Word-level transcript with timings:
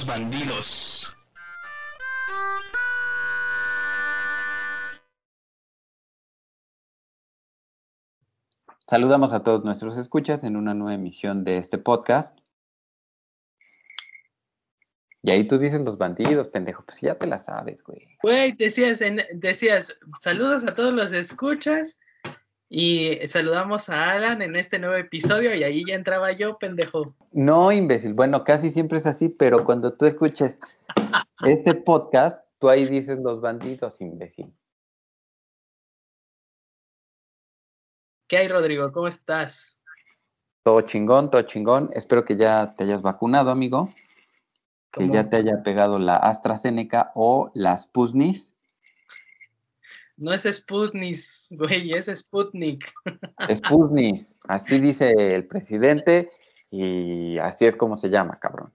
los 0.00 0.06
bandidos. 0.06 1.16
Saludamos 8.88 9.32
a 9.32 9.42
todos 9.42 9.64
nuestros 9.64 9.96
escuchas 9.98 10.42
en 10.42 10.56
una 10.56 10.74
nueva 10.74 10.94
emisión 10.94 11.44
de 11.44 11.58
este 11.58 11.78
podcast. 11.78 12.36
Y 15.22 15.30
ahí 15.30 15.46
tú 15.46 15.58
dices 15.58 15.82
los 15.82 15.98
bandidos, 15.98 16.48
pendejo, 16.48 16.82
pues 16.84 17.00
ya 17.00 17.16
te 17.16 17.26
la 17.26 17.38
sabes, 17.38 17.82
güey. 17.84 18.16
Güey, 18.22 18.52
decías, 18.52 19.02
en- 19.02 19.22
decías, 19.34 19.94
saludos 20.20 20.64
a 20.66 20.72
todos 20.72 20.94
los 20.94 21.12
escuchas 21.12 22.00
y 22.72 23.18
saludamos 23.26 23.90
a 23.90 24.12
Alan 24.12 24.42
en 24.42 24.54
este 24.54 24.78
nuevo 24.78 24.94
episodio 24.94 25.52
y 25.56 25.64
ahí 25.64 25.84
ya 25.84 25.96
entraba 25.96 26.30
yo, 26.30 26.56
pendejo. 26.56 27.16
No, 27.32 27.72
imbécil. 27.72 28.14
Bueno, 28.14 28.44
casi 28.44 28.70
siempre 28.70 28.98
es 28.98 29.06
así, 29.06 29.28
pero 29.28 29.64
cuando 29.64 29.92
tú 29.92 30.06
escuches 30.06 30.56
este 31.44 31.74
podcast, 31.74 32.40
tú 32.60 32.68
ahí 32.68 32.86
dices 32.86 33.18
los 33.18 33.40
bandidos, 33.40 34.00
imbécil. 34.00 34.54
¿Qué 38.28 38.36
hay, 38.38 38.46
Rodrigo? 38.46 38.92
¿Cómo 38.92 39.08
estás? 39.08 39.80
Todo 40.62 40.82
chingón, 40.82 41.28
todo 41.32 41.42
chingón. 41.42 41.90
Espero 41.94 42.24
que 42.24 42.36
ya 42.36 42.76
te 42.76 42.84
hayas 42.84 43.02
vacunado, 43.02 43.50
amigo. 43.50 43.88
Que 44.92 45.08
ya 45.08 45.28
te 45.28 45.38
haya 45.38 45.64
pegado 45.64 45.98
la 45.98 46.16
AstraZeneca 46.16 47.10
o 47.16 47.50
la 47.54 47.76
Sputnik. 47.76 48.49
No 50.20 50.34
es 50.34 50.42
Sputnik, 50.42 51.16
güey, 51.52 51.94
es 51.94 52.06
Sputnik. 52.14 52.92
Sputnik, 53.54 54.20
así 54.48 54.78
dice 54.78 55.14
el 55.34 55.46
presidente 55.46 56.30
y 56.70 57.38
así 57.38 57.64
es 57.64 57.74
como 57.74 57.96
se 57.96 58.10
llama, 58.10 58.38
cabrón. 58.38 58.70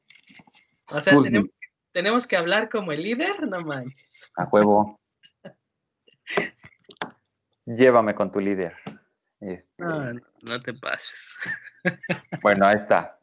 O 0.91 0.99
sea, 0.99 1.21
tenemos, 1.21 1.51
tenemos 1.91 2.25
que 2.25 2.35
hablar 2.35 2.67
como 2.67 2.91
el 2.93 3.03
líder, 3.03 3.47
no 3.47 3.61
manches. 3.61 4.31
a 4.35 4.45
huevo. 4.45 4.99
Llévame 7.65 8.15
con 8.15 8.31
tu 8.31 8.39
líder. 8.39 8.73
Este, 9.39 9.83
no 9.83 10.61
te 10.63 10.73
pases. 10.73 11.37
Bueno, 12.41 12.65
ahí 12.65 12.77
está. 12.77 13.19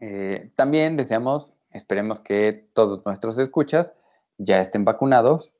Eh, 0.00 0.52
también 0.54 0.96
deseamos, 0.96 1.52
esperemos 1.72 2.20
que 2.20 2.68
todos 2.74 3.04
nuestros 3.04 3.36
escuchas 3.38 3.90
ya 4.36 4.60
estén 4.60 4.84
vacunados. 4.84 5.56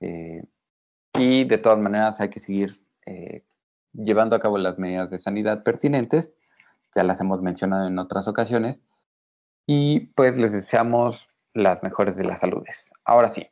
eh, 0.00 0.42
y 1.14 1.44
de 1.44 1.58
todas 1.58 1.78
maneras 1.78 2.20
hay 2.20 2.30
que 2.30 2.40
seguir 2.40 2.80
eh, 3.06 3.42
llevando 3.92 4.36
a 4.36 4.40
cabo 4.40 4.58
las 4.58 4.78
medidas 4.78 5.10
de 5.10 5.18
sanidad 5.18 5.62
pertinentes. 5.62 6.30
Ya 6.94 7.02
las 7.02 7.20
hemos 7.20 7.42
mencionado 7.42 7.86
en 7.86 7.98
otras 7.98 8.26
ocasiones. 8.28 8.78
Y 9.66 10.00
pues 10.14 10.36
les 10.38 10.52
deseamos 10.52 11.28
las 11.54 11.82
mejores 11.82 12.16
de 12.16 12.24
las 12.24 12.40
saludes. 12.40 12.92
Ahora 13.04 13.28
sí, 13.28 13.46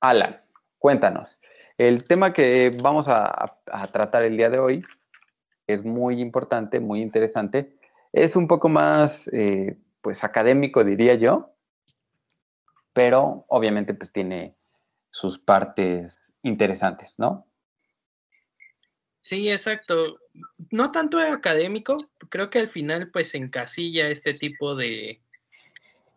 Alan, 0.00 0.40
cuéntanos. 0.78 1.40
El 1.78 2.04
tema 2.04 2.32
que 2.32 2.76
vamos 2.82 3.06
a- 3.08 3.58
tratar 3.92 4.24
el 4.24 4.36
día 4.36 4.50
de 4.50 4.58
hoy 4.58 4.84
es 5.66 5.84
muy 5.84 6.20
importante, 6.20 6.80
muy 6.80 7.00
interesante. 7.00 7.76
Es 8.12 8.36
un 8.36 8.46
poco 8.46 8.68
más, 8.68 9.26
eh, 9.32 9.78
pues, 10.02 10.22
académico, 10.24 10.84
diría 10.84 11.14
yo, 11.14 11.50
pero 12.92 13.44
obviamente, 13.48 13.94
pues, 13.94 14.12
tiene 14.12 14.54
sus 15.10 15.38
partes 15.38 16.18
interesantes, 16.42 17.14
¿no? 17.18 17.46
Sí, 19.20 19.50
exacto. 19.50 20.18
No 20.70 20.90
tanto 20.90 21.18
académico, 21.18 22.10
creo 22.28 22.50
que 22.50 22.58
al 22.58 22.68
final 22.68 23.10
pues 23.10 23.34
encasilla 23.34 24.08
este 24.08 24.34
tipo 24.34 24.74
de, 24.74 25.20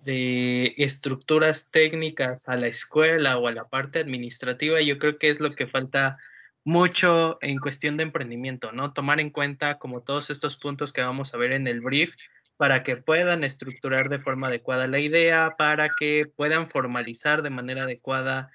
de 0.05 0.73
estructuras 0.77 1.69
técnicas 1.69 2.49
a 2.49 2.55
la 2.55 2.67
escuela 2.67 3.37
o 3.37 3.47
a 3.47 3.51
la 3.51 3.65
parte 3.65 3.99
administrativa. 3.99 4.81
Yo 4.81 4.97
creo 4.97 5.19
que 5.19 5.29
es 5.29 5.39
lo 5.39 5.53
que 5.55 5.67
falta 5.67 6.17
mucho 6.63 7.37
en 7.41 7.59
cuestión 7.59 7.95
de 7.97 8.03
emprendimiento, 8.03 8.71
¿no? 8.71 8.91
Tomar 8.91 9.19
en 9.19 9.29
cuenta 9.29 9.77
como 9.77 10.01
todos 10.01 10.31
estos 10.31 10.57
puntos 10.57 10.91
que 10.91 11.01
vamos 11.01 11.33
a 11.33 11.37
ver 11.37 11.51
en 11.53 11.67
el 11.67 11.81
brief 11.81 12.15
para 12.57 12.83
que 12.83 12.97
puedan 12.97 13.43
estructurar 13.43 14.09
de 14.09 14.19
forma 14.19 14.47
adecuada 14.47 14.87
la 14.87 14.99
idea, 14.99 15.55
para 15.57 15.89
que 15.89 16.25
puedan 16.35 16.67
formalizar 16.67 17.41
de 17.43 17.49
manera 17.49 17.83
adecuada 17.83 18.49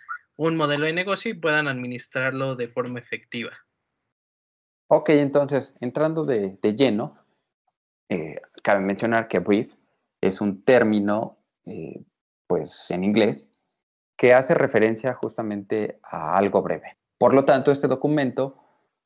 un 0.49 0.57
modelo 0.57 0.87
de 0.87 0.95
negocio 0.95 1.31
y 1.31 1.35
puedan 1.35 1.69
administrarlo 1.69 2.57
de 2.57 2.67
forma 2.67 2.99
efectiva. 2.99 3.51
Ok, 4.89 5.11
entonces, 5.11 5.75
entrando 5.81 6.25
de, 6.25 6.57
de 6.63 6.75
lleno, 6.75 7.15
eh, 8.09 8.41
cabe 8.63 8.81
mencionar 8.81 9.29
que 9.29 9.39
brief 9.39 9.75
es 10.23 10.41
un 10.41 10.65
término, 10.65 11.37
eh, 11.67 12.03
pues, 12.47 12.87
en 12.89 13.05
inglés, 13.05 13.51
que 14.17 14.33
hace 14.33 14.55
referencia 14.55 15.13
justamente 15.13 16.01
a 16.03 16.39
algo 16.39 16.63
breve. 16.63 16.97
Por 17.19 17.35
lo 17.35 17.45
tanto, 17.45 17.71
este 17.71 17.87
documento, 17.87 18.57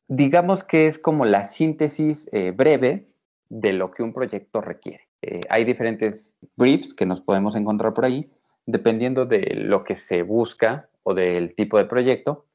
digamos 0.06 0.62
que 0.62 0.86
es 0.86 1.00
como 1.00 1.24
la 1.24 1.42
síntesis 1.42 2.28
eh, 2.30 2.52
breve 2.52 3.08
de 3.48 3.72
lo 3.72 3.90
que 3.90 4.04
un 4.04 4.12
proyecto 4.12 4.60
requiere. 4.60 5.08
Hay 5.48 5.64
diferentes 5.64 6.34
briefs 6.54 6.92
que 6.92 7.06
nos 7.06 7.22
podemos 7.22 7.56
encontrar 7.56 7.94
por 7.94 8.04
ahí, 8.04 8.30
dependiendo 8.66 9.24
de 9.24 9.54
lo 9.56 9.82
que 9.82 9.96
se 9.96 10.22
busca 10.22 10.90
o 11.04 11.14
del 11.14 11.54
tipo 11.54 11.78
de 11.78 11.84
proyecto. 11.84 12.46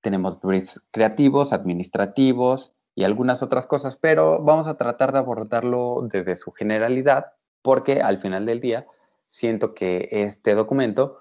Tenemos 0.00 0.40
briefs 0.40 0.80
creativos, 0.92 1.52
administrativos 1.52 2.72
y 2.94 3.04
algunas 3.04 3.42
otras 3.42 3.66
cosas, 3.66 3.96
pero 3.96 4.40
vamos 4.42 4.68
a 4.68 4.76
tratar 4.76 5.12
de 5.12 5.18
abordarlo 5.18 6.06
desde 6.10 6.36
su 6.36 6.52
generalidad, 6.52 7.32
porque 7.62 8.00
al 8.00 8.20
final 8.20 8.46
del 8.46 8.60
día 8.60 8.86
siento 9.28 9.74
que 9.74 10.08
este 10.10 10.54
documento, 10.54 11.18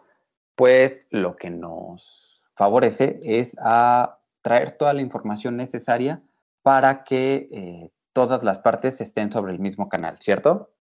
pues 0.55 1.05
lo 1.09 1.35
que 1.35 1.49
nos 1.49 2.41
favorece 2.55 3.19
es 3.23 3.55
a 3.59 4.19
traer 4.41 4.77
toda 4.77 4.93
la 4.93 5.01
información 5.01 5.57
necesaria 5.57 6.21
para 6.61 7.03
que 7.03 7.49
eh, 7.51 7.91
todas 8.13 8.43
las 8.43 8.59
partes 8.59 8.99
estén 9.01 9.31
sobre 9.31 9.53
el 9.53 9.59
mismo 9.59 9.89
canal, 9.89 10.17
¿cierto? 10.19 10.71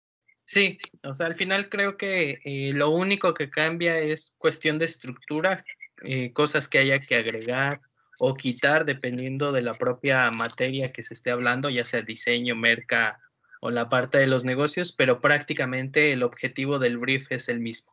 Sí, 0.48 0.78
o 1.04 1.14
sea, 1.14 1.26
al 1.26 1.34
final 1.34 1.68
creo 1.68 1.98
que 1.98 2.38
eh, 2.42 2.72
lo 2.72 2.88
único 2.88 3.34
que 3.34 3.50
cambia 3.50 3.98
es 3.98 4.34
cuestión 4.38 4.78
de 4.78 4.86
estructura, 4.86 5.62
eh, 6.02 6.32
cosas 6.32 6.68
que 6.68 6.78
haya 6.78 6.98
que 7.00 7.16
agregar 7.16 7.82
o 8.18 8.34
quitar 8.34 8.86
dependiendo 8.86 9.52
de 9.52 9.60
la 9.60 9.74
propia 9.74 10.30
materia 10.30 10.90
que 10.90 11.02
se 11.02 11.12
esté 11.12 11.30
hablando, 11.30 11.68
ya 11.68 11.84
sea 11.84 12.00
diseño, 12.00 12.56
merca 12.56 13.20
o 13.60 13.70
la 13.70 13.90
parte 13.90 14.16
de 14.16 14.26
los 14.26 14.46
negocios, 14.46 14.90
pero 14.90 15.20
prácticamente 15.20 16.14
el 16.14 16.22
objetivo 16.22 16.78
del 16.78 16.96
brief 16.96 17.30
es 17.30 17.50
el 17.50 17.60
mismo. 17.60 17.92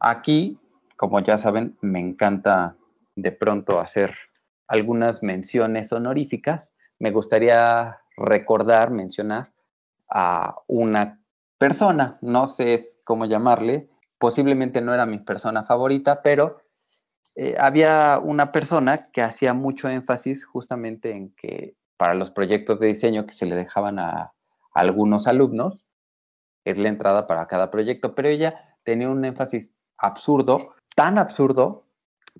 Aquí, 0.00 0.56
como 0.96 1.20
ya 1.20 1.36
saben, 1.36 1.76
me 1.82 2.00
encanta 2.00 2.76
de 3.14 3.30
pronto 3.30 3.78
hacer 3.78 4.16
algunas 4.68 5.22
menciones 5.22 5.92
honoríficas. 5.92 6.74
Me 6.98 7.10
gustaría 7.10 7.98
recordar, 8.16 8.90
mencionar 8.90 9.52
a 10.08 10.56
una 10.66 11.18
persona, 11.62 12.18
no 12.22 12.48
sé 12.48 12.82
cómo 13.04 13.24
llamarle, 13.24 13.88
posiblemente 14.18 14.80
no 14.80 14.92
era 14.92 15.06
mi 15.06 15.18
persona 15.18 15.62
favorita, 15.62 16.20
pero 16.20 16.60
eh, 17.36 17.54
había 17.56 18.18
una 18.20 18.50
persona 18.50 19.12
que 19.12 19.22
hacía 19.22 19.54
mucho 19.54 19.88
énfasis 19.88 20.44
justamente 20.44 21.12
en 21.12 21.32
que 21.36 21.76
para 21.96 22.14
los 22.14 22.32
proyectos 22.32 22.80
de 22.80 22.88
diseño 22.88 23.26
que 23.26 23.34
se 23.34 23.46
le 23.46 23.54
dejaban 23.54 24.00
a, 24.00 24.32
algunos 24.74 25.28
alumnos, 25.28 25.86
es 26.64 26.78
la 26.78 26.88
entrada 26.88 27.28
para 27.28 27.46
cada 27.46 27.70
proyecto, 27.70 28.16
pero 28.16 28.28
ella 28.28 28.76
tenía 28.82 29.08
un 29.08 29.24
énfasis 29.24 29.72
absurdo, 29.98 30.74
tan 30.96 31.16
absurdo 31.16 31.84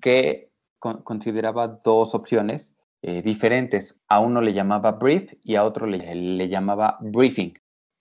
que 0.01 0.51
con, 0.79 1.01
consideraba 1.03 1.69
dos 1.69 2.13
opciones 2.13 2.75
eh, 3.03 3.21
diferentes. 3.21 4.01
A 4.09 4.19
uno 4.19 4.41
le 4.41 4.51
llamaba 4.51 4.91
brief 4.91 5.33
y 5.43 5.55
a 5.55 5.63
otro 5.63 5.85
le, 5.87 6.13
le 6.13 6.49
llamaba 6.49 6.97
briefing. 6.99 7.53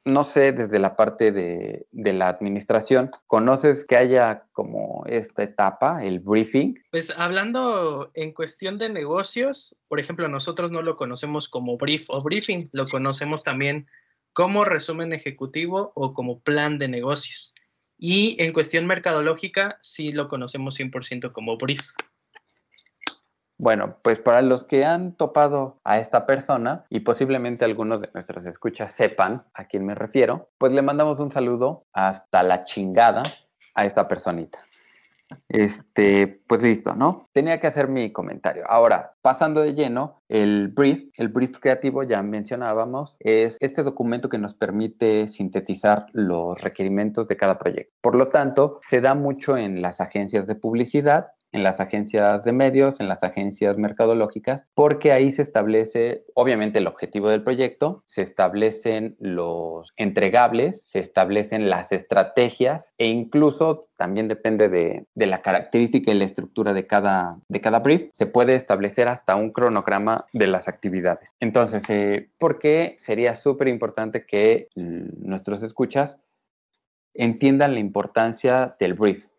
No 0.04 0.24
sé, 0.24 0.52
desde 0.52 0.80
la 0.80 0.96
parte 0.96 1.30
de, 1.30 1.86
de, 1.92 2.12
la 2.12 2.28
administración, 2.28 3.10
¿conoces 3.28 3.84
que 3.84 3.96
haya 3.96 4.44
como 4.52 5.04
esta 5.06 5.44
etapa, 5.44 6.04
el 6.04 6.18
briefing? 6.18 6.74
Pues 6.90 7.12
hablando 7.16 8.10
en 8.14 8.32
cuestión 8.32 8.78
de 8.78 8.88
negocios, 8.88 9.78
por 9.86 10.00
ejemplo, 10.00 10.26
nosotros 10.28 10.72
no 10.72 10.82
lo 10.82 10.96
conocemos 10.96 11.48
como 11.48 11.76
brief 11.76 12.10
o 12.10 12.20
briefing, 12.20 12.68
lo 12.72 12.88
conocemos 12.88 13.44
también 13.44 13.86
como 14.32 14.64
resumen 14.64 15.12
ejecutivo 15.12 15.92
o 15.94 16.12
como 16.12 16.40
plan 16.40 16.78
de 16.78 16.88
negocios. 16.88 17.54
Y 17.98 18.36
en 18.42 18.52
cuestión 18.52 18.86
mercadológica, 18.86 19.78
sí 19.80 20.10
lo 20.10 20.26
conocemos 20.26 20.78
100% 20.78 21.30
como 21.30 21.56
brief. 21.56 21.82
Bueno, 23.62 23.94
pues 24.02 24.18
para 24.18 24.42
los 24.42 24.64
que 24.64 24.84
han 24.84 25.12
topado 25.12 25.78
a 25.84 26.00
esta 26.00 26.26
persona 26.26 26.84
y 26.90 26.98
posiblemente 26.98 27.64
algunos 27.64 28.00
de 28.00 28.10
nuestros 28.12 28.44
escuchas 28.44 28.90
sepan 28.90 29.44
a 29.54 29.66
quién 29.66 29.86
me 29.86 29.94
refiero, 29.94 30.48
pues 30.58 30.72
le 30.72 30.82
mandamos 30.82 31.20
un 31.20 31.30
saludo 31.30 31.84
hasta 31.92 32.42
la 32.42 32.64
chingada 32.64 33.22
a 33.76 33.86
esta 33.86 34.08
personita. 34.08 34.58
Este, 35.48 36.42
pues 36.48 36.60
listo, 36.64 36.96
¿no? 36.96 37.28
Tenía 37.32 37.60
que 37.60 37.68
hacer 37.68 37.86
mi 37.86 38.10
comentario. 38.10 38.64
Ahora, 38.68 39.14
pasando 39.22 39.60
de 39.60 39.74
lleno, 39.74 40.20
el 40.28 40.66
brief, 40.66 41.10
el 41.16 41.28
brief 41.28 41.60
creativo, 41.60 42.02
ya 42.02 42.20
mencionábamos, 42.20 43.16
es 43.20 43.58
este 43.60 43.84
documento 43.84 44.28
que 44.28 44.38
nos 44.38 44.54
permite 44.54 45.28
sintetizar 45.28 46.06
los 46.12 46.60
requerimientos 46.60 47.28
de 47.28 47.36
cada 47.36 47.58
proyecto. 47.58 47.94
Por 48.00 48.16
lo 48.16 48.26
tanto, 48.26 48.80
se 48.88 49.00
da 49.00 49.14
mucho 49.14 49.56
en 49.56 49.82
las 49.82 50.00
agencias 50.00 50.48
de 50.48 50.56
publicidad 50.56 51.28
en 51.52 51.62
las 51.62 51.80
agencias 51.80 52.44
de 52.44 52.52
medios, 52.52 52.98
en 53.00 53.08
las 53.08 53.22
agencias 53.22 53.76
mercadológicas, 53.76 54.62
porque 54.74 55.12
ahí 55.12 55.32
se 55.32 55.42
establece, 55.42 56.24
obviamente, 56.34 56.78
el 56.78 56.86
objetivo 56.86 57.28
del 57.28 57.42
proyecto, 57.42 58.02
se 58.06 58.22
establecen 58.22 59.16
los 59.20 59.92
entregables, 59.96 60.82
se 60.86 60.98
establecen 60.98 61.70
las 61.70 61.92
estrategias 61.92 62.86
e 62.98 63.06
incluso 63.06 63.88
también 63.96 64.26
depende 64.26 64.68
de, 64.68 65.06
la 65.14 65.42
característica 65.42 66.10
y 66.10 66.18
la 66.18 66.24
estructura 66.24 66.72
de 66.72 66.86
cada, 66.86 67.38
de 67.48 67.60
cada 67.60 67.78
brief, 67.78 68.10
se 68.12 68.26
puede 68.26 68.54
establecer 68.56 69.06
hasta 69.06 69.36
un 69.36 69.52
cronograma 69.52 70.26
de 70.32 70.48
las 70.48 70.66
actividades. 70.66 71.36
Entonces, 71.38 71.84
eh, 71.88 72.30
¿por 72.38 72.58
qué 72.58 72.96
sería 72.98 73.36
súper 73.36 73.68
importante 73.68 74.26
que 74.26 74.68
nuestros 74.74 75.62
escuchas 75.62 76.18
entiendan 77.14 77.74
la 77.74 77.80
importancia 77.80 78.74
del 78.80 78.94
brief? 78.94 79.31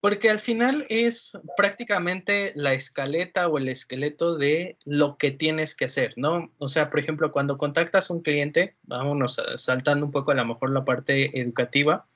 Porque 0.00 0.30
al 0.30 0.38
final 0.38 0.86
es 0.88 1.38
prácticamente 1.56 2.52
la 2.54 2.74
escaleta 2.74 3.48
o 3.48 3.58
el 3.58 3.68
esqueleto 3.68 4.36
de 4.36 4.76
lo 4.84 5.16
que 5.16 5.30
tienes 5.30 5.74
que 5.74 5.86
hacer, 5.86 6.12
¿no? 6.16 6.52
O 6.58 6.68
sea, 6.68 6.90
por 6.90 7.00
ejemplo, 7.00 7.32
cuando 7.32 7.58
contactas 7.58 8.10
a 8.10 8.14
un 8.14 8.22
cliente, 8.22 8.76
vámonos 8.82 9.42
saltando 9.56 10.06
un 10.06 10.12
poco 10.12 10.30
a 10.30 10.34
lo 10.34 10.44
mejor 10.44 10.70
la 10.70 10.84
parte 10.84 11.40
educativa, 11.40 12.06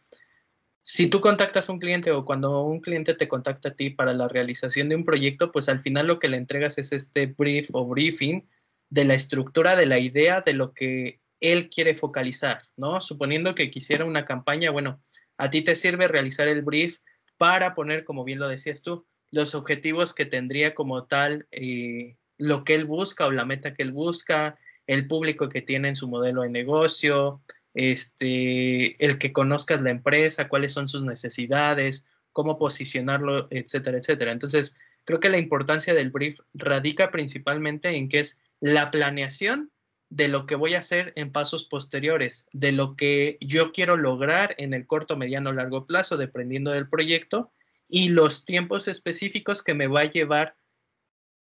si 0.82 1.08
tú 1.08 1.20
contactas 1.20 1.68
a 1.68 1.72
un 1.72 1.78
cliente 1.78 2.10
o 2.10 2.24
cuando 2.24 2.62
un 2.62 2.80
cliente 2.80 3.14
te 3.14 3.28
contacta 3.28 3.70
a 3.70 3.74
ti 3.74 3.90
para 3.90 4.12
la 4.12 4.28
realización 4.28 4.88
de 4.88 4.96
un 4.96 5.04
proyecto, 5.04 5.52
pues 5.52 5.68
al 5.68 5.80
final 5.80 6.06
lo 6.06 6.18
que 6.18 6.28
le 6.28 6.36
entregas 6.36 6.78
es 6.78 6.92
este 6.92 7.26
brief 7.26 7.68
o 7.72 7.86
briefing 7.86 8.48
de 8.88 9.04
la 9.04 9.14
estructura, 9.14 9.76
de 9.76 9.86
la 9.86 9.98
idea, 9.98 10.40
de 10.40 10.52
lo 10.52 10.72
que 10.72 11.20
él 11.38 11.70
quiere 11.70 11.94
focalizar, 11.94 12.62
¿no? 12.76 13.00
Suponiendo 13.00 13.54
que 13.54 13.70
quisiera 13.70 14.04
una 14.04 14.24
campaña, 14.24 14.70
bueno, 14.70 15.00
a 15.36 15.48
ti 15.50 15.62
te 15.62 15.74
sirve 15.74 16.08
realizar 16.08 16.48
el 16.48 16.62
brief 16.62 16.98
para 17.40 17.74
poner, 17.74 18.04
como 18.04 18.22
bien 18.22 18.38
lo 18.38 18.48
decías 18.48 18.82
tú, 18.82 19.06
los 19.30 19.54
objetivos 19.54 20.12
que 20.12 20.26
tendría 20.26 20.74
como 20.74 21.04
tal 21.04 21.46
eh, 21.52 22.18
lo 22.36 22.64
que 22.64 22.74
él 22.74 22.84
busca 22.84 23.24
o 23.24 23.30
la 23.30 23.46
meta 23.46 23.72
que 23.72 23.82
él 23.82 23.92
busca, 23.92 24.58
el 24.86 25.06
público 25.06 25.48
que 25.48 25.62
tiene 25.62 25.88
en 25.88 25.96
su 25.96 26.06
modelo 26.06 26.42
de 26.42 26.50
negocio, 26.50 27.40
este, 27.72 29.02
el 29.02 29.16
que 29.16 29.32
conozcas 29.32 29.80
la 29.80 29.88
empresa, 29.88 30.48
cuáles 30.48 30.74
son 30.74 30.90
sus 30.90 31.02
necesidades, 31.02 32.10
cómo 32.32 32.58
posicionarlo, 32.58 33.48
etcétera, 33.50 33.96
etcétera. 33.96 34.32
Entonces, 34.32 34.78
creo 35.06 35.18
que 35.18 35.30
la 35.30 35.38
importancia 35.38 35.94
del 35.94 36.10
brief 36.10 36.40
radica 36.52 37.10
principalmente 37.10 37.88
en 37.88 38.10
que 38.10 38.18
es 38.18 38.42
la 38.60 38.90
planeación 38.90 39.70
de 40.10 40.28
lo 40.28 40.44
que 40.44 40.56
voy 40.56 40.74
a 40.74 40.80
hacer 40.80 41.12
en 41.16 41.32
pasos 41.32 41.64
posteriores, 41.64 42.48
de 42.52 42.72
lo 42.72 42.96
que 42.96 43.38
yo 43.40 43.72
quiero 43.72 43.96
lograr 43.96 44.54
en 44.58 44.74
el 44.74 44.86
corto, 44.86 45.16
mediano, 45.16 45.52
largo 45.52 45.86
plazo, 45.86 46.16
dependiendo 46.16 46.72
del 46.72 46.88
proyecto, 46.88 47.52
y 47.88 48.08
los 48.10 48.44
tiempos 48.44 48.88
específicos 48.88 49.62
que 49.62 49.74
me 49.74 49.86
va 49.86 50.02
a 50.02 50.10
llevar 50.10 50.56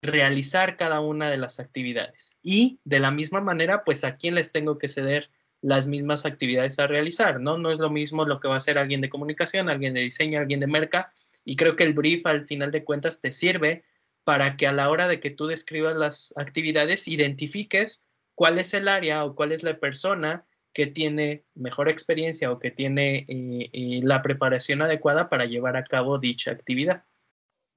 realizar 0.03 0.77
cada 0.77 1.01
una 1.01 1.31
de 1.31 1.39
las 1.39 1.59
actividades. 1.61 2.39
Y 2.43 2.81
de 2.85 3.01
la 3.01 3.11
misma 3.11 3.41
manera, 3.41 3.85
pues 3.85 4.05
a 4.05 4.17
quién 4.17 4.35
les 4.35 4.53
tengo 4.53 4.79
que 4.79 4.89
ceder 4.89 5.31
las 5.63 5.87
mismas 5.87 6.27
actividades 6.27 6.79
a 6.79 6.87
realizar, 6.87 7.41
¿no? 7.41 7.59
No 7.59 7.71
es 7.71 7.79
lo 7.79 7.91
mismo 7.91 8.25
lo 8.25 8.41
que 8.41 8.49
va 8.49 8.55
a 8.55 8.59
hacer 8.59 8.79
alguien 8.79 9.01
de 9.01 9.09
comunicación, 9.09 9.69
alguien 9.69 9.95
de 9.95 10.01
diseño, 10.01 10.39
alguien 10.39 10.61
de 10.61 10.67
merca, 10.67 11.13
y 11.45 11.57
creo 11.57 11.77
que 11.77 11.85
el 11.85 11.95
brief 11.95 12.27
al 12.27 12.47
final 12.47 12.71
de 12.73 12.85
cuentas 12.85 13.21
te 13.21 13.33
sirve 13.33 13.85
para 14.25 14.57
que 14.57 14.67
a 14.67 14.73
la 14.73 14.91
hora 14.91 15.09
de 15.09 15.21
que 15.21 15.31
tú 15.31 15.47
describas 15.47 15.97
las 15.97 16.35
actividades 16.37 17.09
identifiques 17.09 18.06
cuál 18.37 18.61
es 18.61 18.73
el 18.75 18.87
área 18.87 19.25
o 19.25 19.35
cuál 19.35 19.51
es 19.51 19.65
la 19.65 19.81
persona 19.81 20.45
que 20.73 20.87
tiene 20.87 21.45
mejor 21.55 21.89
experiencia 21.89 22.53
o 22.53 22.59
que 22.59 22.71
tiene 22.71 23.25
eh, 23.29 23.71
eh, 23.73 24.01
la 24.05 24.23
preparación 24.23 24.83
adecuada 24.83 25.29
para 25.29 25.47
llevar 25.47 25.77
a 25.77 25.85
cabo 25.85 26.19
dicha 26.19 26.53
actividad. 26.53 27.03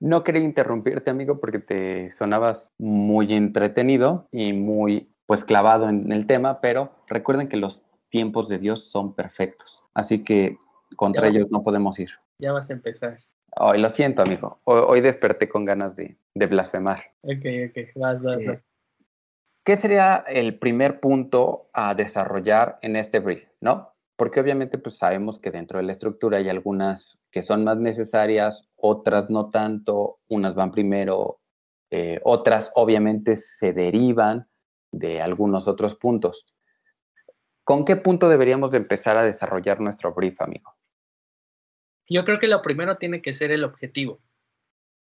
No 0.02 0.24
quería 0.24 0.44
interrumpirte, 0.44 1.10
amigo, 1.10 1.40
porque 1.40 1.60
te 1.60 2.12
sonabas 2.12 2.72
muy 2.78 3.34
entretenido 3.34 4.28
y 4.32 4.54
muy 4.54 5.10
pues 5.26 5.44
clavado 5.46 5.90
en 5.90 6.12
el 6.12 6.28
tema, 6.28 6.60
pero 6.60 6.92
recuerden 7.08 7.48
que 7.48 7.58
los 7.58 7.82
tiempos 8.10 8.50
de 8.50 8.60
Dios 8.60 8.92
son 8.92 9.14
perfectos, 9.14 9.84
así 9.94 10.24
que 10.24 10.58
contra 10.96 11.28
ellos 11.28 11.48
no 11.52 11.64
podemos 11.64 12.00
ir. 12.00 12.10
Ya 12.40 12.52
vas 12.52 12.70
a 12.70 12.74
empezar. 12.74 13.18
Hoy 13.56 13.80
lo 13.80 13.90
siento, 13.90 14.24
amigo. 14.24 14.60
Hoy, 14.64 15.02
desperté 15.02 15.48
con 15.48 15.66
ganas 15.66 15.96
de, 15.96 16.18
blasfemar. 16.34 17.00
Ok, 17.22 17.46
ok, 17.70 17.78
vas, 17.96 18.22
vas, 18.22 18.42
eh, 18.42 18.48
vas. 18.48 18.69
¿Qué 19.70 19.78
sería 19.78 20.26
el 20.28 20.58
primer 20.58 21.00
punto 21.00 21.70
a 21.74 21.94
desarrollar 21.94 22.80
en 22.82 22.96
este 22.96 23.20
brief? 23.20 23.48
¿No? 23.62 23.94
Porque 24.16 24.40
obviamente 24.40 24.80
pues 24.80 24.98
sabemos 24.98 25.38
que 25.38 25.52
dentro 25.52 25.78
de 25.78 25.84
la 25.84 25.92
estructura 25.92 26.40
hay 26.40 26.50
algunas 26.50 27.20
que 27.30 27.44
son 27.44 27.66
más 27.66 27.78
necesarias, 27.78 28.68
otras 28.78 29.30
no 29.30 29.52
tanto, 29.52 30.22
unas 30.28 30.56
van 30.56 30.72
primero, 30.72 31.42
eh, 31.92 32.20
otras 32.24 32.72
obviamente 32.74 33.38
se 33.38 33.72
derivan 33.72 34.48
de 34.92 35.22
algunos 35.22 35.68
otros 35.68 35.94
puntos. 35.94 36.48
¿Con 37.64 37.86
qué 37.86 37.96
punto 37.96 38.28
deberíamos 38.28 38.72
de 38.72 38.78
empezar 38.78 39.18
a 39.18 39.24
desarrollar 39.24 39.80
nuestro 39.82 40.16
brief, 40.16 40.42
amigo? 40.42 40.74
Yo 42.10 42.26
creo 42.26 42.40
que 42.40 42.48
lo 42.48 42.64
primero 42.64 42.98
tiene 42.98 43.22
que 43.22 43.34
ser 43.34 43.52
el 43.52 43.64
objetivo. 43.64 44.20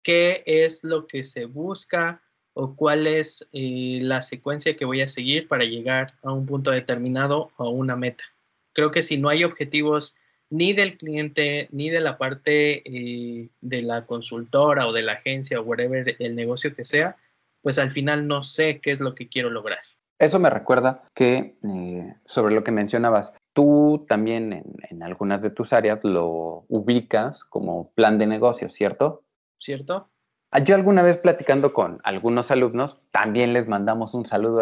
¿Qué 0.05 0.45
es 0.47 0.85
lo 0.85 1.09
que 1.09 1.25
se 1.25 1.47
busca? 1.47 2.24
O 2.55 2.75
cuál 2.75 3.07
es 3.07 3.49
eh, 3.53 3.99
la 4.01 4.23
secuencia 4.23 4.77
que 4.77 4.85
voy 4.85 5.03
a 5.03 5.09
seguir 5.09 5.49
para 5.49 5.65
llegar 5.65 6.15
a 6.23 6.33
un 6.33 6.47
punto 6.47 6.71
determinado 6.71 7.51
o 7.57 7.65
a 7.65 7.71
una 7.71 7.97
meta. 7.97 8.25
Creo 8.73 8.91
que 8.91 9.03
si 9.03 9.19
no 9.19 9.29
hay 9.29 9.45
objetivos 9.45 10.17
ni 10.51 10.73
del 10.73 10.97
cliente 10.97 11.69
ni 11.73 11.91
de 11.91 12.01
la 12.01 12.17
parte 12.17 12.83
eh, 12.85 13.49
de 13.61 13.83
la 13.83 14.07
consultora 14.07 14.87
o 14.87 14.93
de 14.93 15.03
la 15.03 15.15
agencia 15.15 15.61
o 15.61 15.65
whatever 15.65 16.17
el 16.19 16.37
negocio 16.37 16.75
que 16.75 16.85
sea, 16.85 17.17
pues 17.61 17.79
al 17.79 17.91
final 17.91 18.29
no 18.29 18.43
sé 18.43 18.79
qué 18.81 18.93
es 18.93 19.01
lo 19.01 19.15
que 19.15 19.29
quiero 19.29 19.51
lograr. 19.51 19.81
Eso 20.19 20.39
me 20.39 20.49
recuerda 20.49 21.11
que 21.15 21.57
eh, 21.65 22.15
sobre 22.25 22.55
lo 22.55 22.63
que 22.63 22.71
mencionabas, 22.71 23.33
tú 23.53 24.07
también 24.09 24.53
en, 24.53 24.65
en, 24.91 25.03
algunas 25.03 25.43
de 25.43 25.51
tus 25.51 25.73
áreas 25.73 26.05
lo 26.05 26.65
ubicas 26.69 27.43
como 27.49 27.91
plan 27.95 28.17
de 28.19 28.27
negocio, 28.27 28.69
¿cierto? 28.69 29.25
¿Cierto? 29.59 30.09
Ah, 30.57 30.61
yo 30.61 30.77
alguna 30.77 31.03
vez 31.03 31.19
platicando 31.19 31.73
con 31.73 31.99
algunos 32.05 32.53
alumnos, 32.53 33.01
también 33.11 33.53
les 33.53 33.67
mandamos 33.67 34.15
un 34.15 34.25
saludo. 34.25 34.61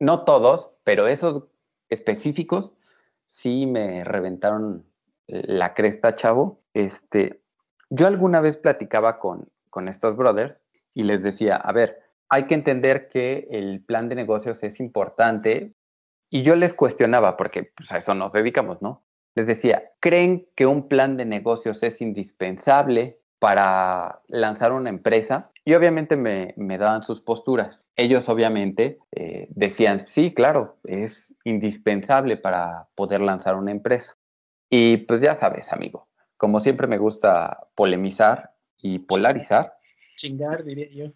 No 0.00 0.24
todos, 0.24 0.70
pero 0.84 1.06
esos 1.06 1.48
específicos 1.90 2.74
sí 3.26 3.66
me 3.66 4.04
reventaron 4.04 4.86
la 5.26 5.74
cresta, 5.74 6.14
chavo. 6.14 6.62
Este, 6.72 7.42
yo 7.90 8.06
alguna 8.06 8.40
vez 8.40 8.56
platicaba 8.56 9.18
con, 9.18 9.50
con 9.68 9.86
estos 9.86 10.16
brothers 10.16 10.64
y 10.94 11.02
les 11.02 11.22
decía, 11.22 11.56
a 11.56 11.72
ver, 11.72 12.00
hay 12.30 12.46
que 12.46 12.54
entender 12.54 13.10
que 13.10 13.48
el 13.50 13.84
plan 13.84 14.08
de 14.08 14.14
negocios 14.14 14.62
es 14.62 14.80
importante 14.80 15.74
y 16.30 16.40
yo 16.40 16.56
les 16.56 16.72
cuestionaba, 16.72 17.36
porque 17.36 17.64
pues, 17.76 17.92
a 17.92 17.98
eso 17.98 18.14
nos 18.14 18.32
dedicamos, 18.32 18.80
¿no? 18.80 19.04
Les 19.34 19.46
decía, 19.46 19.92
¿creen 20.00 20.48
que 20.56 20.64
un 20.64 20.88
plan 20.88 21.18
de 21.18 21.26
negocios 21.26 21.82
es 21.82 22.00
indispensable 22.00 23.21
para 23.42 24.20
lanzar 24.28 24.70
una 24.70 24.88
empresa 24.88 25.50
y 25.64 25.74
obviamente 25.74 26.14
me, 26.14 26.54
daban 26.78 27.02
sus 27.02 27.20
posturas. 27.20 27.84
Ellos 27.96 28.28
obviamente 28.28 29.00
eh, 29.10 29.48
decían, 29.50 30.06
sí, 30.06 30.32
claro, 30.32 30.78
es 30.84 31.34
indispensable 31.42 32.36
para 32.36 32.86
poder 32.94 33.20
lanzar 33.20 33.56
una 33.56 33.72
empresa. 33.72 34.16
Y 34.70 34.98
pues 34.98 35.20
ya 35.20 35.34
sabes, 35.34 35.72
amigo, 35.72 36.06
como 36.36 36.60
siempre 36.60 36.86
me 36.86 36.98
gusta 36.98 37.66
polemizar 37.74 38.54
y 38.78 39.00
polarizar. 39.00 39.74
Chingar, 40.18 40.62
diría 40.62 40.86
yo. 40.92 41.12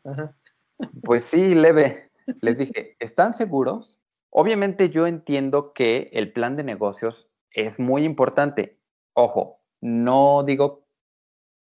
Pues 1.05 1.27
sí, 1.27 1.55
leve. 1.55 2.11
Les 2.41 2.59
dije, 2.59 2.97
¿están 2.99 3.35
seguros? 3.35 4.01
Obviamente 4.31 4.91
yo 4.91 5.07
entiendo 5.07 5.73
que 5.73 6.11
el 6.13 6.33
plan 6.33 6.57
de 6.57 6.65
negocios 6.65 7.29
es 7.53 7.79
muy 7.79 8.03
importante. 8.03 8.81
Ojo, 9.13 9.61
no 9.81 10.43
digo 10.43 10.86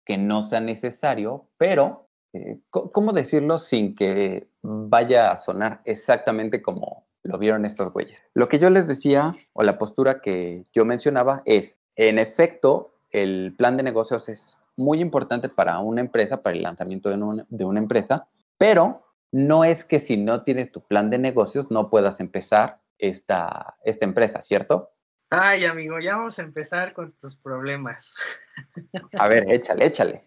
que 0.04 0.18
no 0.18 0.42
sea 0.42 0.60
necesario, 0.60 1.46
pero, 1.56 2.08
eh, 2.32 2.58
¿cómo 2.70 3.12
decirlo 3.12 3.58
sin 3.58 3.94
que 3.94 4.48
vaya 4.62 5.30
a 5.30 5.36
sonar 5.36 5.80
exactamente 5.84 6.62
como 6.62 7.06
lo 7.22 7.38
vieron 7.38 7.64
estos 7.64 7.92
güeyes? 7.92 8.22
Lo 8.34 8.48
que 8.48 8.58
yo 8.58 8.70
les 8.70 8.86
decía, 8.86 9.34
o 9.52 9.62
la 9.62 9.78
postura 9.78 10.20
que 10.20 10.64
yo 10.72 10.84
mencionaba, 10.84 11.42
es, 11.44 11.78
en 11.96 12.18
efecto, 12.18 12.94
el 13.10 13.54
plan 13.56 13.76
de 13.76 13.82
negocios 13.82 14.28
es 14.28 14.58
muy 14.76 15.00
importante 15.00 15.48
para 15.48 15.78
una 15.78 16.00
empresa, 16.00 16.42
para 16.42 16.56
el 16.56 16.62
lanzamiento 16.62 17.08
de 17.08 17.16
una, 17.16 17.46
de 17.48 17.64
una 17.64 17.78
empresa, 17.78 18.26
pero 18.58 19.04
no 19.30 19.64
es 19.64 19.84
que 19.84 20.00
si 20.00 20.16
no 20.16 20.42
tienes 20.42 20.70
tu 20.70 20.80
plan 20.80 21.10
de 21.10 21.18
negocios 21.18 21.70
no 21.70 21.90
puedas 21.90 22.20
empezar 22.20 22.80
esta, 22.98 23.76
esta 23.84 24.04
empresa, 24.04 24.42
¿cierto? 24.42 24.90
Ay, 25.36 25.64
amigo, 25.64 25.98
ya 25.98 26.16
vamos 26.16 26.38
a 26.38 26.42
empezar 26.42 26.92
con 26.92 27.12
tus 27.16 27.36
problemas. 27.36 28.14
A 29.18 29.26
ver, 29.26 29.50
échale, 29.50 29.86
échale. 29.86 30.24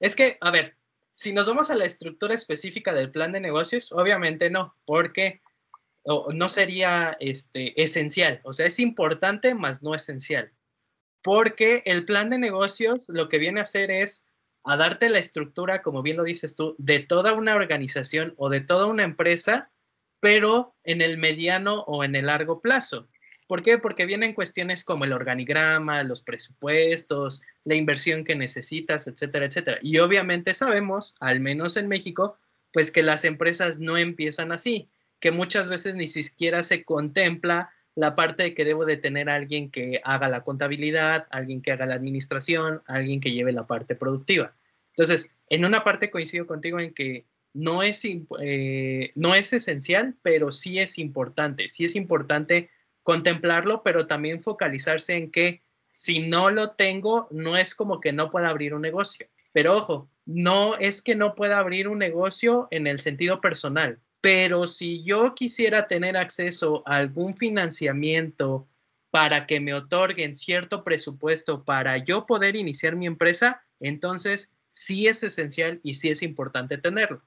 Es 0.00 0.16
que, 0.16 0.36
a 0.40 0.50
ver, 0.50 0.76
si 1.14 1.32
nos 1.32 1.46
vamos 1.46 1.70
a 1.70 1.74
la 1.74 1.84
estructura 1.84 2.34
específica 2.34 2.92
del 2.92 3.10
plan 3.10 3.32
de 3.32 3.40
negocios, 3.40 3.92
obviamente 3.92 4.50
no, 4.50 4.74
porque 4.84 5.42
no 6.04 6.48
sería 6.48 7.16
este, 7.20 7.80
esencial. 7.80 8.40
O 8.44 8.52
sea, 8.52 8.66
es 8.66 8.80
importante, 8.80 9.54
más 9.54 9.82
no 9.82 9.94
esencial. 9.94 10.52
Porque 11.22 11.82
el 11.84 12.04
plan 12.04 12.30
de 12.30 12.38
negocios 12.38 13.08
lo 13.10 13.28
que 13.28 13.38
viene 13.38 13.60
a 13.60 13.62
hacer 13.62 13.90
es 13.90 14.24
a 14.64 14.76
darte 14.76 15.08
la 15.08 15.18
estructura, 15.18 15.82
como 15.82 16.02
bien 16.02 16.16
lo 16.16 16.24
dices 16.24 16.56
tú, 16.56 16.74
de 16.78 17.00
toda 17.00 17.32
una 17.32 17.54
organización 17.54 18.34
o 18.36 18.48
de 18.48 18.60
toda 18.60 18.86
una 18.86 19.02
empresa, 19.02 19.70
pero 20.20 20.74
en 20.84 21.02
el 21.02 21.16
mediano 21.18 21.82
o 21.82 22.02
en 22.04 22.16
el 22.16 22.26
largo 22.26 22.60
plazo. 22.60 23.08
¿Por 23.48 23.62
qué? 23.62 23.78
Porque 23.78 24.04
vienen 24.04 24.34
cuestiones 24.34 24.84
como 24.84 25.04
el 25.04 25.12
organigrama, 25.14 26.02
los 26.02 26.22
presupuestos, 26.22 27.42
la 27.64 27.74
inversión 27.74 28.22
que 28.22 28.34
necesitas, 28.34 29.08
etcétera, 29.08 29.46
etcétera. 29.46 29.78
Y 29.82 29.98
obviamente 29.98 30.52
sabemos, 30.52 31.16
al 31.18 31.40
menos 31.40 31.78
en 31.78 31.88
México, 31.88 32.36
pues 32.74 32.92
que 32.92 33.02
las 33.02 33.24
empresas 33.24 33.80
no 33.80 33.96
empiezan 33.96 34.52
así, 34.52 34.90
que 35.18 35.30
muchas 35.30 35.70
veces 35.70 35.94
ni 35.94 36.06
siquiera 36.06 36.62
se 36.62 36.84
contempla 36.84 37.70
la 37.94 38.14
parte 38.14 38.42
de 38.42 38.54
que 38.54 38.66
debo 38.66 38.84
de 38.84 38.98
tener 38.98 39.30
a 39.30 39.36
alguien 39.36 39.70
que 39.70 40.02
haga 40.04 40.28
la 40.28 40.44
contabilidad, 40.44 41.26
alguien 41.30 41.62
que 41.62 41.72
haga 41.72 41.86
la 41.86 41.94
administración, 41.94 42.82
alguien 42.86 43.20
que 43.20 43.32
lleve 43.32 43.52
la 43.52 43.66
parte 43.66 43.94
productiva. 43.94 44.54
Entonces, 44.90 45.34
en 45.48 45.64
una 45.64 45.84
parte 45.84 46.10
coincido 46.10 46.46
contigo 46.46 46.78
en 46.80 46.92
que 46.92 47.24
no 47.54 47.82
es, 47.82 48.04
eh, 48.04 49.12
no 49.14 49.34
es 49.34 49.54
esencial, 49.54 50.14
pero 50.20 50.52
sí 50.52 50.78
es 50.78 50.98
importante. 50.98 51.70
Sí 51.70 51.86
es 51.86 51.96
importante 51.96 52.68
contemplarlo, 53.08 53.82
pero 53.82 54.06
también 54.06 54.42
focalizarse 54.42 55.16
en 55.16 55.30
que 55.30 55.62
si 55.94 56.28
no 56.28 56.50
lo 56.50 56.72
tengo, 56.72 57.26
no 57.30 57.56
es 57.56 57.74
como 57.74 58.02
que 58.02 58.12
no 58.12 58.30
pueda 58.30 58.50
abrir 58.50 58.74
un 58.74 58.82
negocio. 58.82 59.26
Pero 59.50 59.78
ojo, 59.78 60.10
no 60.26 60.76
es 60.76 61.00
que 61.00 61.14
no 61.14 61.34
pueda 61.34 61.56
abrir 61.56 61.88
un 61.88 61.98
negocio 61.98 62.68
en 62.70 62.86
el 62.86 63.00
sentido 63.00 63.40
personal, 63.40 63.98
pero 64.20 64.66
si 64.66 65.02
yo 65.04 65.34
quisiera 65.34 65.86
tener 65.86 66.18
acceso 66.18 66.82
a 66.84 66.96
algún 66.96 67.32
financiamiento 67.32 68.68
para 69.10 69.46
que 69.46 69.58
me 69.58 69.72
otorguen 69.72 70.36
cierto 70.36 70.84
presupuesto 70.84 71.64
para 71.64 71.96
yo 71.96 72.26
poder 72.26 72.56
iniciar 72.56 72.94
mi 72.94 73.06
empresa, 73.06 73.62
entonces 73.80 74.54
sí 74.68 75.08
es 75.08 75.22
esencial 75.22 75.80
y 75.82 75.94
sí 75.94 76.10
es 76.10 76.22
importante 76.22 76.76
tenerlo. 76.76 77.22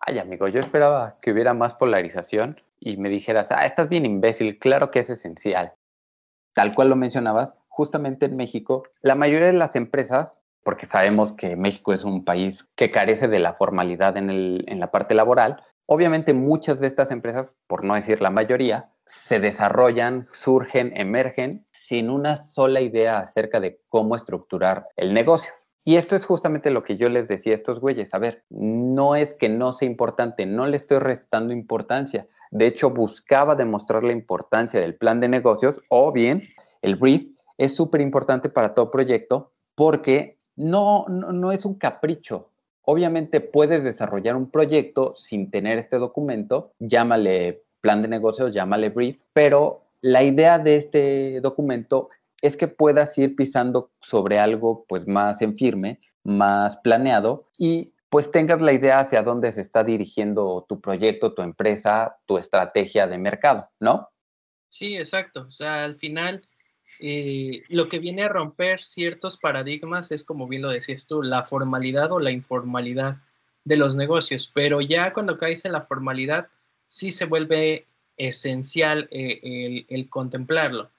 Ay, 0.00 0.18
amigo, 0.18 0.48
yo 0.48 0.60
esperaba 0.60 1.18
que 1.20 1.32
hubiera 1.32 1.52
más 1.52 1.74
polarización 1.74 2.58
y 2.80 2.96
me 2.96 3.10
dijeras, 3.10 3.48
ah, 3.50 3.66
estás 3.66 3.88
bien 3.88 4.06
imbécil, 4.06 4.58
claro 4.58 4.90
que 4.90 5.00
es 5.00 5.10
esencial. 5.10 5.74
Tal 6.54 6.74
cual 6.74 6.88
lo 6.88 6.96
mencionabas, 6.96 7.52
justamente 7.68 8.26
en 8.26 8.36
México, 8.36 8.84
la 9.02 9.14
mayoría 9.14 9.46
de 9.46 9.52
las 9.52 9.76
empresas, 9.76 10.40
porque 10.64 10.86
sabemos 10.86 11.32
que 11.32 11.56
México 11.56 11.92
es 11.92 12.04
un 12.04 12.24
país 12.24 12.66
que 12.74 12.90
carece 12.90 13.28
de 13.28 13.38
la 13.38 13.54
formalidad 13.54 14.16
en, 14.16 14.30
el, 14.30 14.64
en 14.66 14.80
la 14.80 14.90
parte 14.90 15.14
laboral, 15.14 15.62
obviamente 15.86 16.32
muchas 16.32 16.80
de 16.80 16.86
estas 16.86 17.10
empresas, 17.10 17.52
por 17.66 17.84
no 17.84 17.94
decir 17.94 18.20
la 18.20 18.30
mayoría, 18.30 18.90
se 19.06 19.40
desarrollan, 19.40 20.28
surgen, 20.32 20.96
emergen 20.96 21.66
sin 21.70 22.10
una 22.10 22.36
sola 22.36 22.80
idea 22.80 23.18
acerca 23.18 23.60
de 23.60 23.80
cómo 23.88 24.16
estructurar 24.16 24.86
el 24.96 25.12
negocio. 25.12 25.50
Y 25.84 25.96
esto 25.96 26.14
es 26.14 26.26
justamente 26.26 26.70
lo 26.70 26.84
que 26.84 26.96
yo 26.96 27.08
les 27.08 27.26
decía 27.26 27.54
a 27.54 27.56
estos 27.56 27.80
güeyes. 27.80 28.12
A 28.14 28.18
ver, 28.18 28.44
no 28.50 29.16
es 29.16 29.34
que 29.34 29.48
no 29.48 29.72
sea 29.72 29.88
importante, 29.88 30.46
no 30.46 30.66
le 30.66 30.76
estoy 30.76 30.98
restando 30.98 31.52
importancia. 31.52 32.28
De 32.50 32.66
hecho, 32.66 32.90
buscaba 32.90 33.54
demostrar 33.54 34.02
la 34.02 34.12
importancia 34.12 34.80
del 34.80 34.96
plan 34.96 35.20
de 35.20 35.28
negocios 35.28 35.80
o 35.88 36.12
bien 36.12 36.42
el 36.82 36.96
brief 36.96 37.26
es 37.58 37.76
súper 37.76 38.00
importante 38.00 38.48
para 38.48 38.74
todo 38.74 38.90
proyecto 38.90 39.52
porque 39.74 40.38
no, 40.56 41.06
no, 41.08 41.52
es 41.52 41.64
un 41.64 41.74
capricho. 41.74 42.50
Obviamente 42.82 43.40
puedes 43.40 43.84
desarrollar 43.84 44.36
un 44.36 44.50
proyecto 44.50 45.14
sin 45.16 45.50
tener 45.50 45.78
este 45.78 45.98
documento, 45.98 46.72
llámale 46.78 47.62
plan 47.80 48.02
de 48.02 48.08
negocios, 48.08 48.52
llámale 48.52 48.88
brief, 48.88 49.18
pero 49.32 49.82
la 50.00 50.22
idea 50.22 50.58
de 50.58 50.76
este 50.76 51.40
documento 51.40 52.08
es 52.42 52.56
que 52.56 52.68
puedas 52.68 53.16
ir 53.18 53.36
pisando 53.36 53.90
sobre 54.00 54.38
algo 54.38 54.84
pues 54.88 55.06
más 55.06 55.40
en 55.42 55.56
firme, 55.56 56.00
más 56.24 56.76
planeado 56.78 57.44
y 57.58 57.92
pues 58.10 58.30
tengas 58.30 58.60
la 58.60 58.72
idea 58.72 59.00
hacia 59.00 59.22
dónde 59.22 59.52
se 59.52 59.60
está 59.60 59.84
dirigiendo 59.84 60.66
tu 60.68 60.80
proyecto, 60.80 61.32
tu 61.32 61.42
empresa, 61.42 62.18
tu 62.26 62.38
estrategia 62.38 63.06
de 63.06 63.18
mercado, 63.18 63.70
¿no? 63.78 64.08
Sí, 64.68 64.96
exacto. 64.96 65.46
O 65.48 65.52
sea, 65.52 65.84
al 65.84 65.96
final 65.96 66.42
eh, 66.98 67.62
lo 67.68 67.88
que 67.88 68.00
viene 68.00 68.24
a 68.24 68.28
romper 68.28 68.80
ciertos 68.80 69.36
paradigmas 69.36 70.10
es, 70.10 70.24
como 70.24 70.48
bien 70.48 70.62
lo 70.62 70.70
decías 70.70 71.06
tú, 71.06 71.22
la 71.22 71.44
formalidad 71.44 72.10
o 72.10 72.18
la 72.18 72.32
informalidad 72.32 73.18
de 73.64 73.76
los 73.76 73.94
negocios, 73.94 74.50
pero 74.52 74.80
ya 74.80 75.12
cuando 75.12 75.38
caes 75.38 75.64
en 75.64 75.72
la 75.72 75.82
formalidad, 75.82 76.48
sí 76.86 77.12
se 77.12 77.26
vuelve 77.26 77.86
esencial 78.16 79.06
eh, 79.12 79.86
el, 79.88 80.08
contemplarlo. 80.08 80.90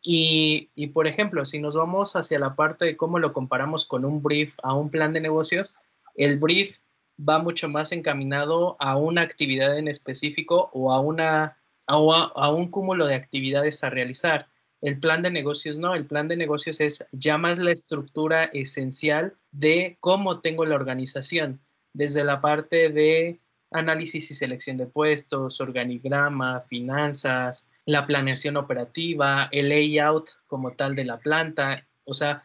Y, 0.00 0.70
y, 0.74 0.88
por 0.88 1.06
ejemplo, 1.06 1.44
si 1.44 1.60
nos 1.60 1.74
vamos 1.76 2.16
hacia 2.16 2.38
la 2.38 2.54
parte 2.54 2.86
de 2.86 2.96
cómo 2.96 3.18
lo 3.18 3.32
comparamos 3.32 3.84
con 3.84 4.04
un 4.04 4.22
brief 4.22 4.54
a 4.62 4.74
un 4.74 4.90
plan 4.90 5.12
de 5.12 5.20
negocios, 5.20 5.76
el 6.14 6.38
brief 6.38 6.78
va 7.18 7.38
mucho 7.38 7.68
más 7.68 7.92
encaminado 7.92 8.76
a 8.80 8.96
una 8.96 9.22
actividad 9.22 9.78
en 9.78 9.88
específico 9.88 10.70
o 10.72 10.92
a, 10.92 11.00
una, 11.00 11.58
a, 11.86 12.50
un 12.50 12.70
cúmulo 12.70 13.06
de 13.06 13.14
actividades 13.14 13.84
a 13.84 13.90
realizar. 13.90 14.48
El 14.80 14.98
plan 14.98 15.22
de 15.22 15.30
negocios 15.30 15.78
no, 15.78 15.94
el 15.94 16.06
plan 16.06 16.28
de 16.28 16.36
negocios 16.36 16.80
es 16.80 17.08
ya 17.12 17.38
más 17.38 17.58
la 17.58 17.72
estructura 17.72 18.44
esencial 18.44 19.36
de 19.50 19.96
cómo 20.00 20.40
tengo 20.40 20.64
la 20.66 20.74
organización, 20.74 21.60
desde 21.92 22.24
la 22.24 22.40
parte 22.40 22.90
de 22.90 23.40
análisis 23.70 24.30
y 24.30 24.34
selección 24.34 24.76
de 24.76 24.86
puestos, 24.86 25.60
organigrama, 25.60 26.60
finanzas, 26.60 27.70
la 27.86 28.06
planeación 28.06 28.56
operativa, 28.56 29.48
el 29.52 29.68
layout 29.68 30.30
como 30.46 30.72
tal 30.72 30.94
de 30.94 31.04
la 31.04 31.18
planta, 31.18 31.86
o 32.04 32.14
sea, 32.14 32.44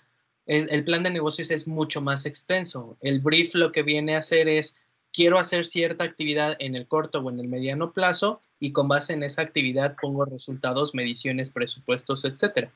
el 0.49 0.83
plan 0.83 1.03
de 1.03 1.11
negocios 1.11 1.51
es 1.51 1.67
mucho 1.67 2.01
más 2.01 2.25
extenso. 2.25 2.97
El 3.01 3.19
brief 3.19 3.53
lo 3.53 3.71
que 3.71 3.83
viene 3.83 4.15
a 4.15 4.19
hacer 4.19 4.47
es, 4.47 4.81
quiero 5.13 5.37
hacer 5.37 5.63
cierta 5.63 6.03
actividad 6.03 6.55
en 6.57 6.75
el 6.75 6.87
corto 6.87 7.19
o 7.19 7.29
en 7.29 7.39
el 7.39 7.47
mediano 7.47 7.93
plazo 7.93 8.41
y 8.59 8.71
con 8.71 8.87
base 8.87 9.13
en 9.13 9.21
esa 9.21 9.43
actividad 9.43 9.95
pongo 10.01 10.25
resultados, 10.25 10.95
mediciones, 10.95 11.51
presupuestos, 11.51 12.25
etcétera. 12.25 12.71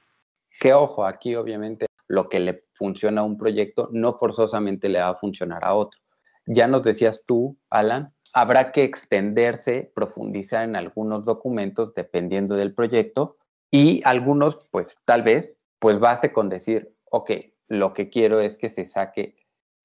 Que 0.60 0.74
ojo, 0.74 1.04
aquí 1.04 1.36
obviamente 1.36 1.88
lo 2.08 2.30
que 2.30 2.40
le 2.40 2.64
funciona 2.74 3.22
a 3.22 3.24
un 3.24 3.40
proyecto 3.40 3.90
no 3.92 4.20
forzosamente 4.20 4.88
le 4.88 5.00
va 5.00 5.10
a 5.10 5.16
funcionar 5.16 5.66
a 5.66 5.74
otro. 5.74 6.00
Ya 6.46 6.68
nos 6.68 6.84
decías 6.84 7.24
tú, 7.26 7.58
Alan, 7.72 8.14
habrá 8.34 8.72
que 8.72 8.84
extenderse, 8.84 9.92
profundizar 9.96 10.64
en 10.64 10.76
algunos 10.76 11.26
documentos 11.26 11.96
dependiendo 11.96 12.56
del 12.56 12.76
proyecto 12.76 13.38
y 13.72 14.04
algunos, 14.06 14.68
pues 14.70 14.96
tal 15.06 15.24
vez, 15.24 15.58
pues 15.80 16.00
baste 16.00 16.32
con 16.32 16.50
decir, 16.50 16.94
ok, 17.10 17.32
lo 17.68 17.94
que 17.94 18.10
quiero 18.10 18.40
es 18.40 18.58
que 18.58 18.70
se 18.70 18.86
saque, 18.86 19.36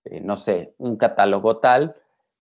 eh, 0.04 0.20
no 0.20 0.36
sé, 0.36 0.74
un 0.78 0.96
catálogo 0.96 1.58
tal, 1.58 1.96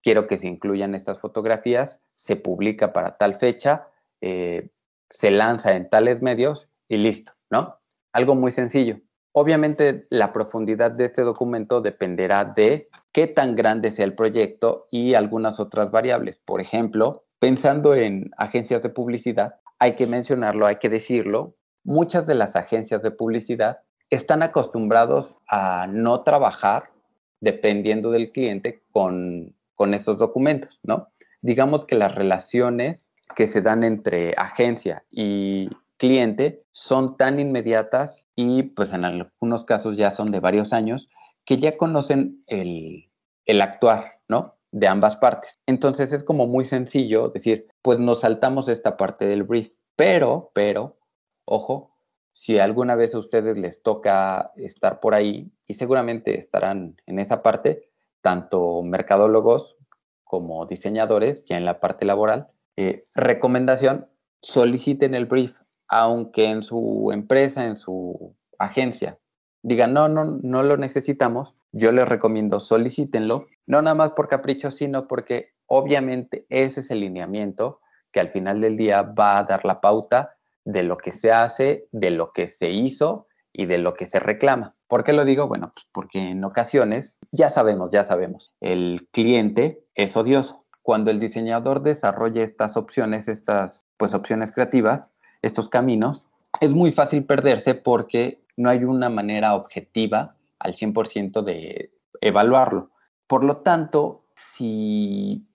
quiero 0.02 0.28
que 0.28 0.38
se 0.38 0.48
incluyan 0.48 0.96
estas 0.96 1.20
fotografías, 1.20 2.00
se 2.16 2.36
publica 2.36 2.94
para 2.94 3.18
tal 3.18 3.40
fecha, 3.40 3.88
eh, 4.22 4.70
se 5.10 5.32
lanza 5.32 5.76
en 5.76 5.90
tales 5.90 6.22
medios 6.22 6.70
y 6.88 6.98
listo, 6.98 7.34
¿no? 7.50 7.80
Algo 8.14 8.36
muy 8.36 8.52
sencillo. 8.52 9.00
Obviamente 9.34 10.08
la 10.10 10.34
profundidad 10.34 10.92
de 10.92 11.06
este 11.06 11.22
documento 11.22 11.82
dependerá 11.82 12.44
de 12.44 12.90
qué 13.14 13.28
tan 13.28 13.56
grande 13.56 13.92
sea 13.92 14.06
el 14.06 14.16
proyecto 14.16 14.88
y 14.92 15.14
algunas 15.14 15.60
otras 15.60 15.90
variables. 15.90 16.40
Por 16.40 16.60
ejemplo, 16.60 17.24
pensando 17.40 17.96
en 17.96 18.32
agencias 18.38 18.84
de 18.84 18.90
publicidad, 18.90 19.56
hay 19.80 19.96
que 19.96 20.06
mencionarlo, 20.06 20.68
hay 20.68 20.78
que 20.78 20.90
decirlo, 20.90 21.56
muchas 21.84 22.28
de 22.28 22.36
las 22.36 22.56
agencias 22.56 23.02
de 23.02 23.12
publicidad 23.12 23.80
están 24.12 24.44
acostumbrados 24.44 25.36
a 25.48 25.88
no 25.88 26.22
trabajar 26.22 26.92
dependiendo 27.40 28.12
del 28.12 28.32
cliente 28.32 28.84
con, 28.92 29.56
estos 29.94 30.20
documentos, 30.20 30.80
¿no? 30.84 31.08
Digamos 31.42 31.86
que 31.86 31.96
las 31.96 32.14
relaciones 32.14 33.10
que 33.36 33.48
se 33.48 33.64
dan 33.64 33.84
entre 33.84 34.36
agencia 34.38 35.04
y 35.10 35.70
cliente 35.98 36.62
son 36.72 37.18
tan 37.18 37.40
inmediatas 37.40 38.28
y 38.36 38.62
pues 38.62 38.94
en 38.94 39.06
algunos 39.06 39.64
casos 39.64 39.98
ya 39.98 40.12
son 40.12 40.30
de 40.30 40.40
varios 40.40 40.72
años 40.72 41.10
que 41.44 41.58
ya 41.58 41.78
conocen 41.78 42.44
el, 42.46 43.10
el 43.46 43.62
actuar, 43.64 44.20
¿no? 44.28 44.54
De 44.72 44.88
ambas 44.88 45.18
partes. 45.18 45.60
Entonces 45.66 46.14
es 46.14 46.24
como 46.24 46.46
muy 46.46 46.66
sencillo 46.66 47.30
decir, 47.30 47.68
pues 47.82 47.98
nos 47.98 48.20
saltamos 48.20 48.68
esta 48.68 48.98
parte 48.98 49.26
del 49.26 49.42
brief, 49.42 49.72
pero, 49.96 50.52
pero, 50.54 51.00
ojo, 51.46 51.91
si 52.34 52.60
alguna 52.60 52.96
vez 52.96 53.14
a 53.14 53.20
ustedes 53.20 53.58
les 53.58 53.82
toca 53.82 54.52
estar 54.56 55.00
por 55.00 55.14
ahí, 55.14 55.52
y 55.66 55.74
seguramente 55.76 56.38
estarán 56.38 56.96
en 57.06 57.20
esa 57.20 57.42
parte, 57.42 57.90
tanto 58.22 58.82
mercadólogos 58.84 59.78
como 60.24 60.66
diseñadores, 60.66 61.44
ya 61.46 61.58
en 61.58 61.66
la 61.66 61.80
parte 61.80 62.06
laboral, 62.06 62.48
eh, 62.78 63.06
recomendación, 63.14 64.08
soliciten 64.42 65.14
el 65.14 65.26
brief 65.26 65.56
aunque 65.94 66.46
en 66.46 66.64
su 66.64 67.12
empresa, 67.12 67.66
en 67.66 67.76
su 67.76 68.34
agencia, 68.58 69.20
digan, 69.62 69.94
no, 69.94 70.08
no, 70.08 70.40
no 70.42 70.64
lo 70.64 70.78
necesitamos, 70.78 71.58
yo 71.74 71.92
les 71.92 72.08
recomiendo 72.08 72.62
solicítenlo, 72.62 73.48
no 73.66 73.82
nada 73.82 73.96
más 73.96 74.12
por 74.12 74.30
capricho, 74.30 74.72
sino 74.72 75.06
porque 75.08 75.52
obviamente 75.66 76.46
ese 76.48 76.80
es 76.80 76.92
el 76.92 77.02
lineamiento 77.02 77.82
que 78.14 78.22
al 78.22 78.30
final 78.30 78.62
del 78.62 78.78
día 78.78 79.02
va 79.02 79.40
a 79.40 79.44
dar 79.44 79.66
la 79.66 79.82
pauta 79.82 80.38
de 80.66 80.84
lo 80.84 80.98
que 80.98 81.12
se 81.12 81.32
hace, 81.32 81.88
de 81.92 82.12
lo 82.12 82.32
que 82.32 82.48
se 82.48 82.70
hizo 82.70 83.28
y 83.54 83.66
de 83.66 83.78
lo 83.78 83.94
que 83.94 84.06
se 84.06 84.20
reclama. 84.20 84.76
¿Por 84.88 85.04
qué 85.04 85.14
lo 85.14 85.26
digo? 85.26 85.48
Bueno, 85.48 85.72
pues 85.74 85.88
porque 85.92 86.32
en 86.32 86.44
ocasiones, 86.44 87.16
ya 87.32 87.50
sabemos, 87.50 87.92
ya 87.92 88.04
sabemos, 88.04 88.54
el 88.60 89.08
cliente 89.12 89.84
es 89.96 90.16
odioso. 90.18 90.66
Cuando 90.82 91.12
el 91.12 91.20
diseñador 91.20 91.82
desarrolla 91.82 92.44
estas 92.44 92.76
opciones, 92.76 93.28
estas 93.28 93.86
pues 93.98 94.14
opciones 94.14 94.52
creativas, 94.52 95.10
estos 95.42 95.70
caminos, 95.70 96.26
es 96.60 96.72
muy 96.72 96.92
fácil 96.92 97.24
perderse 97.24 97.76
porque 97.76 98.44
no 98.58 98.70
hay 98.70 98.84
una 98.84 99.10
manera 99.10 99.56
objetiva 99.56 100.36
al 100.60 100.74
100% 100.74 101.42
de 101.44 101.92
evaluarlo. 102.20 102.92
Por 103.28 103.44
lo 103.44 103.58
tanto, 103.58 104.26
si 104.36 105.48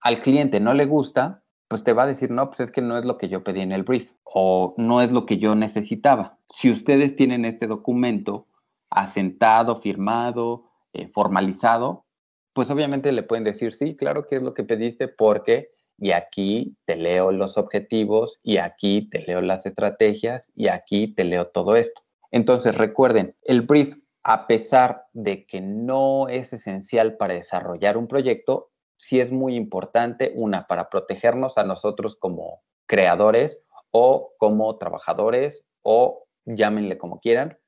al 0.00 0.20
cliente 0.20 0.60
no 0.60 0.74
le 0.74 0.84
gusta, 0.84 1.43
pues 1.74 1.82
te 1.82 1.92
va 1.92 2.04
a 2.04 2.06
decir, 2.06 2.30
no, 2.30 2.46
pues 2.50 2.60
es 2.60 2.70
que 2.70 2.82
no 2.82 2.96
es 2.96 3.04
lo 3.04 3.18
que 3.18 3.28
yo 3.28 3.42
pedí 3.42 3.60
en 3.60 3.72
el 3.72 3.82
brief 3.82 4.08
o 4.22 4.76
no 4.76 5.02
es 5.02 5.10
lo 5.10 5.26
que 5.26 5.38
yo 5.38 5.56
necesitaba. 5.56 6.38
Si 6.48 6.70
ustedes 6.70 7.16
tienen 7.16 7.44
este 7.44 7.66
documento 7.66 8.46
asentado, 8.90 9.74
firmado, 9.74 10.70
eh, 10.92 11.08
formalizado, 11.08 12.04
pues 12.52 12.70
obviamente 12.70 13.10
le 13.10 13.24
pueden 13.24 13.42
decir, 13.42 13.74
sí, 13.74 13.96
claro 13.96 14.28
que 14.28 14.36
es 14.36 14.42
lo 14.42 14.54
que 14.54 14.62
pediste 14.62 15.08
porque 15.08 15.72
y 15.98 16.12
aquí 16.12 16.76
te 16.84 16.94
leo 16.94 17.32
los 17.32 17.58
objetivos 17.58 18.38
y 18.44 18.58
aquí 18.58 19.08
te 19.10 19.24
leo 19.26 19.40
las 19.40 19.66
estrategias 19.66 20.52
y 20.54 20.68
aquí 20.68 21.08
te 21.08 21.24
leo 21.24 21.48
todo 21.48 21.74
esto. 21.74 22.02
Entonces 22.30 22.78
recuerden, 22.78 23.34
el 23.42 23.62
brief, 23.62 23.96
a 24.22 24.46
pesar 24.46 25.06
de 25.12 25.44
que 25.44 25.60
no 25.60 26.28
es 26.28 26.52
esencial 26.52 27.16
para 27.16 27.34
desarrollar 27.34 27.96
un 27.96 28.06
proyecto, 28.06 28.70
sí 29.04 29.20
es 29.20 29.30
muy 29.30 29.54
importante, 29.54 30.32
una, 30.34 30.66
para 30.66 30.88
protegernos 30.88 31.58
a 31.58 31.64
nosotros 31.64 32.16
como 32.16 32.62
creadores 32.86 33.60
o 33.90 34.32
como 34.38 34.78
trabajadores 34.78 35.64
o 35.82 36.24
llámenle 36.46 36.96
como 36.96 37.20
quieran, 37.20 37.58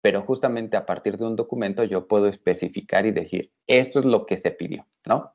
pero 0.00 0.22
justamente 0.22 0.76
a 0.76 0.86
partir 0.86 1.18
de 1.18 1.26
un 1.26 1.36
documento 1.36 1.84
yo 1.84 2.08
puedo 2.08 2.26
especificar 2.26 3.04
y 3.04 3.10
decir, 3.10 3.52
esto 3.66 3.98
es 3.98 4.06
lo 4.06 4.24
que 4.24 4.38
se 4.38 4.50
pidió, 4.50 4.86
¿no? 5.04 5.34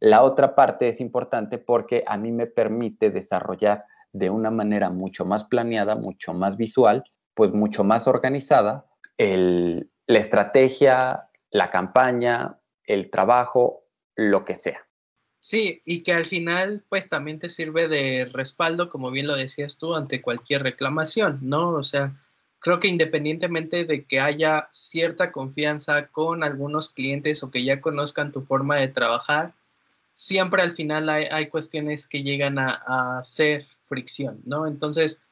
La 0.00 0.22
otra 0.22 0.54
parte 0.54 0.88
es 0.88 1.00
importante 1.00 1.58
porque 1.58 2.02
a 2.06 2.16
mí 2.16 2.32
me 2.32 2.46
permite 2.46 3.10
desarrollar 3.10 3.84
de 4.12 4.30
una 4.30 4.50
manera 4.50 4.88
mucho 4.88 5.26
más 5.26 5.44
planeada, 5.44 5.94
mucho 5.94 6.32
más 6.32 6.56
visual, 6.56 7.04
pues 7.34 7.52
mucho 7.52 7.84
más 7.84 8.06
organizada 8.08 8.86
la 9.18 10.18
estrategia, 10.18 11.28
la 11.50 11.70
campaña, 11.70 12.58
el 12.84 13.10
trabajo, 13.10 13.84
lo 14.14 14.44
que 14.44 14.56
sea. 14.56 14.85
Sí, 15.46 15.80
y 15.84 16.02
que 16.02 16.12
al 16.12 16.26
final 16.26 16.82
pues 16.88 17.08
también 17.08 17.38
te 17.38 17.48
sirve 17.48 17.86
de 17.86 18.24
respaldo, 18.32 18.90
como 18.90 19.12
bien 19.12 19.28
lo 19.28 19.36
decías 19.36 19.78
tú, 19.78 19.94
ante 19.94 20.20
cualquier 20.20 20.64
reclamación, 20.64 21.38
¿no? 21.40 21.68
O 21.70 21.84
sea, 21.84 22.16
creo 22.58 22.80
que 22.80 22.88
independientemente 22.88 23.84
de 23.84 24.04
que 24.06 24.18
haya 24.18 24.66
cierta 24.72 25.30
confianza 25.30 26.08
con 26.08 26.42
algunos 26.42 26.90
clientes 26.90 27.44
o 27.44 27.52
que 27.52 27.62
ya 27.62 27.80
conozcan 27.80 28.32
tu 28.32 28.42
forma 28.42 28.74
de 28.78 28.88
trabajar, 28.88 29.54
siempre 30.14 30.62
al 30.62 30.72
final 30.72 31.08
hay, 31.08 31.46
cuestiones 31.46 32.08
que 32.08 32.24
llegan 32.24 32.58
a, 32.58 33.18
a, 33.18 33.22
ser 33.22 33.68
fricción, 33.88 34.40
¿no? 34.46 34.66
Entonces, 34.66 35.22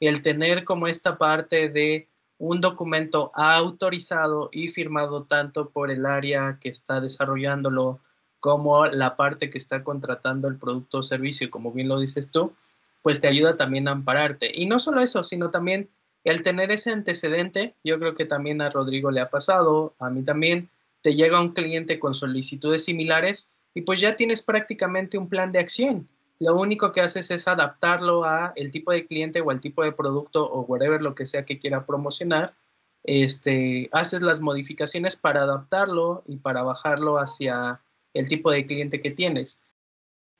el 0.00 0.22
tener 0.22 0.64
como 0.64 0.88
esta 0.88 1.18
parte 1.18 1.68
de 1.68 2.08
un 2.38 2.62
documento 2.62 3.32
autorizado 3.34 4.48
y 4.50 4.68
firmado 4.68 5.24
tanto 5.24 5.68
por 5.68 5.90
el 5.90 6.06
área 6.06 6.56
que 6.58 6.70
está 6.70 7.02
desarrollándolo 7.02 8.00
como 8.40 8.86
la 8.86 9.16
parte 9.16 9.50
que 9.50 9.58
está 9.58 9.82
contratando 9.82 10.48
el 10.48 10.56
producto 10.56 10.98
o 10.98 11.02
servicio, 11.02 11.50
como 11.50 11.72
bien 11.72 11.88
lo 11.88 11.98
dices 11.98 12.30
tú, 12.30 12.52
pues 13.02 13.20
te 13.20 13.28
ayuda 13.28 13.56
también 13.56 13.88
a 13.88 13.92
ampararte. 13.92 14.50
Y 14.54 14.66
no 14.66 14.78
solo 14.78 15.00
eso, 15.00 15.22
sino 15.22 15.50
también 15.50 15.88
el 16.24 16.42
tener 16.42 16.70
ese 16.70 16.92
antecedente, 16.92 17.74
yo 17.84 17.98
creo 17.98 18.14
que 18.14 18.24
también 18.24 18.60
a 18.60 18.70
Rodrigo 18.70 19.10
le 19.10 19.20
ha 19.20 19.30
pasado, 19.30 19.94
a 19.98 20.10
mí 20.10 20.22
también, 20.22 20.68
te 21.02 21.14
llega 21.14 21.40
un 21.40 21.52
cliente 21.52 21.98
con 21.98 22.14
solicitudes 22.14 22.84
similares 22.84 23.54
y 23.74 23.82
pues 23.82 24.00
ya 24.00 24.16
tienes 24.16 24.42
prácticamente 24.42 25.16
un 25.16 25.28
plan 25.28 25.52
de 25.52 25.60
acción. 25.60 26.08
Lo 26.40 26.56
único 26.56 26.92
que 26.92 27.00
haces 27.00 27.30
es 27.30 27.48
adaptarlo 27.48 28.24
a 28.24 28.52
el 28.56 28.70
tipo 28.70 28.92
de 28.92 29.06
cliente 29.06 29.40
o 29.40 29.50
al 29.50 29.60
tipo 29.60 29.82
de 29.82 29.92
producto 29.92 30.44
o 30.44 30.62
whatever 30.62 31.02
lo 31.02 31.14
que 31.14 31.26
sea 31.26 31.44
que 31.44 31.58
quiera 31.58 31.84
promocionar. 31.84 32.54
Este, 33.04 33.88
haces 33.92 34.22
las 34.22 34.40
modificaciones 34.40 35.16
para 35.16 35.42
adaptarlo 35.42 36.22
y 36.26 36.36
para 36.36 36.62
bajarlo 36.62 37.18
hacia 37.18 37.80
el 38.14 38.28
tipo 38.28 38.50
de 38.50 38.66
cliente 38.66 39.00
que 39.00 39.10
tienes. 39.10 39.64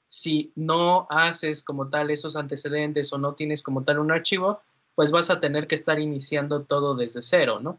Si 0.08 0.52
no 0.56 1.06
haces 1.10 1.62
como 1.62 1.88
tal 1.88 2.10
esos 2.10 2.36
antecedentes 2.36 3.12
o 3.12 3.18
no 3.18 3.34
tienes 3.34 3.62
como 3.62 3.84
tal 3.84 3.98
un 3.98 4.10
archivo, 4.10 4.62
pues 4.94 5.12
vas 5.12 5.30
a 5.30 5.40
tener 5.40 5.66
que 5.66 5.74
estar 5.74 5.98
iniciando 5.98 6.64
todo 6.64 6.96
desde 6.96 7.22
cero, 7.22 7.60
¿no? 7.60 7.78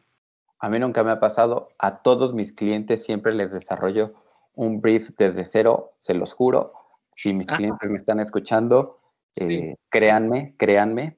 A 0.60 0.70
mí 0.70 0.80
nunca 0.80 1.04
me 1.04 1.12
ha 1.12 1.20
pasado. 1.20 1.70
A 1.78 2.02
todos 2.02 2.34
mis 2.34 2.54
clientes 2.54 3.04
siempre 3.04 3.34
les 3.34 3.52
desarrollo 3.52 4.14
un 4.56 4.82
brief 4.82 5.10
desde 5.18 5.46
cero, 5.46 5.94
se 5.98 6.14
los 6.14 6.34
juro. 6.34 6.74
Si 7.12 7.34
mis 7.34 7.48
clientes 7.48 7.90
me 7.90 7.98
están 7.98 8.20
escuchando, 8.20 9.00
eh, 9.36 9.76
créanme, 9.90 10.56
créanme. 10.58 11.18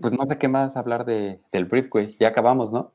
Pues 0.00 0.12
no 0.12 0.26
sé 0.26 0.38
qué 0.38 0.48
más 0.48 0.76
hablar 0.76 1.04
de, 1.04 1.40
del 1.52 1.66
brief, 1.66 1.88
güey. 1.90 2.16
Ya 2.18 2.28
acabamos, 2.28 2.72
¿no? 2.72 2.92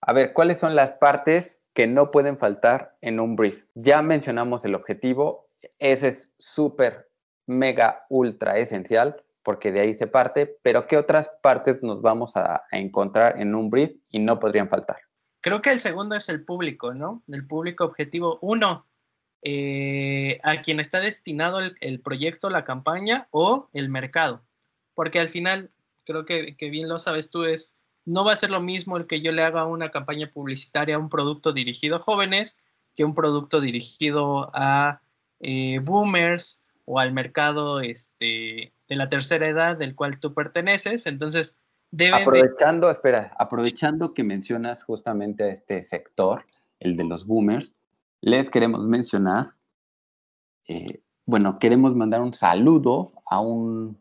A 0.00 0.12
ver, 0.12 0.32
¿cuáles 0.32 0.58
son 0.58 0.74
las 0.74 0.92
partes 0.92 1.53
que 1.74 1.86
no 1.86 2.10
pueden 2.10 2.38
faltar 2.38 2.96
en 3.00 3.20
un 3.20 3.36
brief? 3.36 3.62
Ya 3.74 4.00
mencionamos 4.00 4.64
el 4.64 4.74
objetivo. 4.74 5.48
Ese 5.78 6.08
es 6.08 6.32
súper, 6.38 7.08
mega, 7.46 8.06
ultra 8.08 8.56
esencial 8.58 9.22
porque 9.42 9.72
de 9.72 9.80
ahí 9.80 9.92
se 9.92 10.06
parte, 10.06 10.56
pero 10.62 10.86
¿qué 10.86 10.96
otras 10.96 11.30
partes 11.42 11.82
nos 11.82 12.00
vamos 12.00 12.34
a 12.34 12.64
encontrar 12.72 13.38
en 13.38 13.54
un 13.54 13.68
brief 13.68 13.92
y 14.08 14.18
no 14.18 14.40
podrían 14.40 14.70
faltar? 14.70 14.96
Creo 15.44 15.60
que 15.60 15.70
el 15.70 15.78
segundo 15.78 16.14
es 16.14 16.30
el 16.30 16.42
público, 16.42 16.94
¿no? 16.94 17.22
El 17.28 17.46
público 17.46 17.84
objetivo. 17.84 18.38
Uno, 18.40 18.86
eh, 19.42 20.40
a 20.42 20.62
quien 20.62 20.80
está 20.80 21.00
destinado 21.00 21.60
el, 21.60 22.00
proyecto, 22.00 22.48
la 22.48 22.64
campaña 22.64 23.28
o 23.30 23.68
el 23.74 23.90
mercado. 23.90 24.42
Porque 24.94 25.20
al 25.20 25.28
final, 25.28 25.68
creo 26.06 26.24
que, 26.24 26.56
bien 26.58 26.88
lo 26.88 26.98
sabes 26.98 27.30
tú, 27.30 27.44
es, 27.44 27.76
no 28.04 28.24
va 28.24 28.32
a 28.32 28.36
ser 28.36 28.50
lo 28.50 28.60
mismo 28.60 28.96
el 28.96 29.06
que 29.06 29.20
yo 29.20 29.32
le 29.32 29.42
haga 29.42 29.64
una 29.64 29.90
campaña 29.90 30.30
publicitaria 30.32 30.96
a 30.96 30.98
un 30.98 31.08
producto 31.08 31.52
dirigido 31.52 31.96
a 31.96 32.00
jóvenes 32.00 32.62
que 32.94 33.04
un 33.04 33.14
producto 33.14 33.60
dirigido 33.60 34.50
a 34.54 35.00
eh, 35.40 35.80
boomers 35.80 36.62
o 36.84 36.98
al 36.98 37.12
mercado 37.12 37.80
este, 37.80 38.72
de 38.88 38.96
la 38.96 39.08
tercera 39.08 39.48
edad 39.48 39.76
del 39.76 39.94
cual 39.94 40.18
tú 40.18 40.34
perteneces. 40.34 41.06
Entonces, 41.06 41.58
deben 41.90 42.22
aprovechando, 42.22 42.90
espera, 42.90 43.34
aprovechando 43.38 44.14
que 44.14 44.22
mencionas 44.22 44.82
justamente 44.82 45.44
a 45.44 45.48
este 45.48 45.82
sector, 45.82 46.44
el 46.80 46.96
de 46.96 47.04
los 47.04 47.26
boomers, 47.26 47.74
les 48.20 48.50
queremos 48.50 48.86
mencionar, 48.86 49.52
eh, 50.68 51.02
bueno, 51.26 51.58
queremos 51.58 51.94
mandar 51.94 52.20
un 52.20 52.34
saludo 52.34 53.12
a 53.26 53.40
un, 53.40 53.98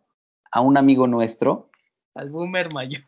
a 0.52 0.62
un 0.62 0.78
amigo 0.78 1.08
nuestro. 1.08 1.70
Al 2.16 2.30
boomer 2.30 2.72
mayor. 2.74 3.02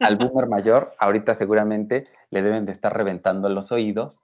Al 0.00 0.16
boomer 0.16 0.46
mayor. 0.46 0.94
Ahorita 0.98 1.34
seguramente 1.34 2.06
le 2.30 2.42
deben 2.42 2.64
de 2.64 2.72
estar 2.72 2.96
reventando 2.96 3.48
los 3.48 3.72
oídos. 3.72 4.20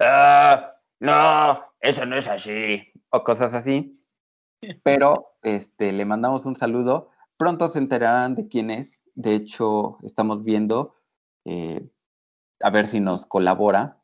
Ah, 0.00 0.74
no, 1.00 1.64
eso 1.80 2.06
no 2.06 2.16
es 2.16 2.28
así. 2.28 2.92
O 3.10 3.24
cosas 3.24 3.52
así. 3.54 4.00
Pero 4.82 5.36
este, 5.42 5.92
le 5.92 6.04
mandamos 6.04 6.46
un 6.46 6.56
saludo. 6.56 7.10
Pronto 7.36 7.68
se 7.68 7.78
enterarán 7.78 8.34
de 8.34 8.48
quién 8.48 8.70
es. 8.70 9.02
De 9.14 9.34
hecho, 9.34 9.98
estamos 10.02 10.44
viendo 10.44 10.94
eh, 11.44 11.86
a 12.60 12.70
ver 12.70 12.86
si 12.86 13.00
nos 13.00 13.26
colabora 13.26 13.98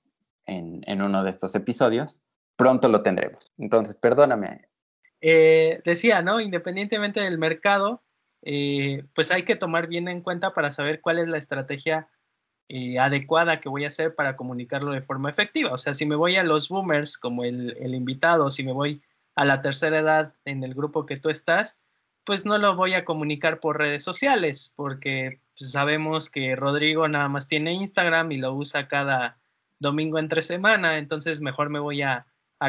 en, 0.46 1.02
uno 1.02 1.22
de 1.22 1.30
estos 1.30 1.54
episodios. 1.54 2.20
Pronto 2.56 2.88
lo 2.88 3.02
tendremos. 3.02 3.52
Entonces, 3.56 3.94
perdóname. 3.94 4.68
Eh, 5.20 5.80
decía, 5.84 6.22
¿no? 6.22 6.40
Independientemente 6.40 7.20
del 7.20 7.38
mercado, 7.38 8.02
eh, 8.42 9.04
pues 9.14 9.30
hay 9.30 9.42
que 9.44 9.56
tomar 9.56 9.86
bien 9.86 10.08
en 10.08 10.22
cuenta 10.22 10.54
para 10.54 10.72
saber 10.72 11.00
cuál 11.00 11.18
es 11.18 11.28
la 11.28 11.38
estrategia 11.38 12.08
eh, 12.68 12.98
adecuada 12.98 13.60
que 13.60 13.68
voy 13.68 13.84
a 13.84 13.88
hacer 13.88 14.14
para 14.14 14.36
comunicarlo 14.36 14.92
de 14.92 15.02
forma 15.02 15.30
efectiva. 15.30 15.72
O 15.72 15.78
sea, 15.78 15.94
si 15.94 16.06
me 16.06 16.16
voy 16.16 16.36
a 16.36 16.44
los 16.44 16.68
boomers 16.68 17.18
como 17.18 17.44
el, 17.44 17.76
el, 17.80 17.94
invitado, 17.94 18.50
si 18.50 18.62
me 18.62 18.72
voy 18.72 19.02
a 19.34 19.44
la 19.44 19.60
tercera 19.60 19.98
edad 19.98 20.34
en 20.44 20.62
el 20.62 20.74
grupo 20.74 21.06
que 21.06 21.16
tú 21.16 21.30
estás, 21.30 21.80
pues 22.24 22.44
no 22.44 22.58
lo 22.58 22.76
voy 22.76 22.94
a 22.94 23.04
comunicar 23.04 23.60
por 23.60 23.78
redes 23.78 24.04
sociales, 24.04 24.72
porque 24.76 25.40
pues, 25.58 25.72
sabemos 25.72 26.30
que 26.30 26.56
Rodrigo 26.56 27.08
nada 27.08 27.28
más 27.28 27.48
tiene 27.48 27.72
Instagram 27.72 28.30
y 28.32 28.38
lo 28.38 28.54
usa 28.54 28.88
cada 28.88 29.38
domingo 29.78 30.18
entre 30.18 30.42
semana, 30.42 30.98
entonces 30.98 31.40
mejor 31.40 31.70
me 31.70 31.80
voy 31.80 32.02
a, 32.02 32.26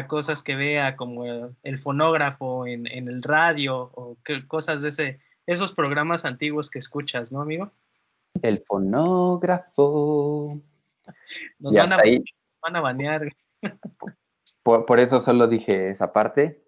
cosas 0.08 0.42
que 0.42 0.56
vea 0.56 0.96
como 0.96 1.24
el, 1.62 1.78
fonógrafo 1.78 2.66
en, 2.66 2.86
el 2.86 3.22
radio 3.22 3.92
o 3.94 4.16
cosas 4.48 4.80
de 4.80 4.88
ese, 4.88 5.20
esos 5.46 5.72
programas 5.72 6.24
antiguos 6.24 6.70
que 6.70 6.78
escuchas, 6.78 7.32
¿no, 7.32 7.40
amigo? 7.40 7.70
El 8.40 8.62
fonógrafo. 8.66 10.60
Nos 11.58 11.74
van 11.74 11.92
a, 11.92 11.98
van 12.62 12.76
a, 12.76 12.80
banear. 12.80 13.22
Por, 14.62 15.00
eso 15.00 15.20
solo 15.20 15.48
dije 15.48 15.90
esa 15.90 16.12
parte. 16.12 16.62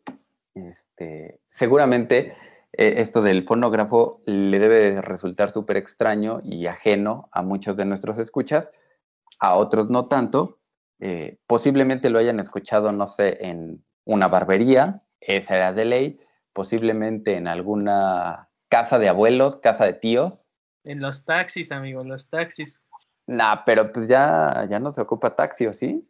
Este, 0.55 1.41
seguramente 1.51 2.37
eh, 2.73 2.95
esto 2.99 3.23
del 3.23 3.45
fonógrafo 3.45 4.21
le 4.27 4.59
debe 4.59 5.01
resultar 5.01 5.53
súper 5.53 5.77
extraño 5.77 6.41
y 6.45 6.67
ajeno 6.67 7.29
a 7.33 7.43
muchos 7.43 7.77
de 7.77 7.85
nuestros 7.85 8.19
escuchas, 8.19 8.71
a 9.39 9.55
otros 9.57 9.91
no 9.91 10.07
tanto. 10.07 10.59
Eh, 11.01 11.39
posiblemente 11.47 12.11
lo 12.11 12.19
hayan 12.19 12.41
escuchado, 12.41 12.93
no 12.93 13.07
sé, 13.07 13.39
en 13.47 13.85
una 14.05 14.29
barbería, 14.29 15.03
esa 15.21 15.57
era 15.57 15.73
de 15.73 15.85
ley, 15.85 16.21
posiblemente 16.53 17.37
en 17.37 17.49
alguna 17.49 18.49
casa 18.75 18.99
de 18.99 19.09
abuelos, 19.09 19.57
casa 19.59 19.85
de 19.85 19.93
tíos. 19.93 20.51
En 20.83 21.01
los 21.01 21.25
taxis, 21.25 21.71
amigo, 21.71 22.03
los 22.03 22.29
taxis. 22.29 22.85
Nah, 23.25 23.63
pero 23.65 23.93
pues 23.93 24.09
ya, 24.09 24.67
ya 24.69 24.81
no 24.81 24.93
se 24.93 25.01
ocupa 25.01 25.37
taxi, 25.37 25.69
¿o 25.69 25.73
sí? 25.73 26.05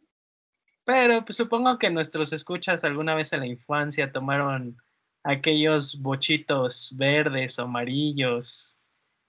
Pero 0.87 1.23
pues 1.27 1.37
supongo 1.37 1.79
que 1.79 1.91
nuestros 1.91 2.33
escuchas 2.33 2.83
alguna 2.83 3.15
vez 3.15 3.35
en 3.35 3.41
la 3.41 3.47
infancia 3.47 4.11
tomaron 4.11 4.79
aquellos 5.25 6.01
bochitos 6.01 6.95
verdes 6.97 7.59
o 7.59 7.65
amarillos 7.65 8.79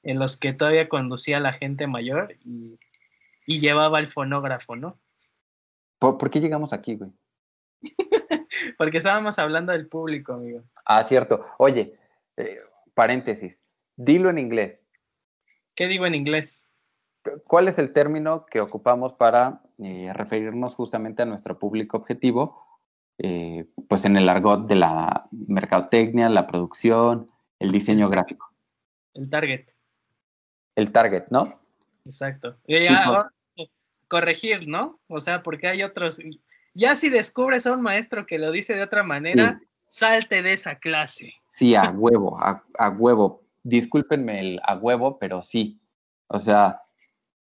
en 0.03 0.17
los 0.17 0.37
que 0.37 0.53
todavía 0.53 0.87
conducía 0.87 1.41
la 1.41 1.51
gente 1.51 1.87
mayor 1.87 2.37
y, 2.45 2.79
llevaba 3.47 3.99
el 3.99 4.07
fonógrafo, 4.07 4.77
¿no? 4.77 4.97
¿Por, 5.99 6.31
qué 6.31 6.39
llegamos 6.39 6.71
aquí, 6.71 6.95
güey? 6.95 7.11
Porque 8.77 8.99
estábamos 8.99 9.37
hablando 9.39 9.73
del 9.73 9.87
público, 9.87 10.33
amigo. 10.33 10.63
Ah, 10.85 11.03
cierto. 11.03 11.45
Oye, 11.57 11.99
eh, 12.37 12.61
paréntesis, 12.95 13.61
dilo 13.95 14.29
en 14.31 14.39
inglés. 14.39 14.79
¿Qué 15.75 15.87
digo 15.87 16.05
en 16.07 16.15
inglés? 16.15 16.67
¿Cuál 17.45 17.67
es 17.67 17.77
el 17.77 17.93
término 17.93 18.45
que 18.45 18.61
ocupamos 18.61 19.13
para 19.13 19.61
eh, 19.79 20.11
referirnos 20.13 20.75
justamente 20.75 21.21
a 21.21 21.25
nuestro 21.25 21.59
público 21.59 21.97
objetivo? 21.97 22.63
Eh, 23.17 23.65
pues 23.87 24.05
en 24.05 24.17
el 24.17 24.27
argot 24.27 24.67
de 24.67 24.75
la 24.75 25.27
mercadotecnia, 25.31 26.29
la 26.29 26.47
producción, 26.47 27.31
el 27.59 27.71
diseño 27.71 28.09
gráfico. 28.09 28.51
El 29.13 29.29
target. 29.29 29.69
El 30.75 30.91
target, 30.91 31.25
¿no? 31.29 31.59
Exacto. 32.05 32.57
Y 32.67 32.87
corregir, 34.07 34.67
¿no? 34.67 34.99
O 35.07 35.19
sea, 35.19 35.41
porque 35.41 35.67
hay 35.67 35.83
otros. 35.83 36.19
Ya 36.73 36.95
si 36.95 37.09
descubres 37.09 37.65
a 37.65 37.73
un 37.73 37.81
maestro 37.81 38.25
que 38.25 38.37
lo 38.37 38.51
dice 38.51 38.75
de 38.75 38.83
otra 38.83 39.03
manera, 39.03 39.61
salte 39.87 40.41
de 40.41 40.53
esa 40.53 40.75
clase. 40.75 41.33
Sí, 41.55 41.73
a 41.73 41.89
huevo, 41.89 42.37
a, 42.39 42.63
a 42.77 42.89
huevo. 42.89 43.43
Discúlpenme 43.63 44.39
el 44.39 44.61
a 44.63 44.75
huevo, 44.75 45.17
pero 45.17 45.41
sí. 45.41 45.81
O 46.27 46.39
sea, 46.39 46.81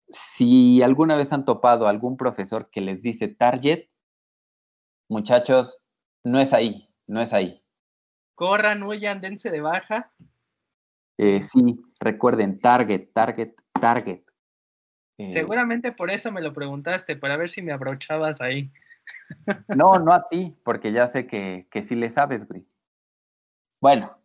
si 0.09 0.83
alguna 0.83 1.17
vez 1.17 1.33
han 1.33 1.45
topado 1.45 1.87
a 1.87 1.91
algún 1.91 2.17
profesor 2.17 2.71
que 2.71 2.81
les 2.81 3.03
dice 3.03 3.29
target, 3.29 3.89
muchachos, 5.09 5.79
no 6.25 6.41
es 6.41 6.53
ahí, 6.53 6.89
no 7.07 7.21
es 7.21 7.33
ahí. 7.33 7.63
Corran, 8.35 8.83
huyan, 8.83 9.21
dense 9.21 9.51
de 9.51 9.61
baja. 9.61 10.13
Eh, 11.19 11.43
sí, 11.43 11.79
recuerden, 11.99 12.59
target, 12.59 13.09
target, 13.13 13.53
target. 13.79 14.23
Eh, 15.19 15.31
Seguramente 15.31 15.93
por 15.93 16.11
eso 16.11 16.33
me 16.33 16.41
lo 16.41 16.55
preguntaste, 16.55 17.17
para 17.17 17.37
ver 17.37 17.51
si 17.51 17.61
me 17.61 17.73
abrochabas 17.73 18.41
ahí. 18.41 18.73
No, 19.77 19.99
no 19.99 20.15
a 20.15 20.27
ti, 20.29 20.57
porque 20.65 20.93
ya 20.93 21.07
sé 21.09 21.27
que, 21.27 21.69
que 21.71 21.83
sí 21.83 21.95
le 21.95 22.09
sabes, 22.09 22.49
güey. 22.49 22.65
Bueno, 23.81 24.19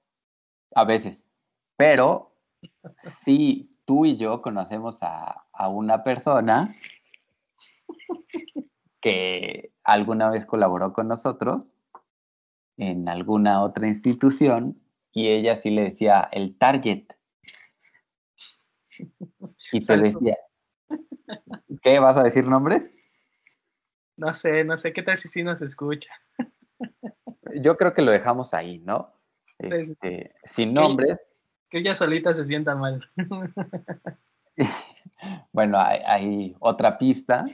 a 0.73 0.83
veces. 0.83 1.23
Pero 1.77 2.35
sí, 3.23 3.77
tú 3.85 4.05
y 4.05 4.17
yo 4.17 4.41
conocemos 4.41 4.97
a, 5.01 5.43
una 5.69 6.03
persona 6.03 6.75
que 8.99 9.71
alguna 9.83 10.29
vez 10.29 10.45
colaboró 10.45 10.91
con 10.91 11.07
nosotros 11.07 11.77
en 12.77 13.07
alguna 13.07 13.63
otra 13.63 13.87
institución 13.87 14.81
y 15.11 15.29
ella 15.29 15.57
sí 15.57 15.69
le 15.69 15.83
decía 15.83 16.27
el 16.31 16.57
target. 16.57 17.05
Y 19.71 19.79
te 19.79 19.97
decía, 19.97 20.37
¿qué 21.81 21.99
vas 21.99 22.17
a 22.17 22.23
decir 22.23 22.45
nombres? 22.47 22.83
No 24.17 24.33
sé, 24.33 24.63
no 24.65 24.77
sé 24.77 24.93
qué 24.93 25.03
tal 25.03 25.17
si 25.17 25.27
sí 25.27 25.43
nos 25.43 25.61
escucha. 25.61 26.13
Yo 27.61 27.77
creo 27.77 27.93
que 27.93 28.01
lo 28.01 28.11
dejamos 28.11 28.53
ahí, 28.53 28.79
¿no? 28.79 29.14
Este, 29.59 30.33
sin 30.43 30.73
nombres, 30.73 31.19
que 31.69 31.79
ella 31.79 31.95
solita 31.95 32.33
se 32.33 32.43
sienta 32.43 32.75
mal. 32.75 33.09
bueno, 35.51 35.77
hay, 35.79 36.55
otra 36.59 36.97
pista 36.97 37.45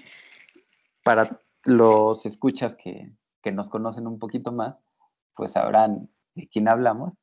para 1.04 1.40
los 1.64 2.26
escuchas 2.26 2.76
que, 2.76 3.12
nos 3.52 3.70
conocen 3.70 4.08
un 4.08 4.20
poquito 4.20 4.52
más, 4.52 4.76
pues 5.36 5.54
sabrán 5.54 6.10
de 6.36 6.48
quién 6.48 6.68
hablamos. 6.68 7.14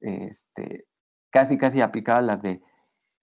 Este, 0.00 0.86
casi, 1.30 1.56
casi 1.56 1.80
aplicaba 1.80 2.20
las 2.20 2.42
de, 2.42 2.62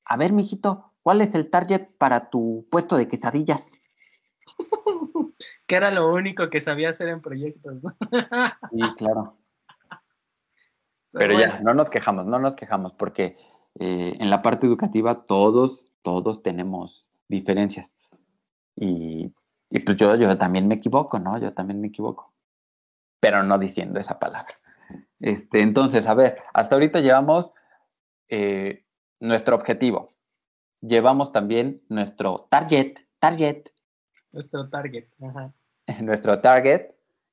a 0.05 0.17
ver, 0.17 0.33
mijito, 0.33 0.93
¿cuál 1.03 1.21
es 1.21 1.35
el 1.35 1.49
target 1.49 1.87
para 1.97 2.29
tu 2.29 2.67
puesto 2.69 2.97
de 2.97 3.07
quesadillas? 3.07 3.69
que 5.67 5.75
era 5.75 5.91
lo 5.91 6.11
único 6.11 6.49
que 6.49 6.59
sabía 6.59 6.89
hacer 6.89 7.09
en 7.09 7.21
proyectos, 7.21 7.81
¿no? 7.81 7.95
sí, 8.71 8.95
claro. 8.97 9.40
Pero, 11.11 11.37
ya, 11.37 11.59
no 11.59 11.73
nos 11.73 11.89
quejamos, 11.89 12.25
no 12.25 12.39
nos 12.39 12.55
quejamos, 12.55 12.93
porque 12.93 13.37
eh, 13.79 14.17
en 14.19 14.29
la 14.29 14.41
parte 14.41 14.65
educativa 14.67 15.25
todos, 15.25 15.91
todos 16.01 16.41
tenemos 16.41 17.11
diferencias. 17.27 17.91
Y, 18.75 19.33
pues 19.85 19.97
yo, 19.97 20.15
yo 20.15 20.37
también 20.37 20.67
me 20.67 20.75
equivoco, 20.75 21.19
¿no? 21.19 21.37
Yo 21.37 21.53
también 21.53 21.81
me 21.81 21.87
equivoco. 21.87 22.33
Pero 23.19 23.43
no 23.43 23.57
diciendo 23.57 23.99
esa 23.99 24.19
palabra. 24.19 24.55
Este, 25.19 25.61
entonces, 25.61 26.07
a 26.07 26.13
ver, 26.13 26.41
hasta 26.53 26.75
ahorita 26.75 26.99
llevamos 26.99 27.53
eh, 28.29 28.85
nuestro 29.19 29.55
objetivo. 29.55 30.13
Llevamos 30.81 31.31
también 31.31 31.83
nuestro 31.89 32.47
target, 32.49 32.97
target. 33.19 33.67
Nuestro 34.31 34.69
target, 34.69 35.09
ajá. 35.21 35.53
Nuestro 36.01 36.39
target, 36.41 36.91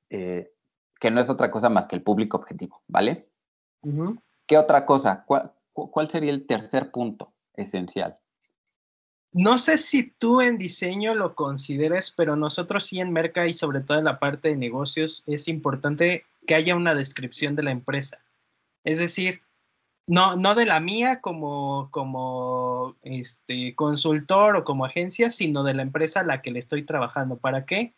eh, 0.09 0.51
que 0.99 1.11
no 1.11 1.19
es 1.21 1.29
otra 1.29 1.49
cosa 1.49 1.69
más 1.69 1.87
que 1.87 1.95
el 1.95 2.03
público 2.03 2.37
objetivo, 2.37 2.83
¿vale? 2.87 3.28
¿Qué 4.45 4.57
otra 4.57 4.85
cosa? 4.85 5.25
¿Cuál, 5.25 6.09
sería 6.09 6.31
el 6.31 6.45
tercer 6.45 6.91
punto 6.91 7.31
esencial? 7.53 8.17
No 9.31 9.57
sé 9.57 9.77
si 9.77 10.11
tú 10.11 10.41
en 10.41 10.57
diseño 10.57 11.13
lo 11.13 11.35
consideres, 11.35 12.11
pero 12.11 12.35
nosotros 12.35 12.85
sí 12.85 12.99
en 12.99 13.13
Merca 13.13 13.45
y 13.45 13.53
sobre 13.53 13.81
todo 13.81 13.99
en 13.99 14.05
la 14.05 14.19
parte 14.19 14.49
de 14.49 14.55
negocios 14.55 15.23
es 15.27 15.47
importante 15.47 16.25
que 16.47 16.55
haya 16.55 16.75
una 16.75 16.95
descripción 16.95 17.55
de 17.55 17.63
la 17.63 17.71
empresa. 17.71 18.25
Es 18.83 18.97
decir, 18.97 19.41
no, 20.07 20.35
no 20.35 20.55
de 20.55 20.65
la 20.65 20.79
mía 20.79 21.21
como, 21.21 21.89
como 21.91 22.95
este, 23.03 23.75
consultor 23.75 24.55
o 24.55 24.63
como 24.63 24.85
agencia, 24.85 25.29
sino 25.29 25.63
de 25.63 25.75
la 25.75 25.83
empresa 25.83 26.21
a 26.21 26.25
la 26.25 26.41
que 26.41 26.49
le 26.49 26.57
estoy 26.57 26.83
trabajando. 26.83 27.37
¿Para 27.37 27.67
qué? 27.67 27.93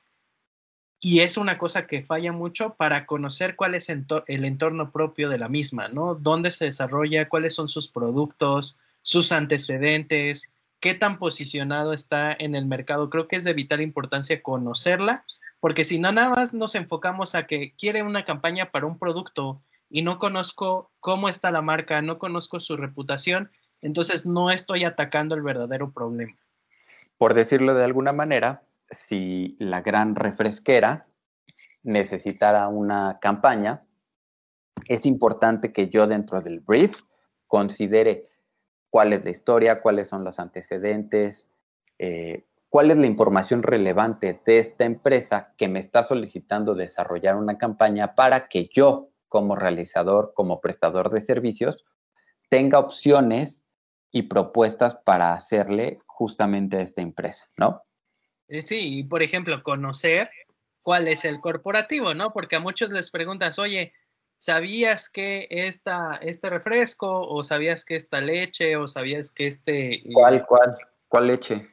Y 1.04 1.22
es 1.22 1.36
una 1.36 1.58
cosa 1.58 1.88
que 1.88 2.04
falla 2.04 2.32
mucho 2.32 2.76
para 2.76 3.08
conocer 3.08 3.56
cuál 3.56 3.74
es 3.74 3.90
el 3.90 4.46
entorno 4.46 4.92
propio 4.92 5.30
de 5.30 5.40
la 5.40 5.50
misma, 5.50 5.88
¿no? 5.88 6.14
Dónde 6.14 6.52
se 6.52 6.66
desarrolla, 6.66 7.28
cuáles 7.28 7.56
son 7.56 7.68
sus 7.68 7.88
productos, 7.88 8.80
sus 9.02 9.32
antecedentes, 9.32 10.54
qué 10.80 10.94
tan 10.94 11.18
posicionado 11.18 11.94
está 11.94 12.32
en 12.38 12.54
el 12.54 12.68
mercado. 12.68 13.10
Creo 13.10 13.28
que 13.28 13.36
es 13.36 13.44
de 13.44 13.54
vital 13.54 13.82
importancia 13.82 14.44
conocerla, 14.44 15.26
porque 15.60 15.84
si 15.84 15.98
no, 15.98 16.12
nada 16.12 16.30
más 16.30 16.54
nos 16.54 16.76
enfocamos 16.76 17.34
a 17.34 17.48
que 17.48 17.74
quiere 17.74 18.04
una 18.04 18.24
campaña 18.24 18.70
para 18.70 18.86
un 18.86 19.00
producto 19.00 19.60
y 19.90 20.04
no 20.04 20.20
conozco 20.20 20.92
cómo 21.00 21.30
está 21.30 21.50
la 21.50 21.64
marca, 21.64 22.04
no 22.04 22.20
conozco 22.20 22.60
su 22.60 22.78
reputación, 22.78 23.50
entonces 23.82 24.28
no 24.28 24.52
estoy 24.52 24.84
atacando 24.84 25.34
el 25.34 25.42
verdadero 25.42 25.92
problema. 25.92 26.38
Por 27.18 27.34
decirlo 27.34 27.74
de 27.74 27.86
alguna 27.86 28.14
manera, 28.14 28.62
si 28.92 29.56
la 29.60 29.82
gran 29.82 30.16
refresquera 30.16 31.08
necesitara 31.84 32.68
una 32.68 33.20
campaña, 33.22 33.84
es 34.88 35.06
importante 35.06 35.74
que 35.74 35.90
yo 35.90 36.08
dentro 36.08 36.42
del 36.42 36.60
brief 36.60 36.96
considere 37.48 38.30
cuál 38.90 39.14
es 39.14 39.24
la 39.24 39.32
historia, 39.32 39.82
cuáles 39.82 40.10
son 40.10 40.24
los 40.24 40.40
antecedentes, 40.40 41.46
eh, 41.98 42.46
cuál 42.70 42.92
es 42.92 42.98
la 42.98 43.08
información 43.08 43.64
relevante 43.64 44.42
de 44.46 44.60
esta 44.60 44.86
empresa 44.86 45.54
que 45.58 45.68
me 45.68 45.80
está 45.80 46.04
solicitando 46.04 46.76
desarrollar 46.76 47.36
una 47.36 47.58
campaña 47.58 48.16
para 48.16 48.48
que 48.48 48.70
yo, 48.74 49.10
como 49.28 49.56
realizador, 49.56 50.34
como 50.36 50.62
prestador 50.62 51.10
de 51.10 51.22
servicios, 51.22 51.86
tenga 52.50 52.80
opciones 52.80 53.62
y 54.12 54.24
propuestas 54.24 54.96
para 54.96 55.34
hacerle 55.34 56.00
justamente 56.06 56.78
a 56.78 56.82
esta 56.82 57.02
empresa, 57.02 57.46
¿no? 57.58 57.84
Eh, 58.52 58.60
sí, 58.60 59.04
por 59.04 59.24
ejemplo, 59.24 59.64
conocer 59.64 60.30
cuál 60.82 61.08
es 61.08 61.24
el 61.24 61.40
corporativo, 61.40 62.14
¿no? 62.14 62.34
Porque 62.34 62.58
a 62.58 62.60
muchos 62.60 62.90
les 62.90 63.10
preguntas, 63.10 63.58
oye, 63.60 63.94
¿sabías 64.36 65.10
que 65.10 65.48
esta, 65.50 66.18
este 66.18 66.50
refresco 66.50 67.26
o 67.30 67.46
sabías 67.46 67.86
que 67.86 67.96
esta 67.96 68.20
leche 68.20 68.76
o 68.76 68.90
sabías 68.90 69.32
que 69.32 69.48
este... 69.48 69.94
Eh, 69.94 70.14
¿Cuál, 70.14 70.46
cuál, 70.46 70.78
cuál 71.08 71.28
leche? 71.28 71.66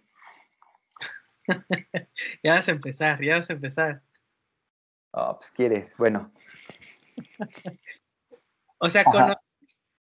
ya 2.45 2.53
vas 2.53 2.69
a 2.69 2.73
empezar, 2.73 3.21
ya 3.25 3.35
vas 3.35 3.51
a 3.51 3.55
empezar. 3.55 4.01
Oh, 5.11 5.37
pues 5.37 5.51
quieres, 5.51 5.97
bueno. 5.99 6.33
o 8.79 8.89
sea, 8.89 9.03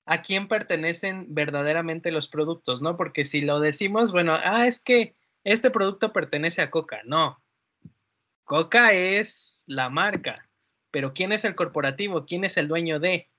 a 0.05 0.23
quién 0.23 0.49
pertenecen 0.49 1.33
verdaderamente 1.33 2.11
los 2.11 2.27
productos, 2.27 2.83
¿no? 2.83 2.97
Porque 2.97 3.25
si 3.25 3.43
lo 3.43 3.61
decimos, 3.61 4.11
bueno, 4.11 4.37
ah, 4.43 4.67
es 4.67 4.83
que 4.83 5.15
este 5.47 5.71
producto 5.71 6.13
pertenece 6.13 6.61
a 6.61 6.71
Coca, 6.73 7.03
no. 7.05 7.41
Coca 8.43 8.93
es 8.93 9.63
la 9.69 9.89
marca, 9.89 10.49
pero 10.91 11.15
¿quién 11.15 11.31
es 11.31 11.45
el 11.45 11.55
corporativo? 11.55 12.27
¿Quién 12.27 12.43
es 12.43 12.57
el 12.57 12.67
dueño 12.67 12.99
de? 12.99 13.31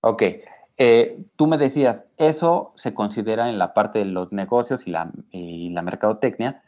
Ok, 0.00 0.22
eh, 0.78 1.24
tú 1.36 1.46
me 1.46 1.58
decías, 1.58 2.06
eso 2.16 2.72
se 2.74 2.92
considera 2.92 3.48
en 3.48 3.56
la 3.56 3.72
parte 3.72 4.00
de 4.00 4.06
los 4.06 4.32
negocios 4.32 4.84
y 4.84 4.90
la, 4.90 5.82
mercadotecnia. 5.82 6.64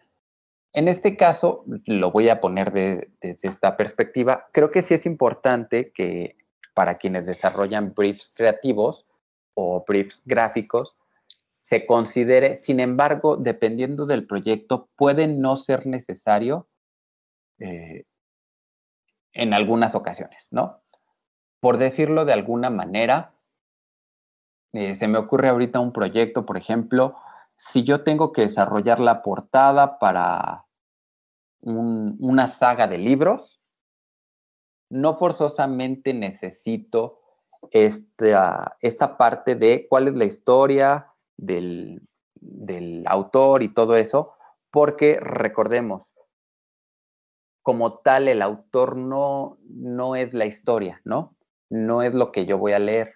En 0.73 0.87
este 0.87 1.17
caso, 1.17 1.65
lo 1.85 2.13
voy 2.13 2.29
a 2.29 2.41
poner 2.41 2.73
desde 2.73 3.39
esta 3.43 3.77
perspectiva, 3.77 4.47
creo 4.53 4.71
que 4.71 4.83
sí 4.83 4.95
es 4.95 5.05
importante 5.05 5.91
que 5.91 6.37
para 6.75 6.99
quienes 6.99 7.27
desarrollan 7.27 7.93
briefs 7.93 8.31
creativos 8.35 9.05
o 9.55 9.85
briefs 9.85 10.23
gráficos, 10.25 10.97
se 11.67 11.85
considere, 11.85 12.59
sin 12.59 12.79
embargo, 12.79 13.37
dependiendo 13.37 14.07
del 14.07 14.25
proyecto, 14.25 14.89
puede 14.95 15.27
no 15.27 15.57
ser 15.57 15.85
necesario 15.85 16.69
eh, 17.59 18.05
en 19.33 19.53
algunas 19.53 19.97
ocasiones, 19.97 20.47
¿no? 20.53 20.81
Por 21.59 21.79
decirlo 21.79 22.25
de 22.25 22.35
alguna 22.35 22.71
manera, 22.71 23.33
eh, 24.75 24.95
se 24.95 25.09
me 25.09 25.19
ocurre 25.19 25.49
ahorita 25.49 25.81
un 25.81 25.93
proyecto, 25.93 26.47
por 26.47 26.57
ejemplo, 26.57 27.17
si 27.57 27.83
yo 27.83 28.05
tengo 28.05 28.31
que 28.31 28.43
desarrollar 28.43 29.01
la 29.01 29.23
portada 29.23 29.99
para 29.99 30.67
una 31.63 32.47
saga 32.47 32.87
de 32.87 32.99
libros, 32.99 33.61
no 34.89 35.17
forzosamente 35.17 36.15
necesito 36.15 37.19
esta, 37.73 38.77
esta 38.81 39.17
parte 39.17 39.57
de 39.57 39.89
cuál 39.89 40.07
es 40.07 40.15
la 40.15 40.27
historia 40.27 41.13
del, 41.37 42.03
autor 43.07 43.63
y 43.63 43.73
todo 43.73 43.97
eso, 43.97 44.35
porque 44.71 45.19
recordemos, 45.21 46.09
como 47.63 47.99
tal, 47.99 48.29
el 48.29 48.43
autor 48.43 48.97
no, 48.97 49.59
no 49.69 50.17
es 50.17 50.35
la 50.35 50.47
historia, 50.47 51.01
¿no? 51.05 51.37
No 51.69 52.03
es 52.03 52.15
lo 52.15 52.31
que 52.31 52.47
yo 52.47 52.59
voy 52.59 52.73
a 52.73 52.79
leer. 52.79 53.15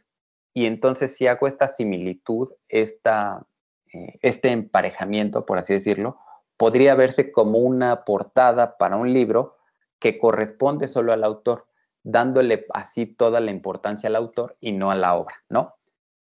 Y 0.52 0.66
entonces 0.66 1.14
si 1.14 1.26
hago 1.26 1.46
esta 1.46 1.68
similitud, 1.68 2.48
esta, 2.68 3.46
eh, 3.92 4.18
este 4.22 4.50
emparejamiento, 4.50 5.46
por 5.46 5.58
así 5.58 5.74
decirlo, 5.74 6.18
podría 6.56 6.94
verse 6.94 7.30
como 7.30 7.58
una 7.58 8.04
portada 8.04 8.76
para 8.76 8.96
un 8.96 9.12
libro, 9.12 9.56
que 10.00 10.18
corresponde 10.18 10.88
solo 10.88 11.12
al 11.12 11.22
autor, 11.22 11.66
dándole 12.02 12.66
así 12.72 13.06
toda 13.06 13.40
la 13.40 13.50
importancia 13.50 14.08
al 14.08 14.16
autor 14.16 14.56
y 14.60 14.72
no 14.72 14.90
a 14.90 14.96
la 14.96 15.14
obra, 15.14 15.36
¿no? 15.48 15.74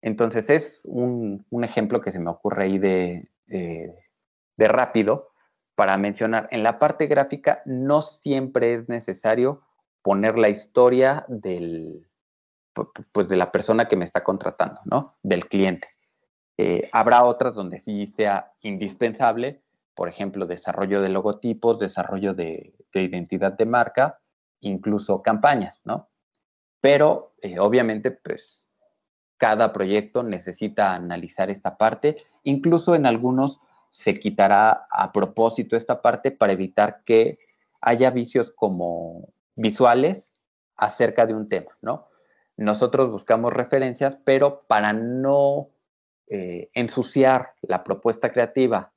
Entonces 0.02 0.48
es 0.50 0.80
un, 0.84 1.44
ejemplo 1.62 2.00
que 2.00 2.12
se 2.12 2.18
me 2.18 2.30
ocurre 2.30 2.64
ahí 2.64 2.78
de, 2.78 3.28
de 3.46 4.68
rápido 4.68 5.30
para 5.74 5.96
mencionar. 5.96 6.48
En 6.50 6.62
la 6.62 6.78
parte 6.78 7.06
gráfica 7.06 7.62
no 7.64 8.02
siempre 8.02 8.74
es 8.74 8.88
necesario 8.88 9.62
poner 10.02 10.38
la 10.38 10.48
historia 10.48 11.24
del, 11.28 12.08
pues 13.12 13.28
de 13.28 13.37
la 13.37 13.52
persona 13.52 13.88
que 13.88 13.96
me 13.96 14.04
está 14.04 14.22
contratando, 14.22 14.80
¿no? 14.84 15.16
Del 15.22 15.48
cliente. 15.48 15.88
Eh, 16.56 16.88
habrá 16.92 17.24
otras 17.24 17.54
donde 17.54 17.80
sí 17.80 18.06
sea 18.08 18.52
indispensable, 18.61 19.62
por 19.94 20.08
ejemplo, 20.08 20.46
desarrollo 20.46 21.00
de 21.00 21.08
logotipos, 21.08 21.78
desarrollo 21.78 22.34
de, 22.34 22.74
identidad 22.94 23.52
de 23.52 23.66
marca, 23.66 24.20
incluso 24.61 25.22
campañas, 25.22 25.80
¿no? 25.84 26.08
Pero 26.80 27.34
eh, 27.42 27.58
obviamente, 27.58 28.11
pues, 28.11 28.64
cada 29.38 29.72
proyecto 29.72 30.22
necesita 30.22 30.94
analizar 30.94 31.51
esta 31.51 31.79
parte, 31.79 32.18
incluso 32.42 32.94
en 32.94 33.07
algunos 33.07 33.61
se 33.90 34.14
quitará 34.14 34.87
a 34.90 35.12
propósito 35.12 35.77
esta 35.77 36.03
parte 36.03 36.31
para 36.31 36.53
evitar 36.53 37.03
que 37.05 37.38
haya 37.81 38.11
vicios 38.11 38.51
como 38.51 39.29
visuales 39.55 40.33
acerca 40.77 41.27
de 41.27 41.35
un 41.35 41.48
tema, 41.48 41.77
¿no? 41.81 42.09
Nosotros 42.57 43.11
buscamos 43.11 43.53
referencias, 43.53 44.18
pero 44.24 44.64
para 44.66 44.92
no 44.92 45.70
eh, 46.27 46.70
ensuciar 46.74 47.53
la 47.62 47.85
propuesta 47.85 48.33
creativa 48.33 48.92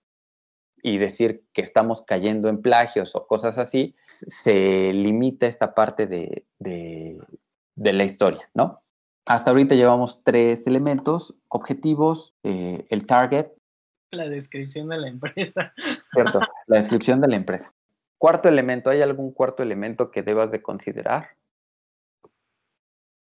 y 0.83 0.97
decir 0.97 1.45
que 1.53 1.61
estamos 1.61 2.01
cayendo 2.01 2.49
en 2.49 2.61
plagios 2.61 3.15
o 3.15 3.27
cosas 3.27 3.57
así, 3.57 3.95
se 4.05 4.91
limita 4.93 5.45
esta 5.45 5.75
parte 5.75 6.07
de, 6.07 6.45
la 7.75 8.03
historia, 8.03 8.49
¿no? 8.53 8.80
Hasta 9.25 9.51
ahorita 9.51 9.75
llevamos 9.75 10.23
tres 10.23 10.65
elementos, 10.65 11.35
objetivos, 11.47 12.33
eh, 12.43 12.85
el 12.89 13.05
target. 13.05 13.47
La 14.11 14.27
descripción 14.27 14.89
de 14.89 14.97
la 14.97 15.07
empresa. 15.07 15.73
Cierto, 16.11 16.39
la 16.67 16.77
descripción 16.77 17.21
de 17.21 17.27
la 17.27 17.35
empresa. 17.35 17.73
Cuarto 18.17 18.49
elemento, 18.49 18.89
¿hay 18.89 19.01
algún 19.01 19.31
cuarto 19.31 19.63
elemento 19.63 20.11
que 20.11 20.23
debas 20.23 20.51
de 20.51 20.61
considerar? 20.61 21.29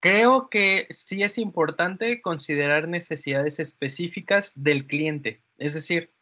Creo 0.00 0.48
que 0.50 0.86
sí 0.90 1.22
es 1.22 1.38
importante 1.38 2.20
considerar 2.20 2.86
necesidades 2.86 3.58
específicas 3.58 4.52
del 4.62 4.86
cliente. 4.86 5.42
Es 5.58 5.74
decir, 5.74 6.12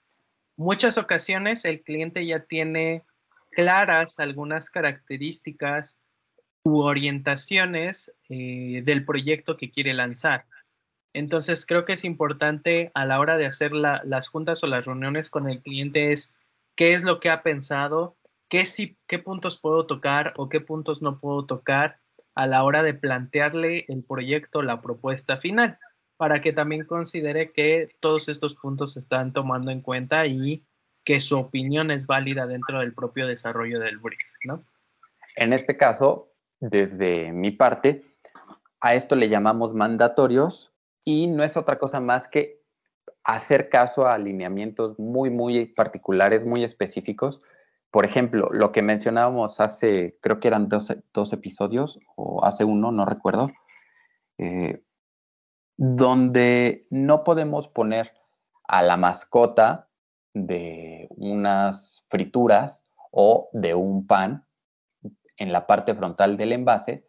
muchas 0.57 0.97
ocasiones 0.97 1.65
el 1.65 1.83
cliente 1.83 2.25
ya 2.25 2.45
tiene 2.45 3.05
claras 3.51 4.19
algunas 4.19 4.71
características 4.71 6.01
u 6.65 6.81
orientaciones 6.81 8.15
eh, 8.29 8.83
del 8.85 9.05
proyecto 9.05 9.57
que 9.57 9.71
quiere 9.71 9.95
lanzar. 9.95 10.47
Entonces 11.13 11.65
creo 11.65 11.85
que 11.85 11.93
es 11.93 12.05
importante 12.05 12.91
a 12.95 13.05
la 13.05 13.21
hora 13.21 13.37
de 13.37 13.47
hacer 13.47 13.73
las 13.73 14.29
juntas 14.29 14.65
o 14.65 14.67
las 14.67 14.85
reuniones 14.85 15.31
con 15.31 15.49
el 15.49 15.63
cliente 15.63 16.11
es 16.11 16.35
qué 16.75 16.95
es 16.95 17.05
lo 17.05 17.21
que 17.21 17.31
ha 17.31 17.43
pensado, 17.43 18.17
qué, 18.49 18.65
qué 19.07 19.19
puntos 19.21 19.61
puedo 19.61 19.87
tocar 19.87 20.33
o 20.37 20.49
qué 20.49 20.61
puntos 20.61 21.03
no 21.03 21.21
puedo 21.21 21.47
tocar 21.47 22.01
a 22.35 22.49
la 22.49 22.65
hora 22.65 22.83
de 22.83 22.95
plantearle 22.95 23.85
el 23.87 24.03
proyecto, 24.03 24.63
la 24.63 24.83
propuesta 24.83 25.37
final 25.37 25.79
para 26.17 26.41
que 26.41 26.53
también 26.53 26.85
considere 26.85 27.53
que 27.53 27.97
todos 28.01 28.29
estos 28.29 28.57
puntos 28.57 28.95
se 28.95 28.99
están 29.01 29.33
tomando 29.33 29.71
en 29.71 29.81
cuenta 29.81 30.27
y 30.27 30.65
que 31.05 31.21
su 31.21 31.39
opinión 31.39 31.91
es 31.91 32.07
válida 32.07 32.47
dentro 32.47 32.81
del 32.81 32.95
propio 32.95 33.27
desarrollo 33.27 33.79
del 33.79 33.99
brief, 33.99 34.23
¿no? 34.45 34.65
En 35.37 35.53
este 35.53 35.77
caso, 35.77 36.34
desde 36.71 37.33
mi 37.33 37.51
parte, 37.51 38.03
a 38.81 38.95
esto 38.95 39.17
le 39.17 39.29
llamamos 39.29 39.75
mandatorios 39.75 40.73
y 41.05 41.27
no 41.27 41.43
es 41.43 41.57
otra 41.57 41.79
cosa 41.79 42.01
más 42.01 42.29
que 42.29 42.63
hacer 43.23 43.69
caso 43.69 44.07
a 44.07 44.15
alineamientos 44.15 44.99
muy, 44.99 45.31
muy 45.31 45.67
particulares, 45.67 46.45
muy 46.45 46.65
específicos. 46.65 47.41
Por 47.91 48.05
ejemplo, 48.05 48.49
lo 48.51 48.73
que 48.73 48.83
mencionábamos 48.83 49.61
hace, 49.61 50.19
creo 50.21 50.41
que 50.41 50.49
eran 50.49 50.69
dos, 50.69 50.95
dos 51.13 51.33
episodios 51.33 51.99
o 52.17 52.45
hace 52.45 52.65
uno, 52.65 52.93
no 52.93 53.05
recuerdo, 53.05 53.51
eh, 54.39 54.83
donde 55.77 56.87
no 56.91 57.25
podemos 57.25 57.69
poner 57.69 58.13
a 58.67 58.83
la 58.83 58.97
mascota 58.97 59.89
de 60.33 61.09
unas 61.11 62.05
frituras 62.09 62.83
o 63.11 63.49
de 63.53 63.75
un 63.75 64.07
pan 64.07 64.45
en 65.37 65.53
la 65.53 65.67
parte 65.67 65.95
frontal 65.95 66.37
del 66.37 66.53
envase, 66.53 67.05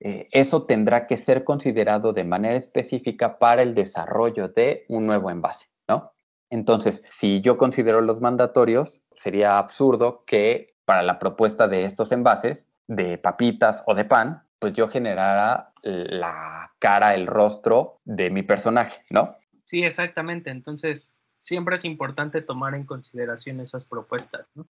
eh, 0.00 0.28
eso 0.30 0.64
tendrá 0.64 1.06
que 1.06 1.16
ser 1.16 1.44
considerado 1.44 2.12
de 2.12 2.24
manera 2.24 2.54
específica 2.54 3.38
para 3.38 3.62
el 3.62 3.74
desarrollo 3.74 4.48
de 4.48 4.84
un 4.88 5.06
nuevo 5.06 5.30
envase, 5.30 5.66
¿no? 5.88 6.12
Entonces, 6.50 7.02
si 7.08 7.40
yo 7.40 7.56
considero 7.56 8.00
los 8.00 8.20
mandatorios, 8.20 9.00
sería 9.14 9.58
absurdo 9.58 10.24
que 10.26 10.76
para 10.84 11.02
la 11.02 11.18
propuesta 11.18 11.66
de 11.66 11.84
estos 11.84 12.12
envases 12.12 12.62
de 12.86 13.18
papitas 13.18 13.82
o 13.86 13.94
de 13.94 14.04
pan, 14.04 14.44
pues 14.58 14.74
yo 14.74 14.88
generara 14.88 15.72
la 15.82 16.72
cara, 16.78 17.14
el 17.14 17.26
rostro 17.26 18.00
de 18.04 18.30
mi 18.30 18.42
personaje, 18.42 19.04
¿no? 19.10 19.36
Sí, 19.64 19.82
exactamente. 19.82 20.50
Entonces, 20.50 21.16
siempre 21.38 21.74
es 21.74 21.84
importante 21.84 22.42
tomar 22.42 22.74
en 22.74 22.84
consideración 22.84 23.60
esas 23.60 23.86
propuestas, 23.86 24.50
¿no? 24.54 24.66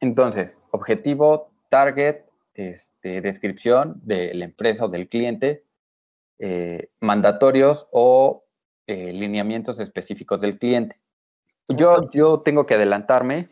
Entonces, 0.00 0.58
objetivo, 0.70 1.50
target, 1.68 2.24
este, 2.54 3.20
descripción 3.20 4.00
de 4.02 4.34
la 4.34 4.44
empresa 4.44 4.86
o 4.86 4.88
del 4.88 5.08
cliente, 5.08 5.64
eh, 6.38 6.90
mandatorios 7.00 7.88
o 7.92 8.44
eh, 8.86 9.12
lineamientos 9.12 9.80
específicos 9.80 10.40
del 10.40 10.58
cliente. 10.58 11.00
Yo, 11.68 12.10
yo 12.10 12.40
tengo 12.40 12.66
que 12.66 12.74
adelantarme 12.74 13.50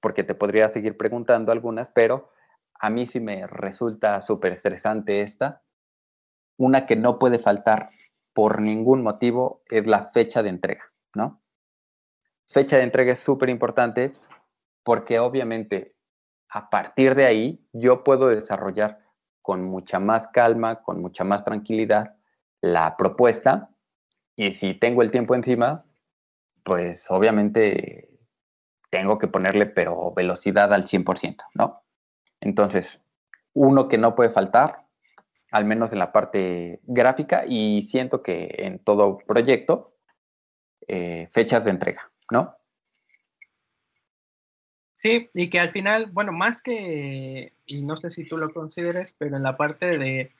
porque 0.00 0.24
te 0.24 0.34
podría 0.34 0.68
seguir 0.68 0.96
preguntando 0.96 1.52
algunas, 1.52 1.90
pero 1.90 2.30
a 2.74 2.88
mí 2.88 3.06
sí 3.06 3.20
me 3.20 3.46
resulta 3.46 4.22
súper 4.22 4.52
estresante 4.52 5.20
esta. 5.20 5.62
Una 6.56 6.86
que 6.86 6.96
no 6.96 7.18
puede 7.18 7.38
faltar 7.38 7.90
por 8.32 8.60
ningún 8.60 9.02
motivo 9.02 9.62
es 9.68 9.86
la 9.86 10.10
fecha 10.12 10.42
de 10.42 10.48
entrega, 10.48 10.90
¿no? 11.14 11.42
Fecha 12.46 12.78
de 12.78 12.84
entrega 12.84 13.12
es 13.12 13.20
súper 13.20 13.48
importante 13.50 14.12
porque 14.82 15.18
obviamente 15.18 15.94
a 16.50 16.68
partir 16.70 17.14
de 17.14 17.26
ahí 17.26 17.64
yo 17.72 18.04
puedo 18.04 18.28
desarrollar 18.28 19.00
con 19.42 19.64
mucha 19.64 19.98
más 19.98 20.28
calma, 20.28 20.82
con 20.82 21.00
mucha 21.00 21.24
más 21.24 21.44
tranquilidad 21.44 22.16
la 22.60 22.96
propuesta 22.96 23.70
y 24.36 24.52
si 24.52 24.74
tengo 24.74 25.02
el 25.02 25.10
tiempo 25.10 25.34
encima, 25.34 25.84
pues 26.64 27.10
obviamente 27.10 28.10
tengo 28.90 29.18
que 29.18 29.28
ponerle 29.28 29.66
pero 29.66 30.12
velocidad 30.12 30.72
al 30.72 30.86
100%, 30.86 31.44
¿no? 31.54 31.82
Entonces, 32.40 33.00
uno 33.54 33.88
que 33.88 33.98
no 33.98 34.14
puede 34.14 34.30
faltar, 34.30 34.86
al 35.52 35.64
menos 35.64 35.92
en 35.92 35.98
la 35.98 36.12
parte 36.12 36.80
gráfica 36.84 37.44
y 37.46 37.82
siento 37.82 38.22
que 38.22 38.54
en 38.58 38.78
todo 38.78 39.18
proyecto, 39.18 39.94
eh, 40.86 41.28
fechas 41.32 41.64
de 41.64 41.70
entrega, 41.70 42.10
¿no? 42.30 42.56
Sí, 45.00 45.30
y 45.32 45.48
que 45.48 45.58
al 45.58 45.70
final, 45.70 46.10
bueno, 46.12 46.30
más 46.30 46.60
que, 46.60 47.54
y 47.64 47.80
no 47.80 47.96
sé 47.96 48.10
si 48.10 48.28
tú 48.28 48.36
lo 48.36 48.52
consideres, 48.52 49.16
pero 49.18 49.34
en 49.34 49.42
la 49.42 49.56
parte 49.56 49.96
de, 49.96 50.30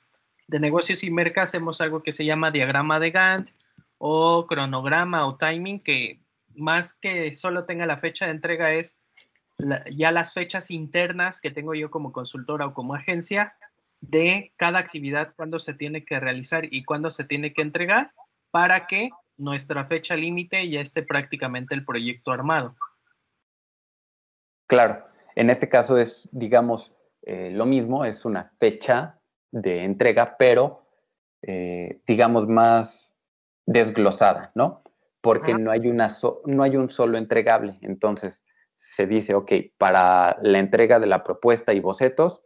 negocios 0.49 1.03
y 1.03 1.09
mercas 1.09 1.45
hacemos 1.49 1.81
algo 1.81 2.03
que 2.03 2.11
se 2.11 2.25
llama 2.25 2.51
diagrama 2.51 2.99
de 2.99 3.09
Gantt 3.09 3.49
o 3.97 4.45
cronograma 4.45 5.25
o 5.25 5.35
timing, 5.35 5.79
que 5.79 6.21
más 6.53 6.93
que 6.93 7.33
solo 7.33 7.65
tenga 7.65 7.87
la 7.87 7.97
fecha 7.97 8.25
de 8.25 8.33
entrega 8.33 8.71
es 8.71 9.01
ya 9.95 10.11
las 10.11 10.35
fechas 10.35 10.69
internas 10.69 11.41
que 11.41 11.49
tengo 11.49 11.73
yo 11.73 11.89
como 11.89 12.11
consultora 12.11 12.67
o 12.67 12.75
como 12.75 12.93
agencia 12.93 13.55
de 13.99 14.53
cada 14.57 14.77
actividad, 14.77 15.33
cuándo 15.35 15.57
se 15.57 15.73
tiene 15.73 16.05
que 16.05 16.19
realizar 16.19 16.67
y 16.69 16.83
cuándo 16.83 17.09
se 17.09 17.23
tiene 17.23 17.51
que 17.51 17.63
entregar 17.63 18.11
para 18.51 18.85
que 18.85 19.09
nuestra 19.37 19.85
fecha 19.85 20.15
límite 20.15 20.69
ya 20.69 20.81
esté 20.81 21.01
prácticamente 21.01 21.73
el 21.73 21.83
proyecto 21.83 22.31
armado. 22.31 22.75
Claro, 24.71 25.03
en 25.35 25.49
este 25.49 25.67
caso 25.67 25.97
es, 25.97 26.29
digamos, 26.31 26.95
eh, 27.23 27.51
lo 27.51 27.65
mismo, 27.65 28.05
es 28.05 28.23
una 28.23 28.53
fecha 28.57 29.19
de 29.51 29.83
entrega, 29.83 30.37
pero, 30.39 30.85
eh, 31.41 31.99
digamos, 32.07 32.47
más 32.47 33.13
desglosada, 33.65 34.53
¿no? 34.55 34.81
Porque 35.19 35.53
no 35.55 35.71
hay, 35.71 35.89
una 35.89 36.07
no 36.45 36.63
hay 36.63 36.77
un 36.77 36.89
solo 36.89 37.17
entregable. 37.17 37.79
Entonces, 37.81 38.45
se 38.77 39.07
dice, 39.07 39.33
ok, 39.33 39.51
para 39.77 40.37
la 40.41 40.59
entrega 40.59 41.01
de 41.01 41.07
la 41.07 41.21
propuesta 41.21 41.73
y 41.73 41.81
bocetos, 41.81 42.41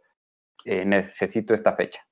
eh, 0.64 0.84
necesito 0.84 1.54
esta 1.54 1.76
fecha. 1.76 2.08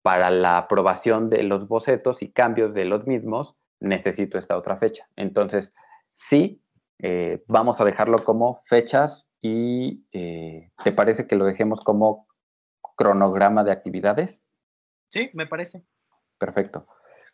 Para 0.00 0.30
la 0.30 0.56
aprobación 0.56 1.28
de 1.28 1.42
los 1.42 1.68
bocetos 1.68 2.22
y 2.22 2.32
cambios 2.32 2.72
de 2.72 2.86
los 2.86 3.06
mismos, 3.06 3.54
necesito 3.80 4.38
esta 4.38 4.56
otra 4.56 4.78
fecha. 4.78 5.06
Entonces, 5.14 5.74
sí, 6.14 6.62
vamos 7.46 7.80
a 7.80 7.84
dejarlo 7.84 8.24
como 8.24 8.60
fechas 8.64 9.27
y 9.40 10.06
eh, 10.12 10.70
¿te 10.82 10.92
parece 10.92 11.26
que 11.26 11.36
lo 11.36 11.44
dejemos 11.44 11.80
como 11.80 12.26
cronograma 12.96 13.64
de 13.64 13.72
actividades? 13.72 14.40
Sí, 15.08 15.30
me 15.32 15.46
parece. 15.46 15.84
Perfecto. 16.38 16.86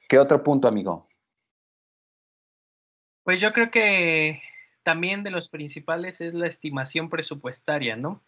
¿Qué 0.09 0.19
otro 0.19 0.43
punto, 0.43 0.69
amigo? 0.69 1.09
Pues 3.25 3.41
yo 3.41 3.53
creo 3.53 3.71
que 3.71 4.43
también 4.83 5.23
de 5.23 5.31
los 5.31 5.49
principales 5.49 6.21
es 6.21 6.35
la 6.35 6.47
estimación 6.47 7.09
presupuestaria, 7.09 7.97
¿no? 7.97 8.23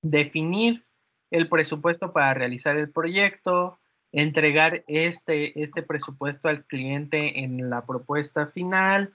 Definir 0.00 0.86
el 1.30 1.48
presupuesto 1.48 2.12
para 2.12 2.32
realizar 2.32 2.76
el 2.76 2.90
proyecto, 2.90 3.78
entregar 4.12 4.84
este, 4.86 5.60
este 5.60 5.82
presupuesto 5.82 6.48
al 6.48 6.64
cliente 6.64 7.40
en 7.40 7.68
la 7.68 7.84
propuesta 7.84 8.46
final, 8.46 9.14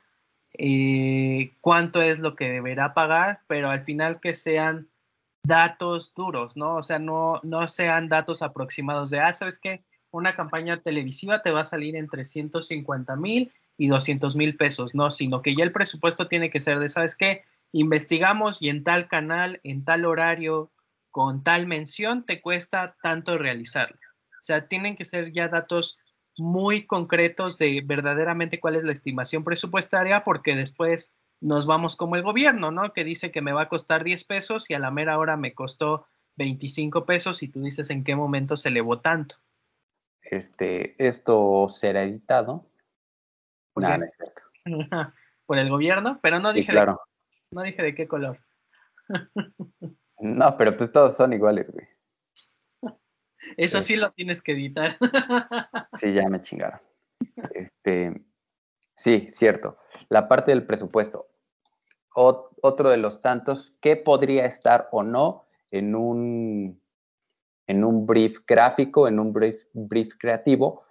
eh, 0.53 1.53
cuánto 1.61 2.01
es 2.01 2.19
lo 2.19 2.35
que 2.35 2.49
deberá 2.49 2.93
pagar, 2.93 3.41
pero 3.47 3.69
al 3.69 3.83
final 3.83 4.19
que 4.19 4.33
sean 4.33 4.89
datos 5.43 6.13
duros, 6.13 6.55
¿no? 6.55 6.75
O 6.75 6.81
sea, 6.81 6.99
no, 6.99 7.39
no 7.43 7.67
sean 7.67 8.09
datos 8.09 8.41
aproximados 8.41 9.09
de, 9.09 9.19
ah, 9.19 9.33
¿sabes 9.33 9.59
qué? 9.59 9.83
Una 10.11 10.35
campaña 10.35 10.81
televisiva 10.81 11.41
te 11.41 11.51
va 11.51 11.61
a 11.61 11.65
salir 11.65 11.95
entre 11.95 12.25
150 12.25 13.15
mil 13.15 13.51
y 13.77 13.87
200 13.87 14.35
mil 14.35 14.55
pesos, 14.57 14.93
no, 14.93 15.09
sino 15.09 15.41
que 15.41 15.55
ya 15.55 15.63
el 15.63 15.71
presupuesto 15.71 16.27
tiene 16.27 16.49
que 16.49 16.59
ser 16.59 16.79
de, 16.79 16.89
¿sabes 16.89 17.15
qué? 17.15 17.43
Investigamos 17.71 18.61
y 18.61 18.69
en 18.69 18.83
tal 18.83 19.07
canal, 19.07 19.59
en 19.63 19.85
tal 19.85 20.05
horario, 20.05 20.71
con 21.09 21.43
tal 21.43 21.65
mención, 21.67 22.25
te 22.25 22.41
cuesta 22.41 22.95
tanto 23.01 23.37
realizarlo. 23.37 23.97
O 24.33 24.43
sea, 24.43 24.67
tienen 24.67 24.95
que 24.95 25.05
ser 25.05 25.31
ya 25.31 25.47
datos 25.47 25.97
muy 26.37 26.85
concretos 26.85 27.57
de 27.57 27.81
verdaderamente 27.85 28.59
cuál 28.59 28.75
es 28.75 28.83
la 28.83 28.91
estimación 28.91 29.43
presupuestaria, 29.43 30.23
porque 30.23 30.55
después 30.55 31.15
nos 31.41 31.65
vamos 31.65 31.95
como 31.95 32.15
el 32.15 32.23
gobierno, 32.23 32.71
¿no? 32.71 32.93
Que 32.93 33.03
dice 33.03 33.31
que 33.31 33.41
me 33.41 33.53
va 33.53 33.63
a 33.63 33.69
costar 33.69 34.03
10 34.03 34.23
pesos 34.25 34.69
y 34.69 34.73
a 34.73 34.79
la 34.79 34.91
mera 34.91 35.17
hora 35.17 35.37
me 35.37 35.53
costó 35.53 36.07
25 36.37 37.05
pesos 37.05 37.43
y 37.43 37.47
tú 37.47 37.61
dices 37.61 37.89
en 37.89 38.03
qué 38.03 38.15
momento 38.15 38.55
se 38.55 38.69
elevó 38.69 38.99
tanto. 38.99 39.35
Este, 40.21 40.95
esto 41.05 41.67
será 41.69 42.03
editado. 42.03 42.65
Por 45.45 45.57
el 45.57 45.69
gobierno, 45.69 46.19
pero 46.21 46.39
no 46.39 46.53
dije, 46.53 46.71
de, 46.71 46.95
no 47.51 47.61
dije 47.63 47.81
de 47.83 47.95
qué 47.95 48.07
color. 48.07 48.39
no, 50.19 50.57
pero 50.57 50.77
pues 50.77 50.91
todos 50.91 51.17
son 51.17 51.33
iguales, 51.33 51.71
güey. 51.71 51.87
Eso 53.57 53.81
sí 53.81 53.95
lo 53.95 54.11
tienes 54.11 54.41
que 54.41 54.53
editar. 54.53 54.97
Sí, 55.97 56.13
ya 56.13 56.27
me 56.29 56.41
chingaron. 56.41 56.79
Este, 57.53 58.21
sí, 58.95 59.27
cierto. 59.31 59.77
La 60.09 60.27
parte 60.27 60.51
del 60.51 60.65
presupuesto. 60.65 61.27
otro 62.13 62.89
de 62.89 62.97
los 62.97 63.21
tantos, 63.21 63.77
¿qué 63.81 63.95
podría 63.95 64.45
estar 64.45 64.87
o 64.91 65.03
no 65.03 65.45
en 65.69 65.95
un, 65.95 66.81
en 67.67 67.83
un 67.83 68.05
brief 68.05 68.39
gráfico, 68.47 69.07
en 69.07 69.19
un 69.19 69.33
brief, 69.33 69.61
brief 69.73 70.13
creativo? 70.17 70.85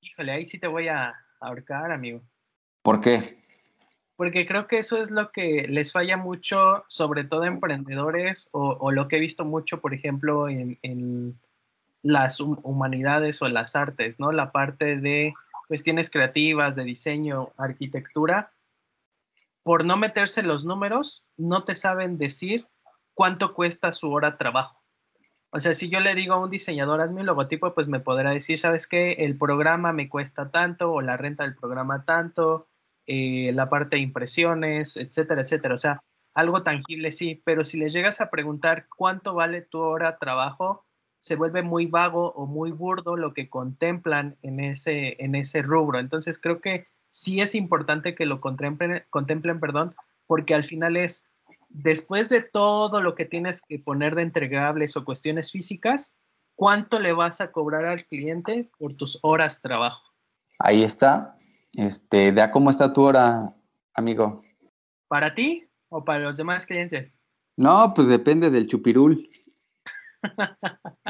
Híjole, 0.00 0.32
ahí 0.32 0.44
sí 0.44 0.58
te 0.58 0.66
voy 0.66 0.88
a 0.88 1.14
ahorcar, 1.40 1.92
amigo. 1.92 2.22
¿Por 2.82 3.00
qué? 3.00 3.42
Porque 4.16 4.46
creo 4.46 4.66
que 4.66 4.78
eso 4.78 5.00
es 5.00 5.10
lo 5.10 5.30
que 5.30 5.66
les 5.68 5.92
falla 5.92 6.16
mucho, 6.16 6.84
sobre 6.88 7.24
todo 7.24 7.42
a 7.42 7.46
emprendedores, 7.46 8.48
o, 8.52 8.90
lo 8.90 9.06
que 9.06 9.16
he 9.16 9.20
visto 9.20 9.44
mucho, 9.44 9.80
por 9.80 9.94
ejemplo, 9.94 10.48
en 10.48 11.38
las 12.02 12.40
humanidades 12.40 13.42
o 13.42 13.48
las 13.48 13.76
artes, 13.76 14.20
¿no? 14.20 14.32
La 14.32 14.52
parte 14.52 14.96
de 14.96 15.34
cuestiones 15.66 16.10
creativas, 16.10 16.76
de 16.76 16.84
diseño, 16.84 17.52
arquitectura, 17.56 18.52
por 19.62 19.84
no 19.84 19.96
meterse 19.96 20.42
los 20.42 20.64
números, 20.64 21.26
no 21.36 21.64
te 21.64 21.74
saben 21.74 22.16
decir 22.16 22.66
cuánto 23.14 23.52
cuesta 23.52 23.92
su 23.92 24.10
hora 24.10 24.30
de 24.30 24.36
trabajo. 24.38 24.80
O 25.50 25.60
sea, 25.60 25.74
si 25.74 25.88
yo 25.88 26.00
le 26.00 26.14
digo 26.14 26.34
a 26.34 26.38
un 26.38 26.50
diseñador, 26.50 27.00
hazme 27.00 27.20
un 27.20 27.26
logotipo, 27.26 27.74
pues 27.74 27.88
me 27.88 28.00
podrá 28.00 28.30
decir, 28.30 28.58
¿sabes 28.58 28.86
qué? 28.86 29.12
El 29.12 29.36
programa 29.36 29.92
me 29.92 30.08
cuesta 30.08 30.50
tanto 30.50 30.92
o 30.92 31.00
la 31.00 31.16
renta 31.16 31.44
del 31.44 31.54
programa 31.54 32.04
tanto, 32.04 32.68
eh, 33.06 33.52
la 33.54 33.70
parte 33.70 33.96
de 33.96 34.02
impresiones, 34.02 34.96
etcétera, 34.96 35.42
etcétera. 35.42 35.74
O 35.74 35.78
sea, 35.78 36.02
algo 36.34 36.62
tangible 36.62 37.12
sí, 37.12 37.42
pero 37.44 37.64
si 37.64 37.78
le 37.78 37.88
llegas 37.88 38.20
a 38.20 38.30
preguntar 38.30 38.86
cuánto 38.94 39.34
vale 39.34 39.62
tu 39.62 39.80
hora 39.80 40.12
de 40.12 40.18
trabajo, 40.18 40.86
se 41.18 41.36
vuelve 41.36 41.62
muy 41.62 41.86
vago 41.86 42.32
o 42.32 42.46
muy 42.46 42.70
burdo 42.70 43.16
lo 43.16 43.34
que 43.34 43.48
contemplan 43.48 44.36
en 44.42 44.60
ese, 44.60 45.16
en 45.22 45.34
ese 45.34 45.62
rubro. 45.62 45.98
Entonces 45.98 46.40
creo 46.40 46.60
que 46.60 46.86
sí 47.08 47.40
es 47.40 47.54
importante 47.54 48.14
que 48.14 48.26
lo 48.26 48.40
contemplen, 48.40 49.02
contemplen, 49.10 49.60
perdón, 49.60 49.94
porque 50.26 50.54
al 50.54 50.64
final 50.64 50.96
es, 50.96 51.28
después 51.68 52.28
de 52.28 52.42
todo 52.42 53.00
lo 53.00 53.14
que 53.14 53.24
tienes 53.24 53.62
que 53.62 53.78
poner 53.78 54.14
de 54.14 54.22
entregables 54.22 54.96
o 54.96 55.04
cuestiones 55.04 55.50
físicas, 55.50 56.16
¿cuánto 56.54 56.98
le 56.98 57.12
vas 57.12 57.40
a 57.40 57.50
cobrar 57.50 57.84
al 57.86 58.04
cliente 58.04 58.70
por 58.78 58.94
tus 58.94 59.18
horas 59.22 59.56
de 59.56 59.68
trabajo? 59.68 60.02
Ahí 60.58 60.82
está. 60.82 61.36
Este, 61.74 62.32
¿de 62.32 62.50
cómo 62.50 62.70
está 62.70 62.92
tu 62.92 63.02
hora, 63.02 63.54
amigo? 63.94 64.42
¿Para 65.08 65.34
ti 65.34 65.66
o 65.88 66.04
para 66.04 66.20
los 66.20 66.36
demás 66.36 66.66
clientes? 66.66 67.20
No, 67.56 67.92
pues 67.94 68.08
depende 68.08 68.50
del 68.50 68.66
chupirul. 68.66 69.28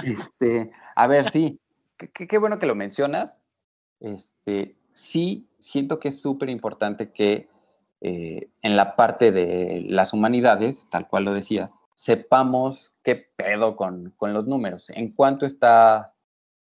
Este, 0.05 0.71
a 0.95 1.07
ver, 1.07 1.31
sí, 1.31 1.61
qué 1.97 2.39
bueno 2.39 2.59
que 2.59 2.67
lo 2.67 2.75
mencionas. 2.75 3.43
Este, 4.01 4.77
sí, 4.93 5.49
siento 5.59 5.99
que 5.99 6.09
es 6.09 6.21
súper 6.21 6.51
importante 6.51 7.13
que 7.13 7.49
eh, 8.01 8.51
en 8.63 8.77
la 8.77 8.95
parte 8.95 9.33
de 9.33 9.85
las 9.89 10.13
humanidades, 10.13 10.87
tal 10.91 11.09
cual 11.09 11.25
lo 11.25 11.35
decías, 11.35 11.71
sepamos 11.95 12.93
qué 13.03 13.17
pedo 13.37 13.75
con, 13.75 14.13
con 14.17 14.33
los 14.33 14.47
números, 14.47 14.89
en 14.91 15.13
cuánto 15.13 15.47
está 15.47 16.15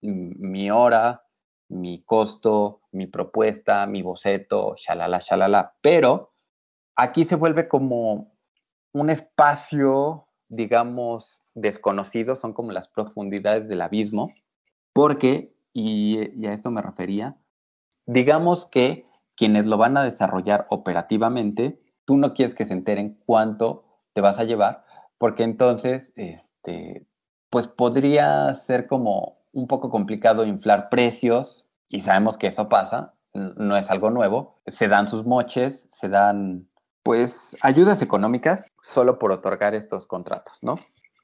mi 0.01 0.69
hora, 0.69 1.25
mi 1.69 2.03
costo, 2.03 2.81
mi 2.91 3.07
propuesta, 3.07 3.87
mi 3.87 4.03
boceto, 4.03 4.75
shalala, 4.77 5.19
shalala. 5.19 5.73
Pero 5.81 6.33
aquí 6.95 7.23
se 7.23 7.35
vuelve 7.35 7.67
como 7.67 8.35
un 8.91 9.09
espacio 9.09 10.27
digamos, 10.56 11.43
desconocidos, 11.56 12.39
son 12.39 12.54
como 12.54 12.72
las 12.72 12.88
profundidades 12.88 13.68
del 13.68 13.82
abismo, 13.82 14.34
porque, 14.93 15.54
y, 15.74 16.45
a 16.45 16.54
esto 16.54 16.72
me 16.72 16.82
refería, 16.82 17.36
digamos 18.06 18.68
que 18.68 19.08
quienes 19.36 19.66
lo 19.66 19.78
van 19.78 19.97
a 19.97 20.04
desarrollar 20.04 20.68
operativamente, 20.70 21.80
tú 22.06 22.18
no 22.18 22.34
quieres 22.34 22.54
que 22.56 22.66
se 22.66 22.74
enteren 22.74 23.20
cuánto 23.26 23.86
te 24.14 24.22
vas 24.22 24.38
a 24.38 24.43
llevar, 24.43 24.86
porque 25.18 25.43
entonces, 25.43 26.12
este, 26.16 27.08
pues 27.49 27.68
podría 27.68 28.54
ser 28.54 28.88
como 28.88 29.39
un 29.51 29.68
poco 29.68 29.89
complicado 29.89 30.45
inflar 30.45 30.89
precios, 30.89 31.66
y 31.89 32.01
sabemos 32.01 32.38
que 32.38 32.47
eso 32.47 32.70
pasa, 32.70 33.14
no 33.34 33.76
es 33.78 33.89
algo 33.89 34.12
nuevo, 34.12 34.60
se 34.68 34.88
dan 34.88 35.08
sus 35.08 35.26
moches, 35.26 35.88
se 35.91 36.10
dan 36.10 36.68
pues 37.04 37.58
ayudas 37.62 38.01
económicas 38.01 38.64
solo 38.84 39.17
por 39.17 39.31
otorgar 39.31 39.73
estos 39.73 40.05
contratos, 40.05 40.59
¿no? 40.61 40.75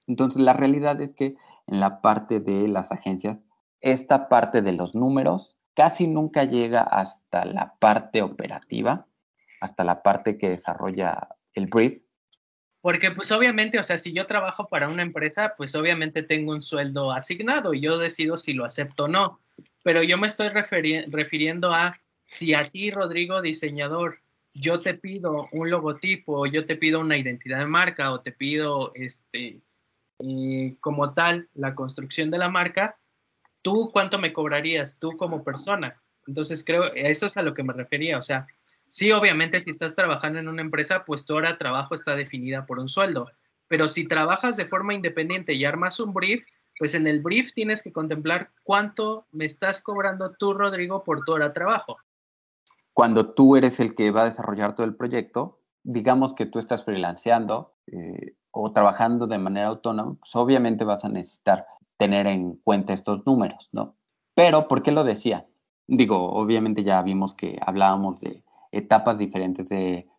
Entonces 0.08 0.42
la 0.42 0.54
realidad 0.54 1.00
es 1.02 1.14
que 1.14 1.36
en 1.68 1.80
la 1.80 2.02
parte 2.02 2.40
de 2.40 2.68
las 2.68 2.92
agencias, 2.92 3.38
esta 3.82 4.28
parte 4.28 4.64
de 4.64 4.74
los 4.74 4.96
números 4.96 5.60
casi 5.76 6.08
nunca 6.08 6.46
llega 6.46 6.82
hasta 6.82 7.46
la 7.46 7.76
parte 7.80 8.22
operativa, 8.22 9.06
hasta 9.62 9.84
la 9.84 10.02
parte 10.02 10.38
que 10.38 10.50
desarrolla 10.50 11.30
el 11.54 11.68
brief. 11.68 12.02
Porque 12.82 13.12
pues 13.12 13.32
obviamente, 13.32 13.78
o 13.78 13.84
sea, 13.84 13.98
si 13.98 14.14
yo 14.14 14.26
trabajo 14.26 14.68
para 14.68 14.88
una 14.88 15.04
empresa, 15.04 15.54
pues 15.58 15.76
obviamente 15.76 16.24
tengo 16.24 16.54
un 16.54 16.62
sueldo 16.62 17.12
asignado 17.12 17.74
y 17.74 17.82
yo 17.82 17.98
decido 17.98 18.38
si 18.38 18.54
lo 18.54 18.66
acepto 18.66 19.04
o 19.04 19.08
no. 19.08 19.40
Pero 19.84 20.02
yo 20.02 20.18
me 20.18 20.28
estoy 20.28 20.50
refiriendo 20.50 21.74
a 21.74 21.94
si 22.26 22.54
a 22.54 22.70
ti, 22.70 22.92
Rodrigo, 22.92 23.42
diseñador, 23.42 24.20
yo 24.54 24.80
te 24.80 24.94
pido 24.94 25.48
un 25.52 25.70
logotipo, 25.70 26.46
yo 26.46 26.66
te 26.66 26.76
pido 26.76 27.00
una 27.00 27.18
identidad 27.18 27.60
de 27.60 27.66
marca 27.66 28.12
o 28.12 28.22
te 28.22 28.32
pido 28.32 28.92
este, 28.96 29.62
eh, 30.20 30.76
como 30.80 31.14
tal 31.14 31.50
la 31.54 31.76
construcción 31.76 32.30
de 32.30 32.38
la 32.38 32.50
marca, 32.50 32.98
¿tú 33.62 33.90
cuánto 33.92 34.18
me 34.18 34.34
cobrarías 34.34 35.00
tú 35.00 35.16
como 35.18 35.44
persona? 35.44 36.02
Entonces 36.28 36.64
creo, 36.64 36.94
eso 36.94 37.26
es 37.26 37.38
a 37.38 37.42
lo 37.42 37.54
que 37.54 37.64
me 37.64 37.74
refería, 37.74 38.18
o 38.18 38.22
sea, 38.22 38.48
sí, 38.88 39.12
obviamente 39.12 39.62
si 39.62 39.70
estás 39.70 39.96
trabajando 39.96 40.40
en 40.40 40.48
una 40.48 40.62
empresa, 40.62 41.06
pues 41.06 41.26
tu 41.26 41.36
hora 41.36 41.52
de 41.52 41.58
trabajo 41.58 41.96
está 41.96 42.16
definida 42.16 42.66
por 42.66 42.80
un 42.80 42.90
sueldo, 42.90 43.30
pero 43.68 43.88
si 43.88 44.08
trabajas 44.08 44.58
de 44.58 44.66
forma 44.66 44.94
independiente 44.94 45.54
y 45.54 45.66
armas 45.66 46.00
un 46.00 46.14
brief, 46.14 46.46
pues 46.78 46.96
en 46.96 47.08
el 47.08 47.22
brief 47.22 47.54
tienes 47.54 47.84
que 47.84 47.92
contemplar 47.92 48.52
cuánto 48.64 49.28
me 49.32 49.46
estás 49.46 49.82
cobrando 49.82 50.32
tú, 50.32 50.54
Rodrigo, 50.54 51.04
por 51.04 51.24
tu 51.24 51.34
hora 51.34 51.50
de 51.50 51.54
trabajo. 51.54 51.98
Cuando 53.00 53.34
tú 53.34 53.56
eres 53.56 53.80
el 53.80 53.96
que 53.96 54.12
va 54.12 54.24
a 54.24 54.26
desarrollar 54.26 54.76
todo 54.76 54.86
el 54.86 54.94
proyecto, 54.94 55.62
digamos 55.84 56.34
que 56.34 56.46
tú 56.46 56.60
estás 56.60 56.84
freelanceando 56.84 57.76
eh, 57.88 58.36
o 58.52 58.74
trabajando 58.74 59.26
de 59.26 59.38
manera 59.38 59.68
autónoma, 59.68 60.18
pues 60.20 60.36
obviamente 60.36 60.84
vas 60.84 61.06
a 61.06 61.08
necesitar 61.08 61.66
tener 61.96 62.28
en 62.28 62.58
cuenta 62.58 62.92
estos 62.92 63.26
números, 63.26 63.70
¿no? 63.72 63.96
Pero, 64.36 64.68
¿por 64.68 64.84
qué 64.84 64.92
lo 64.92 65.06
decía? 65.06 65.46
Digo, 65.88 66.30
obviamente 66.34 66.84
ya 66.84 67.02
vimos 67.02 67.36
que 67.36 67.58
hablábamos 67.66 68.20
de 68.20 68.44
etapas 68.74 69.18
diferentes 69.18 69.70
de, 69.70 70.10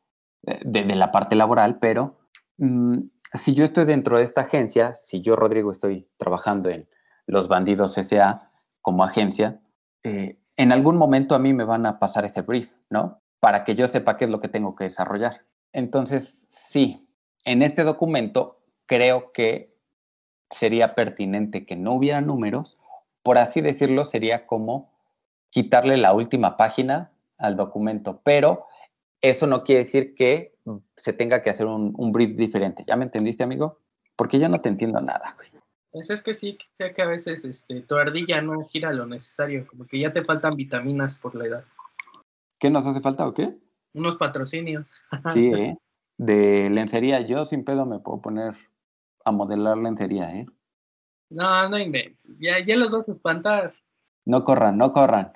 de, 0.41 0.85
la 0.97 1.13
parte 1.13 1.37
laboral, 1.37 1.81
pero 1.81 2.17
mm, 2.57 2.97
si 3.35 3.53
yo 3.53 3.67
estoy 3.67 3.85
dentro 3.85 4.17
de 4.17 4.25
esta 4.25 4.41
agencia, 4.41 4.95
si 4.95 5.21
yo, 5.21 5.37
Rodrigo, 5.37 5.71
estoy 5.71 6.09
trabajando 6.17 6.71
en 6.71 6.89
Los 7.27 7.47
Bandidos 7.47 7.99
S.A. 7.99 8.51
como 8.81 9.05
agencia, 9.05 9.61
eh, 10.03 10.40
en 10.61 10.73
algún 10.73 10.99
momento 10.99 11.35
a 11.35 11.39
mí 11.39 11.55
me 11.55 11.65
van 11.65 11.87
a 11.87 11.99
pasar 11.99 12.27
ese 12.27 12.43
brief, 12.43 12.71
¿no? 12.91 13.23
Para 13.41 13.65
que 13.65 13.75
yo 13.75 13.89
sepa 13.89 14.19
qué 14.19 14.27
es 14.27 14.31
lo 14.31 14.41
que 14.41 14.49
tengo 14.49 14.77
que 14.77 14.85
desarrollar. 14.85 15.41
Entonces, 15.73 16.47
sí, 16.51 17.09
en 17.47 17.63
este 17.63 17.83
documento 17.83 18.61
creo 18.85 19.33
que 19.33 19.75
sería 20.51 20.95
pertinente 20.95 21.65
que 21.65 21.77
no 21.77 21.95
hubiera 21.95 22.21
números, 22.21 22.79
por 23.23 23.39
así 23.39 23.63
decirlo, 23.63 24.05
sería 24.05 24.47
como 24.47 24.93
quitarle 25.49 25.97
la 25.97 26.13
última 26.13 26.59
página 26.59 27.11
al 27.39 27.57
documento, 27.57 28.21
pero 28.23 28.67
eso 29.23 29.47
no 29.47 29.65
quiere 29.65 29.85
decir 29.85 30.15
que 30.15 30.55
se 30.97 31.15
tenga 31.15 31.41
que 31.41 31.49
hacer 31.49 31.65
un, 31.65 32.13
brief 32.13 32.37
diferente. 32.37 32.85
¿Ya 32.87 32.97
me 32.97 33.05
entendiste, 33.05 33.43
amigo? 33.43 33.79
Porque 34.15 34.39
yo 34.39 34.51
no 34.51 34.61
te 34.61 34.69
entiendo 34.69 35.01
nada, 35.01 35.35
güey. 35.37 35.60
Pues 35.93 36.11
es 36.11 36.23
que 36.23 36.35
sí, 36.35 36.57
sé 36.73 36.93
que 36.93 37.03
a 37.03 37.07
veces 37.07 37.45
este, 37.45 37.81
tu 37.81 37.97
ardilla 37.97 38.41
no 38.41 38.65
gira 38.67 38.93
lo 38.93 39.07
necesario, 39.07 39.67
como 39.67 39.87
que 39.87 39.99
ya 39.99 40.13
te 40.13 40.25
faltan 40.25 40.55
vitaminas 40.57 41.19
por 41.19 41.35
la 41.35 41.47
edad. 41.47 41.65
¿Qué 42.61 42.71
nos 42.71 42.87
hace 42.87 43.01
falta 43.01 43.27
o 43.27 43.35
qué? 43.35 43.57
Unos 43.95 44.17
patrocinios. 44.17 44.93
Sí, 45.33 45.53
¿eh? 45.53 45.77
De 46.17 46.69
lencería, 46.71 47.23
yo 47.23 47.47
sin 47.47 47.65
pedo 47.65 47.87
me 47.87 47.99
puedo 47.99 48.21
poner 48.21 48.55
a 49.25 49.33
modelar 49.33 49.79
lencería, 49.79 50.31
¿eh? 50.37 50.47
No, 51.31 51.69
no 51.69 51.79
Ya, 52.39 52.65
ya 52.65 52.77
los 52.77 52.91
vas 52.91 53.09
a 53.09 53.13
espantar. 53.13 53.73
No 54.27 54.45
corran, 54.45 54.77
no 54.77 54.93
corran. 54.93 55.33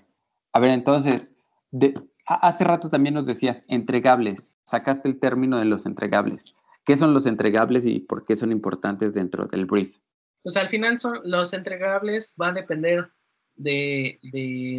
A 0.53 0.61
ver, 0.61 0.71
entonces, 0.71 1.33
de, 1.71 1.95
hace 2.27 2.65
rato 2.65 2.91
también 2.91 3.15
nos 3.15 3.27
decías 3.27 3.65
entregables. 3.69 4.59
Sacaste 4.65 5.09
el 5.09 5.19
término 5.19 5.59
de 5.59 5.65
los 5.65 5.87
entregables. 5.87 6.55
¿Qué 6.85 6.97
son 6.97 7.15
los 7.15 7.27
entregables 7.27 7.87
y 7.87 8.01
por 8.01 8.25
qué 8.25 8.37
son 8.37 8.53
importantes 8.53 9.15
dentro 9.15 9.47
del 9.47 9.67
brief? 9.67 9.97
Pues 10.45 10.59
al 10.59 10.69
final 10.69 10.99
son, 10.99 11.21
los 11.25 11.55
entregables 11.55 12.35
van 12.37 12.51
a 12.51 12.61
depender 12.61 13.09
de, 13.57 14.19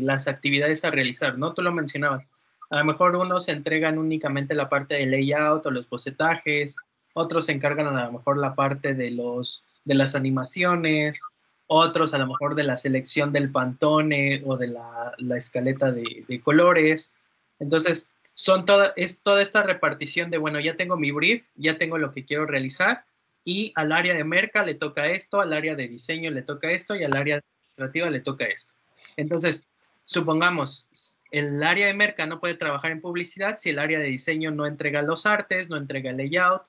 las 0.02 0.28
actividades 0.28 0.86
a 0.86 0.92
realizar, 0.92 1.40
¿no? 1.40 1.54
Tú 1.54 1.64
lo 1.64 1.74
mencionabas. 1.74 2.30
A 2.70 2.78
lo 2.78 2.86
mejor 2.86 3.16
unos 3.16 3.50
entregan 3.50 3.98
únicamente 3.98 4.54
la 4.54 4.70
parte 4.70 4.94
de 4.94 5.08
layout 5.08 5.66
o 5.66 5.72
los 5.72 5.90
bocetajes, 5.90 6.78
otros 7.16 7.48
se 7.48 7.54
encargan 7.54 7.88
a 7.88 8.06
lo 8.06 8.12
mejor 8.12 8.38
la 8.38 8.54
parte 8.54 8.94
de, 8.94 9.10
los, 9.10 9.66
de 9.86 9.96
las 9.96 10.14
animaciones, 10.14 11.20
otros 11.66 12.14
a 12.14 12.20
lo 12.20 12.28
mejor 12.28 12.54
de 12.54 12.64
la 12.64 12.78
selección 12.78 13.34
del 13.34 13.52
pantone 13.52 14.44
o 14.46 14.58
de 14.58 14.68
la, 14.68 15.16
escaleta 15.36 15.92
de, 15.92 16.26
de, 16.28 16.42
colores. 16.42 17.16
Entonces, 17.58 18.12
son 18.36 18.66
toda, 18.66 18.94
es 18.98 19.24
toda 19.24 19.42
esta 19.42 19.64
repartición 19.64 20.30
de, 20.30 20.38
bueno, 20.38 20.60
ya 20.60 20.76
tengo 20.76 20.96
mi 20.96 21.10
brief, 21.10 21.44
ya 21.56 21.78
tengo 21.80 21.98
lo 21.98 22.12
que 22.12 22.24
quiero 22.24 22.46
realizar, 22.46 23.06
y 23.46 23.72
al 23.76 23.92
área 23.92 24.16
de 24.16 24.24
merca 24.24 24.66
le 24.66 24.74
toca 24.74 25.06
esto, 25.08 25.40
al 25.40 25.54
área 25.54 25.76
de 25.76 25.88
diseño 25.88 26.32
le 26.32 26.42
toca 26.42 26.72
esto 26.72 26.96
y 26.96 27.04
al 27.04 27.16
área 27.16 27.38
administrativa 27.38 28.10
le 28.10 28.20
toca 28.20 28.46
esto. 28.46 28.74
Entonces, 29.16 29.70
supongamos, 30.04 31.20
el 31.30 31.64
área 31.64 31.86
de 31.86 31.94
merca 31.94 32.26
no 32.26 32.40
puede 32.40 32.56
trabajar 32.56 32.92
en 32.92 33.02
publicidad 33.02 33.56
si 33.56 33.70
el 33.70 33.80
área 33.80 34.00
de 34.00 34.08
diseño 34.08 34.50
no 34.50 34.66
entrega 34.66 35.04
los 35.04 35.28
artes, 35.28 35.70
no 35.70 35.78
entrega 35.78 36.10
el 36.10 36.18
layout, 36.18 36.64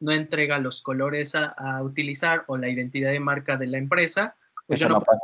no 0.00 0.10
entrega 0.10 0.58
los 0.58 0.82
colores 0.82 1.34
a, 1.34 1.82
utilizar 1.82 2.44
o 2.48 2.56
la 2.56 2.70
identidad 2.70 3.10
de 3.10 3.20
marca 3.20 3.56
de 3.58 3.66
la 3.66 3.78
empresa, 3.78 4.34
pues 4.66 4.80
yo 4.80 4.88
no, 4.88 5.00
puedo 5.00 5.20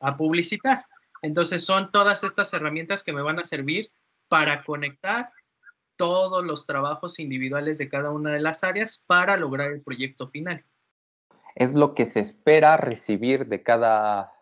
a 0.00 0.16
publicitar. 0.16 0.84
Entonces 1.22 1.64
son 1.64 1.90
todas 1.90 2.24
estas 2.24 2.52
herramientas 2.52 3.02
que 3.02 3.12
me 3.12 3.22
van 3.22 3.38
a 3.38 3.44
servir 3.44 3.90
para 4.28 4.64
conectar 4.64 5.30
todos 5.96 6.44
los 6.44 6.66
trabajos 6.66 7.18
individuales 7.18 7.78
de 7.78 7.88
cada 7.88 8.10
una 8.10 8.32
de 8.32 8.40
las 8.40 8.64
áreas 8.64 9.04
para 9.06 9.36
lograr 9.36 9.72
el 9.72 9.82
proyecto 9.82 10.26
final. 10.26 10.64
Es 11.54 11.72
lo 11.72 11.94
que 11.94 12.06
se 12.06 12.20
espera 12.20 12.76
recibir 12.76 13.46
de 13.46 13.62
cada 13.62 14.32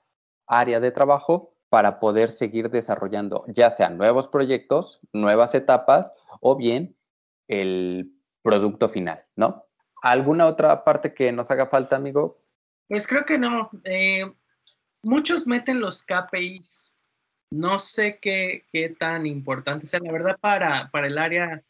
área 0.46 0.80
de 0.80 0.90
trabajo 0.90 1.55
para 1.68 2.00
poder 2.00 2.30
seguir 2.30 2.70
desarrollando 2.70 3.44
ya 3.48 3.70
sean 3.70 3.96
nuevos 3.96 4.28
proyectos, 4.28 5.00
nuevas 5.12 5.55
etapas 5.55 6.12
o 6.40 6.57
bien 6.57 6.96
el 7.48 8.12
producto 8.42 8.88
final, 8.88 9.24
¿no? 9.36 9.64
¿Alguna 10.03 10.46
otra 10.46 10.84
parte 10.84 11.14
que 11.14 11.32
nos 11.32 11.50
haga 11.50 11.68
falta, 11.68 11.96
amigo? 11.96 12.42
Pues 12.88 13.07
creo 13.07 13.24
que 13.24 13.38
no. 13.38 13.70
Eh, 13.84 14.30
muchos 15.03 15.46
meten 15.46 15.80
los 15.80 16.03
KPIs 16.03 16.91
no 17.53 17.78
sé 17.78 18.18
qué, 18.20 18.64
tan 18.98 19.26
importante 19.26 19.86
sea. 19.86 20.00
La 20.00 20.11
verdad, 20.11 20.38
para, 20.40 20.90
para 20.90 21.07
el 21.07 21.18
área, 21.18 21.62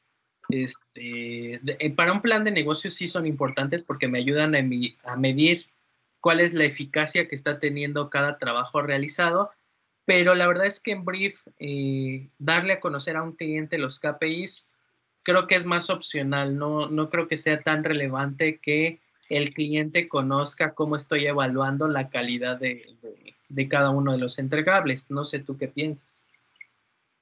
este, 0.49 1.55
eh, 1.55 1.95
para 1.97 2.13
un 2.13 2.23
plan 2.23 2.45
de 2.45 2.53
negocio 2.53 2.91
sí 2.91 3.09
son 3.09 3.27
importantes 3.27 3.83
porque 3.83 4.07
me 4.07 4.19
ayudan 4.19 4.55
a, 4.55 5.17
medir 5.17 5.67
cuál 6.21 6.39
es 6.39 6.55
la 6.55 6.65
eficacia 6.65 7.27
que 7.27 7.35
está 7.35 7.59
teniendo 7.59 8.11
cada 8.11 8.39
trabajo 8.39 8.81
realizado. 8.81 9.51
Pero 10.05 10.37
la 10.37 10.47
verdad 10.47 10.67
es 10.67 10.79
que 10.79 10.93
en 10.93 11.05
Brief, 11.05 11.43
eh, 11.59 12.29
darle 12.39 12.75
a 12.75 12.81
conocer 12.81 13.17
a 13.17 13.23
un 13.25 13.33
cliente 13.33 13.77
los 13.77 13.99
KPIs, 13.99 14.71
creo 15.25 15.49
que 15.49 15.57
es 15.57 15.67
más 15.67 15.91
opcional. 15.91 16.57
No, 16.57 16.89
no 16.89 17.11
creo 17.11 17.27
que 17.27 17.37
sea 17.37 17.59
tan 17.59 17.83
relevante 17.83 18.59
que 18.59 19.01
el 19.29 19.53
cliente 19.53 20.09
conozca 20.09 20.75
cómo 20.75 20.95
estoy 20.95 21.27
evaluando 21.27 21.89
la 21.89 22.09
calidad 22.09 22.59
de, 22.59 22.85
cada 23.69 23.91
uno 23.91 24.13
de 24.13 24.19
los 24.19 24.39
entregables. 24.39 25.11
No 25.11 25.25
sé 25.25 25.39
tú 25.41 25.57
qué 25.57 25.69
piensas. 25.69 26.27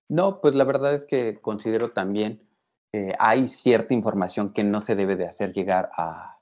No, 0.09 0.41
pues 0.41 0.55
la 0.55 0.65
verdad 0.65 0.95
es 0.95 1.05
que 1.05 1.41
considero 1.41 1.93
también 1.93 2.43
que 2.93 3.15
hay 3.19 3.49
cierta 3.49 3.95
información 3.95 4.53
que 4.53 4.65
no 4.65 4.81
se 4.81 4.97
debe 4.97 5.17
de 5.17 5.27
hacer 5.27 5.53
llegar 5.53 5.91
a, 5.97 6.39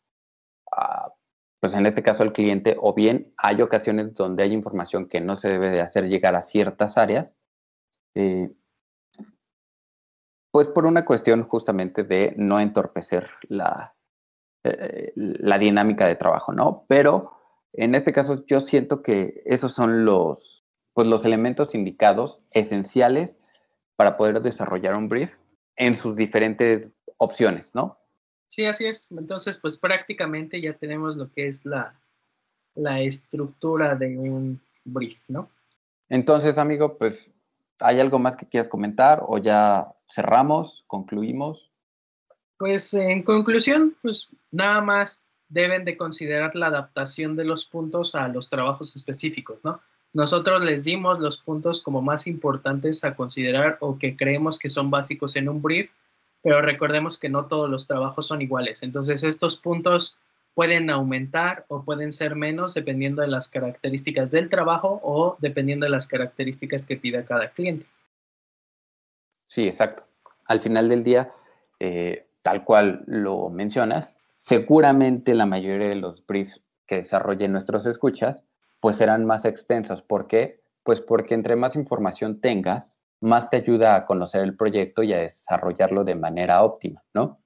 pues 1.60 1.74
en 1.74 1.86
este 1.86 2.02
caso 2.02 2.22
al 2.22 2.32
cliente, 2.32 2.76
o 2.80 2.94
bien 2.94 3.32
hay 3.36 3.60
ocasiones 3.60 4.14
donde 4.14 4.42
hay 4.42 4.52
información 4.52 5.08
que 5.08 5.20
no 5.20 5.36
se 5.36 5.48
debe 5.48 5.70
de 5.70 5.80
hacer 5.80 6.08
llegar 6.08 6.34
a 6.34 6.42
ciertas 6.42 6.96
áreas, 6.96 7.28
eh, 8.14 8.50
pues 10.50 10.68
por 10.68 10.86
una 10.86 11.04
cuestión 11.04 11.42
justamente 11.42 12.04
de 12.04 12.34
no 12.38 12.60
entorpecer 12.60 13.28
la, 13.48 13.94
eh, 14.64 15.12
la 15.14 15.58
dinámica 15.58 16.06
de 16.06 16.16
trabajo, 16.16 16.52
¿no? 16.52 16.84
Pero 16.88 17.37
en 17.72 17.94
este 17.94 18.12
caso 18.12 18.44
yo 18.46 18.60
siento 18.60 19.02
que 19.02 19.42
esos 19.44 19.72
son 19.72 20.04
los, 20.04 20.64
pues 20.94 21.06
los 21.06 21.24
elementos 21.24 21.74
indicados 21.74 22.40
esenciales 22.50 23.38
para 23.96 24.16
poder 24.16 24.40
desarrollar 24.42 24.94
un 24.94 25.08
brief 25.08 25.32
en 25.76 25.96
sus 25.96 26.16
diferentes 26.16 26.88
opciones, 27.18 27.70
¿no? 27.74 27.98
Sí, 28.48 28.64
así 28.64 28.86
es. 28.86 29.10
Entonces, 29.12 29.58
pues 29.60 29.76
prácticamente 29.76 30.60
ya 30.60 30.72
tenemos 30.74 31.16
lo 31.16 31.30
que 31.30 31.46
es 31.46 31.66
la, 31.66 32.00
la 32.74 33.00
estructura 33.00 33.94
de 33.94 34.18
un 34.18 34.60
brief, 34.84 35.28
¿no? 35.28 35.50
Entonces, 36.08 36.56
amigo, 36.56 36.96
pues, 36.96 37.30
¿hay 37.78 38.00
algo 38.00 38.18
más 38.18 38.36
que 38.36 38.48
quieras 38.48 38.68
comentar 38.68 39.22
o 39.26 39.38
ya 39.38 39.92
cerramos, 40.10 40.84
concluimos? 40.86 41.70
Pues 42.56 42.94
en 42.94 43.22
conclusión, 43.22 43.96
pues 44.02 44.28
nada 44.50 44.80
más 44.80 45.27
deben 45.48 45.84
de 45.84 45.96
considerar 45.96 46.54
la 46.54 46.66
adaptación 46.66 47.36
de 47.36 47.44
los 47.44 47.64
puntos 47.66 48.14
a 48.14 48.28
los 48.28 48.48
trabajos 48.48 48.94
específicos, 48.94 49.58
¿no? 49.64 49.80
Nosotros 50.12 50.64
les 50.64 50.84
dimos 50.84 51.18
los 51.18 51.36
puntos 51.38 51.82
como 51.82 52.00
más 52.00 52.26
importantes 52.26 53.04
a 53.04 53.14
considerar 53.14 53.76
o 53.80 53.98
que 53.98 54.16
creemos 54.16 54.58
que 54.58 54.68
son 54.68 54.90
básicos 54.90 55.36
en 55.36 55.48
un 55.48 55.60
brief, 55.60 55.90
pero 56.42 56.62
recordemos 56.62 57.18
que 57.18 57.28
no 57.28 57.46
todos 57.46 57.68
los 57.68 57.86
trabajos 57.86 58.26
son 58.26 58.40
iguales. 58.40 58.82
Entonces, 58.82 59.22
estos 59.22 59.56
puntos 59.56 60.18
pueden 60.54 60.90
aumentar 60.90 61.66
o 61.68 61.84
pueden 61.84 62.10
ser 62.10 62.34
menos 62.34 62.74
dependiendo 62.74 63.22
de 63.22 63.28
las 63.28 63.48
características 63.48 64.30
del 64.30 64.48
trabajo 64.48 64.98
o 65.04 65.36
dependiendo 65.40 65.84
de 65.84 65.90
las 65.90 66.08
características 66.08 66.86
que 66.86 66.96
pida 66.96 67.24
cada 67.24 67.50
cliente. 67.50 67.86
Sí, 69.44 69.68
exacto. 69.68 70.04
Al 70.46 70.60
final 70.60 70.88
del 70.88 71.04
día, 71.04 71.32
eh, 71.78 72.26
tal 72.42 72.64
cual 72.64 73.04
lo 73.06 73.50
mencionas, 73.50 74.17
seguramente 74.38 75.34
la 75.34 75.46
mayoría 75.46 75.88
de 75.88 75.94
los 75.96 76.24
briefs 76.26 76.62
que 76.86 76.96
desarrollen 76.96 77.52
nuestros 77.52 77.86
escuchas, 77.86 78.44
pues 78.80 78.96
serán 78.96 79.26
más 79.26 79.44
extensos. 79.44 80.02
¿Por 80.02 80.26
qué? 80.26 80.62
Pues 80.82 81.00
porque 81.00 81.34
entre 81.34 81.56
más 81.56 81.76
información 81.76 82.40
tengas, 82.40 82.98
más 83.20 83.50
te 83.50 83.58
ayuda 83.58 83.96
a 83.96 84.06
conocer 84.06 84.42
el 84.42 84.56
proyecto 84.56 85.02
y 85.02 85.12
a 85.12 85.18
desarrollarlo 85.18 86.04
de 86.04 86.14
manera 86.14 86.62
óptima, 86.62 87.04
¿no? 87.12 87.40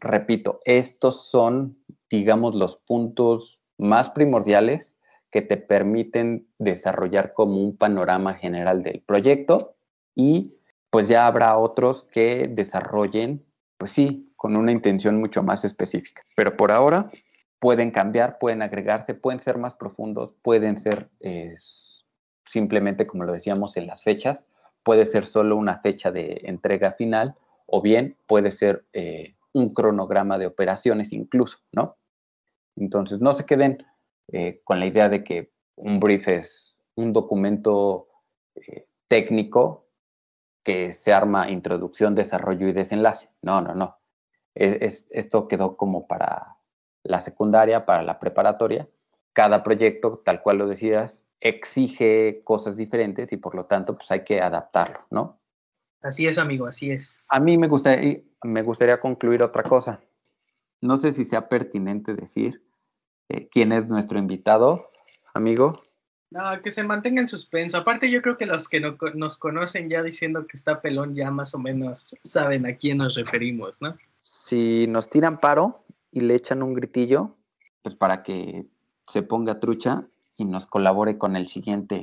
Repito, 0.00 0.60
estos 0.64 1.28
son, 1.28 1.78
digamos, 2.10 2.54
los 2.54 2.76
puntos 2.76 3.60
más 3.76 4.10
primordiales 4.10 4.98
que 5.30 5.42
te 5.42 5.56
permiten 5.56 6.48
desarrollar 6.58 7.34
como 7.34 7.62
un 7.62 7.76
panorama 7.76 8.34
general 8.34 8.82
del 8.82 9.02
proyecto 9.02 9.76
y 10.14 10.56
pues 10.90 11.08
ya 11.08 11.26
habrá 11.26 11.58
otros 11.58 12.04
que 12.04 12.48
desarrollen, 12.48 13.44
pues 13.76 13.90
sí, 13.90 14.27
con 14.38 14.54
una 14.54 14.70
intención 14.70 15.18
mucho 15.18 15.42
más 15.42 15.64
específica. 15.64 16.22
Pero 16.36 16.56
por 16.56 16.70
ahora 16.70 17.10
pueden 17.58 17.90
cambiar, 17.90 18.38
pueden 18.38 18.62
agregarse, 18.62 19.14
pueden 19.14 19.40
ser 19.40 19.58
más 19.58 19.74
profundos, 19.74 20.32
pueden 20.42 20.78
ser 20.78 21.10
eh, 21.18 21.56
simplemente, 22.46 23.04
como 23.04 23.24
lo 23.24 23.32
decíamos, 23.32 23.76
en 23.76 23.88
las 23.88 24.04
fechas, 24.04 24.46
puede 24.84 25.06
ser 25.06 25.26
solo 25.26 25.56
una 25.56 25.80
fecha 25.80 26.12
de 26.12 26.40
entrega 26.44 26.92
final 26.92 27.34
o 27.66 27.82
bien 27.82 28.16
puede 28.28 28.52
ser 28.52 28.84
eh, 28.92 29.34
un 29.52 29.74
cronograma 29.74 30.38
de 30.38 30.46
operaciones 30.46 31.12
incluso, 31.12 31.58
¿no? 31.72 31.96
Entonces, 32.76 33.20
no 33.20 33.34
se 33.34 33.44
queden 33.44 33.84
eh, 34.28 34.60
con 34.62 34.78
la 34.78 34.86
idea 34.86 35.08
de 35.08 35.24
que 35.24 35.50
un 35.74 35.98
brief 35.98 36.28
es 36.28 36.76
un 36.94 37.12
documento 37.12 38.06
técnico 39.08 39.86
que 40.62 40.92
se 40.92 41.12
arma 41.12 41.50
introducción, 41.50 42.14
desarrollo 42.14 42.68
y 42.68 42.72
desenlace. 42.72 43.30
No, 43.42 43.60
no, 43.60 43.74
no. 43.74 43.97
Esto 44.58 45.48
quedó 45.48 45.76
como 45.76 46.06
para 46.06 46.56
la 47.02 47.20
secundaria, 47.20 47.86
para 47.86 48.02
la 48.02 48.18
preparatoria. 48.18 48.88
Cada 49.32 49.62
proyecto, 49.62 50.22
tal 50.24 50.42
cual 50.42 50.58
lo 50.58 50.68
decías, 50.68 51.22
exige 51.40 52.40
cosas 52.44 52.76
diferentes 52.76 53.32
y 53.32 53.36
por 53.36 53.54
lo 53.54 53.66
tanto 53.66 53.96
pues 53.96 54.10
hay 54.10 54.24
que 54.24 54.40
adaptarlo, 54.40 55.00
¿no? 55.10 55.40
Así 56.02 56.26
es, 56.26 56.38
amigo, 56.38 56.66
así 56.66 56.90
es. 56.90 57.26
A 57.30 57.40
mí 57.40 57.58
me 57.58 57.68
gustaría, 57.68 58.20
me 58.42 58.62
gustaría 58.62 59.00
concluir 59.00 59.42
otra 59.42 59.62
cosa. 59.62 60.00
No 60.80 60.96
sé 60.96 61.12
si 61.12 61.24
sea 61.24 61.48
pertinente 61.48 62.14
decir 62.14 62.62
eh, 63.28 63.48
quién 63.48 63.72
es 63.72 63.88
nuestro 63.88 64.18
invitado, 64.18 64.90
amigo. 65.34 65.82
No, 66.30 66.60
que 66.62 66.70
se 66.70 66.84
mantenga 66.84 67.20
en 67.20 67.28
suspenso. 67.28 67.78
Aparte, 67.78 68.10
yo 68.10 68.20
creo 68.22 68.36
que 68.36 68.46
los 68.46 68.68
que 68.68 68.80
no, 68.80 68.96
nos 69.14 69.38
conocen 69.38 69.88
ya 69.88 70.02
diciendo 70.02 70.46
que 70.46 70.56
está 70.56 70.82
pelón 70.82 71.14
ya 71.14 71.30
más 71.30 71.54
o 71.54 71.58
menos 71.58 72.14
saben 72.22 72.66
a 72.66 72.76
quién 72.76 72.98
nos 72.98 73.14
referimos, 73.14 73.80
¿no? 73.80 73.96
Si 74.30 74.86
nos 74.86 75.08
tiran 75.08 75.40
paro 75.40 75.84
y 76.12 76.20
le 76.20 76.34
echan 76.34 76.62
un 76.62 76.74
gritillo, 76.74 77.36
pues 77.82 77.96
para 77.96 78.22
que 78.22 78.66
se 79.06 79.22
ponga 79.22 79.58
trucha, 79.58 80.06
y 80.36 80.44
nos 80.44 80.66
colabore 80.66 81.16
con 81.18 81.34
el 81.34 81.48
siguiente 81.48 82.02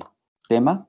tema, 0.49 0.87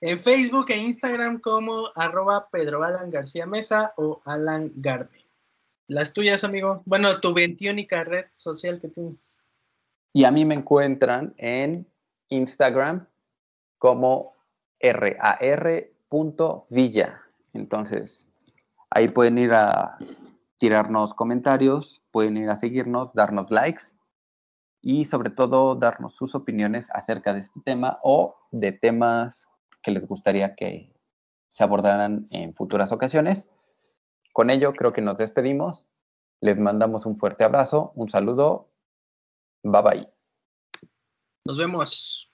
En 0.00 0.18
Facebook 0.18 0.66
e 0.70 0.78
Instagram 0.78 1.40
como 1.40 1.88
arroba 1.94 2.48
Pedro 2.50 2.82
Alan 2.82 3.10
García 3.10 3.46
Mesa 3.46 3.92
o 3.96 4.20
Alan 4.24 4.72
Garde. 4.76 5.21
Las 5.92 6.14
tuyas, 6.14 6.42
amigo. 6.42 6.82
Bueno, 6.86 7.20
tu 7.20 7.34
veintiónica 7.34 8.02
red 8.02 8.24
social 8.30 8.80
que 8.80 8.88
tienes. 8.88 9.44
Y 10.14 10.24
a 10.24 10.30
mí 10.30 10.46
me 10.46 10.54
encuentran 10.54 11.34
en 11.36 11.86
Instagram 12.30 13.06
como 13.76 14.32
rar.villa. 14.80 15.90
Entonces, 17.52 18.26
ahí 18.88 19.08
pueden 19.08 19.36
ir 19.36 19.52
a 19.52 19.98
tirarnos 20.56 21.12
comentarios, 21.12 22.02
pueden 22.10 22.38
ir 22.38 22.48
a 22.48 22.56
seguirnos, 22.56 23.12
darnos 23.12 23.50
likes 23.50 23.82
y 24.80 25.04
sobre 25.04 25.28
todo 25.28 25.74
darnos 25.74 26.14
sus 26.16 26.34
opiniones 26.34 26.88
acerca 26.94 27.34
de 27.34 27.40
este 27.40 27.60
tema 27.66 27.98
o 28.02 28.34
de 28.50 28.72
temas 28.72 29.46
que 29.82 29.90
les 29.90 30.06
gustaría 30.06 30.54
que 30.54 30.90
se 31.50 31.62
abordaran 31.62 32.28
en 32.30 32.54
futuras 32.54 32.92
ocasiones. 32.92 33.46
Con 34.32 34.50
ello 34.50 34.72
creo 34.72 34.92
que 34.92 35.02
nos 35.02 35.18
despedimos. 35.18 35.84
Les 36.40 36.58
mandamos 36.58 37.06
un 37.06 37.18
fuerte 37.18 37.44
abrazo, 37.44 37.92
un 37.94 38.10
saludo. 38.10 38.72
Bye 39.62 39.82
bye. 39.82 40.08
Nos 41.44 41.58
vemos. 41.58 42.31